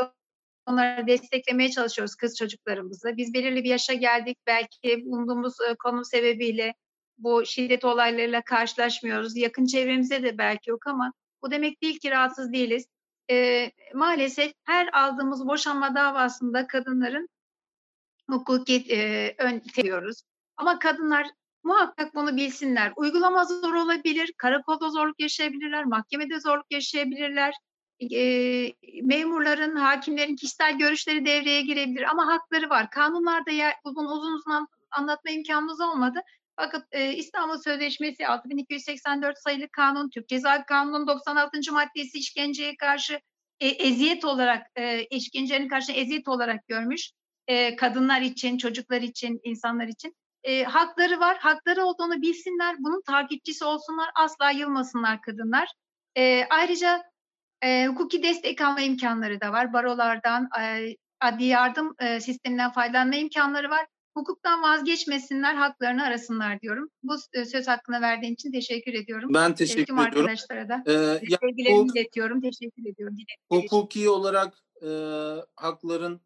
onları 0.65 1.07
desteklemeye 1.07 1.71
çalışıyoruz 1.71 2.15
kız 2.15 2.37
çocuklarımızı. 2.37 3.17
Biz 3.17 3.33
belirli 3.33 3.63
bir 3.63 3.69
yaşa 3.69 3.93
geldik. 3.93 4.37
Belki 4.47 5.05
bulunduğumuz 5.05 5.53
e, 5.69 5.75
konu 5.75 6.05
sebebiyle 6.05 6.73
bu 7.17 7.45
şiddet 7.45 7.85
olaylarıyla 7.85 8.41
karşılaşmıyoruz. 8.41 9.37
Yakın 9.37 9.65
çevremizde 9.65 10.23
de 10.23 10.37
belki 10.37 10.69
yok 10.69 10.87
ama 10.87 11.13
bu 11.41 11.51
demek 11.51 11.81
değil 11.81 11.99
ki 11.99 12.11
rahatsız 12.11 12.53
değiliz. 12.53 12.85
Ee, 13.31 13.71
maalesef 13.93 14.53
her 14.63 14.89
aldığımız 14.93 15.47
boşanma 15.47 15.95
davasında 15.95 16.67
kadınların 16.67 17.29
hukuki 18.29 18.75
e, 18.89 19.35
ön 19.37 19.61
diyoruz. 19.77 20.21
Ama 20.57 20.79
kadınlar 20.79 21.27
muhakkak 21.63 22.15
bunu 22.15 22.37
bilsinler. 22.37 22.93
Uygulama 22.95 23.45
zor 23.45 23.73
olabilir, 23.73 24.33
karakolda 24.37 24.89
zorluk 24.89 25.19
yaşayabilirler, 25.19 25.85
mahkemede 25.85 26.39
zorluk 26.39 26.65
yaşayabilirler. 26.71 27.53
E, 28.11 28.21
memurların, 29.03 29.75
hakimlerin 29.75 30.35
kişisel 30.35 30.77
görüşleri 30.77 31.25
devreye 31.25 31.61
girebilir 31.61 32.03
ama 32.11 32.27
hakları 32.27 32.69
var. 32.69 32.89
Kanunlarda 32.89 33.51
yer, 33.51 33.73
uzun 33.83 34.05
uzun 34.05 34.33
uzun 34.33 34.51
an- 34.51 34.67
anlatma 34.91 35.31
imkanımız 35.31 35.81
olmadı. 35.81 36.19
Fakat 36.55 36.85
e, 36.91 37.13
İstanbul 37.13 37.57
Sözleşmesi 37.57 38.27
6284 38.27 39.37
sayılı 39.37 39.67
kanun, 39.69 40.09
Türk 40.09 40.27
Ceza 40.27 40.65
Kanunu'nun 40.65 41.07
96. 41.07 41.71
maddesi 41.71 42.17
işkenceye 42.17 42.77
karşı 42.77 43.19
e, 43.59 43.67
eziyet 43.67 44.25
olarak, 44.25 44.67
e, 44.75 45.03
işkencenin 45.03 45.67
karşı 45.67 45.91
eziyet 45.91 46.27
olarak 46.27 46.67
görmüş. 46.67 47.11
E, 47.47 47.75
kadınlar 47.75 48.21
için, 48.21 48.57
çocuklar 48.57 49.01
için, 49.01 49.39
insanlar 49.43 49.87
için. 49.87 50.15
E, 50.43 50.63
hakları 50.63 51.19
var, 51.19 51.37
hakları 51.37 51.85
olduğunu 51.85 52.21
bilsinler, 52.21 52.75
bunun 52.79 53.01
takipçisi 53.01 53.65
olsunlar, 53.65 54.09
asla 54.15 54.51
yılmasınlar 54.51 55.21
kadınlar. 55.21 55.73
E, 56.17 56.45
ayrıca 56.49 57.03
e, 57.63 57.87
hukuki 57.87 58.23
destek 58.23 58.61
alma 58.61 58.81
imkanları 58.81 59.41
da 59.41 59.51
var. 59.51 59.73
Barolardan, 59.73 60.49
e, 60.61 60.95
adli 61.21 61.45
yardım 61.45 61.95
e, 61.99 62.19
sisteminden 62.19 62.71
faydalanma 62.71 63.15
imkanları 63.15 63.69
var 63.69 63.85
hukuktan 64.19 64.63
vazgeçmesinler, 64.63 65.55
haklarını 65.55 66.03
arasınlar 66.03 66.61
diyorum. 66.61 66.89
Bu 67.03 67.15
e, 67.33 67.45
söz 67.45 67.67
hakkını 67.67 68.01
verdiğin 68.01 68.33
için 68.33 68.51
teşekkür 68.51 68.93
ediyorum. 68.93 69.29
Ben 69.33 69.51
E, 69.51 69.55
teşekkür 69.55 69.85
Tüm 69.85 69.99
ediyorum. 69.99 70.19
arkadaşlara 70.21 70.69
da 70.69 70.83
Ee, 70.87 71.19
sevgilerimi 71.41 71.79
hukuk- 71.79 71.97
iletiyorum. 71.99 72.41
Teşekkür 72.41 72.89
ediyorum. 72.89 73.17
Hukuki 73.49 74.09
olarak 74.09 74.53
e, 74.81 74.89
hakların 75.55 76.21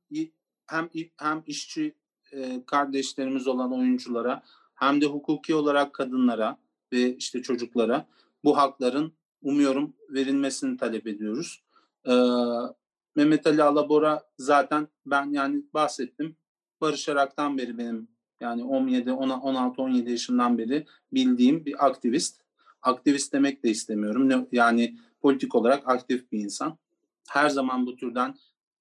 hem 0.68 0.90
hem 1.18 1.44
işçi 1.46 1.96
e, 2.32 2.66
kardeşlerimiz 2.66 3.48
olan 3.48 3.74
oyunculara 3.74 4.44
hem 4.76 5.02
de 5.02 5.06
hukuki 5.06 5.56
olarak 5.56 5.94
kadınlara 5.94 6.58
ve 6.94 7.16
işte 7.16 7.42
çocuklara 7.42 8.06
bu 8.44 8.58
hakların 8.58 9.14
umuyorum 9.42 9.94
verilmesini 10.10 10.78
talep 10.78 11.08
ediyoruz. 11.08 11.64
Ee, 12.08 12.12
Mehmet 13.16 13.48
Ali 13.48 13.64
Alabora 13.64 14.24
zaten 14.38 14.88
ben 15.06 15.34
yani 15.34 15.64
bahsettim. 15.74 16.36
Barış 16.82 17.10
Arak'tan 17.10 17.58
beri 17.58 17.78
benim 17.78 18.08
yani 18.40 18.64
17, 18.64 19.12
16, 19.12 19.82
17 19.82 20.12
yaşından 20.12 20.58
beri 20.58 20.86
bildiğim 21.14 21.66
bir 21.66 21.86
aktivist. 21.86 22.42
Aktivist 22.82 23.34
demek 23.34 23.64
de 23.64 23.70
istemiyorum. 23.70 24.48
Yani 24.52 24.98
politik 25.22 25.56
olarak 25.56 25.90
aktif 25.90 26.32
bir 26.32 26.40
insan. 26.40 26.78
Her 27.30 27.50
zaman 27.50 27.86
bu 27.86 27.96
türden 27.96 28.36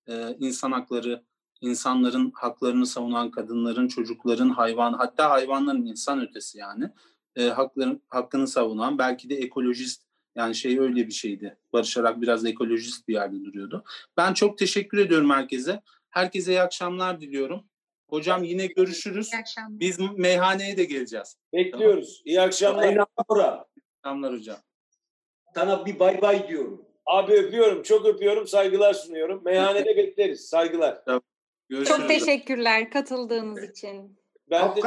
e, 0.09 0.37
insan 0.39 0.73
hakları, 0.73 1.23
insanların 1.61 2.33
haklarını 2.35 2.87
savunan 2.87 3.31
kadınların, 3.31 3.89
çocukların, 3.89 4.51
hayvan, 4.51 4.93
hatta 4.93 5.31
hayvanların 5.31 5.87
insan 5.87 6.21
ötesi 6.21 6.59
yani 6.59 6.91
e, 7.37 7.49
hakların 7.49 8.03
hakkını 8.09 8.47
savunan, 8.47 8.99
belki 8.99 9.31
de 9.31 9.37
ekolojist 9.37 10.03
yani 10.35 10.55
şey 10.55 10.79
öyle 10.79 11.07
bir 11.07 11.13
şeydi. 11.13 11.59
Barış 11.73 11.97
Arak 11.97 12.21
biraz 12.21 12.45
ekolojist 12.45 13.09
bir 13.09 13.15
yerde 13.15 13.45
duruyordu. 13.45 13.85
Ben 14.17 14.35
çok 14.35 14.59
teşekkür 14.59 14.99
ediyorum 14.99 15.31
herkese. 15.31 15.83
Herkese 16.11 16.53
iyi 16.53 16.63
akşamlar 16.63 17.21
diliyorum. 17.21 17.65
Hocam 18.09 18.45
yine 18.45 18.67
görüşürüz. 18.67 19.33
İyi 19.33 19.39
akşamlar. 19.39 19.81
Biz 19.81 19.99
meyhaneye 20.17 20.77
de 20.77 20.85
geleceğiz. 20.85 21.37
Bekliyoruz. 21.53 22.23
İyi 22.25 22.41
akşamlar. 22.41 22.97
Amora, 23.17 23.67
Akşamlar 24.03 24.35
hocam. 24.35 24.57
sana 25.55 25.87
bir 25.87 25.99
bay 25.99 26.23
bay 26.23 26.49
diyorum. 26.49 26.85
Abi 27.07 27.33
öpüyorum. 27.33 27.83
Çok 27.83 28.07
öpüyorum. 28.07 28.47
Saygılar 28.47 28.95
sunuyorum. 28.95 29.45
Meyhanede 29.45 29.97
bekleriz. 29.97 30.49
Saygılar. 30.49 31.03
Görüşürüz. 31.69 31.99
Çok 31.99 32.09
teşekkürler 32.09 32.91
katıldığınız 32.91 33.71
için. 33.71 34.19
Ben 34.51 34.77
de 34.77 34.81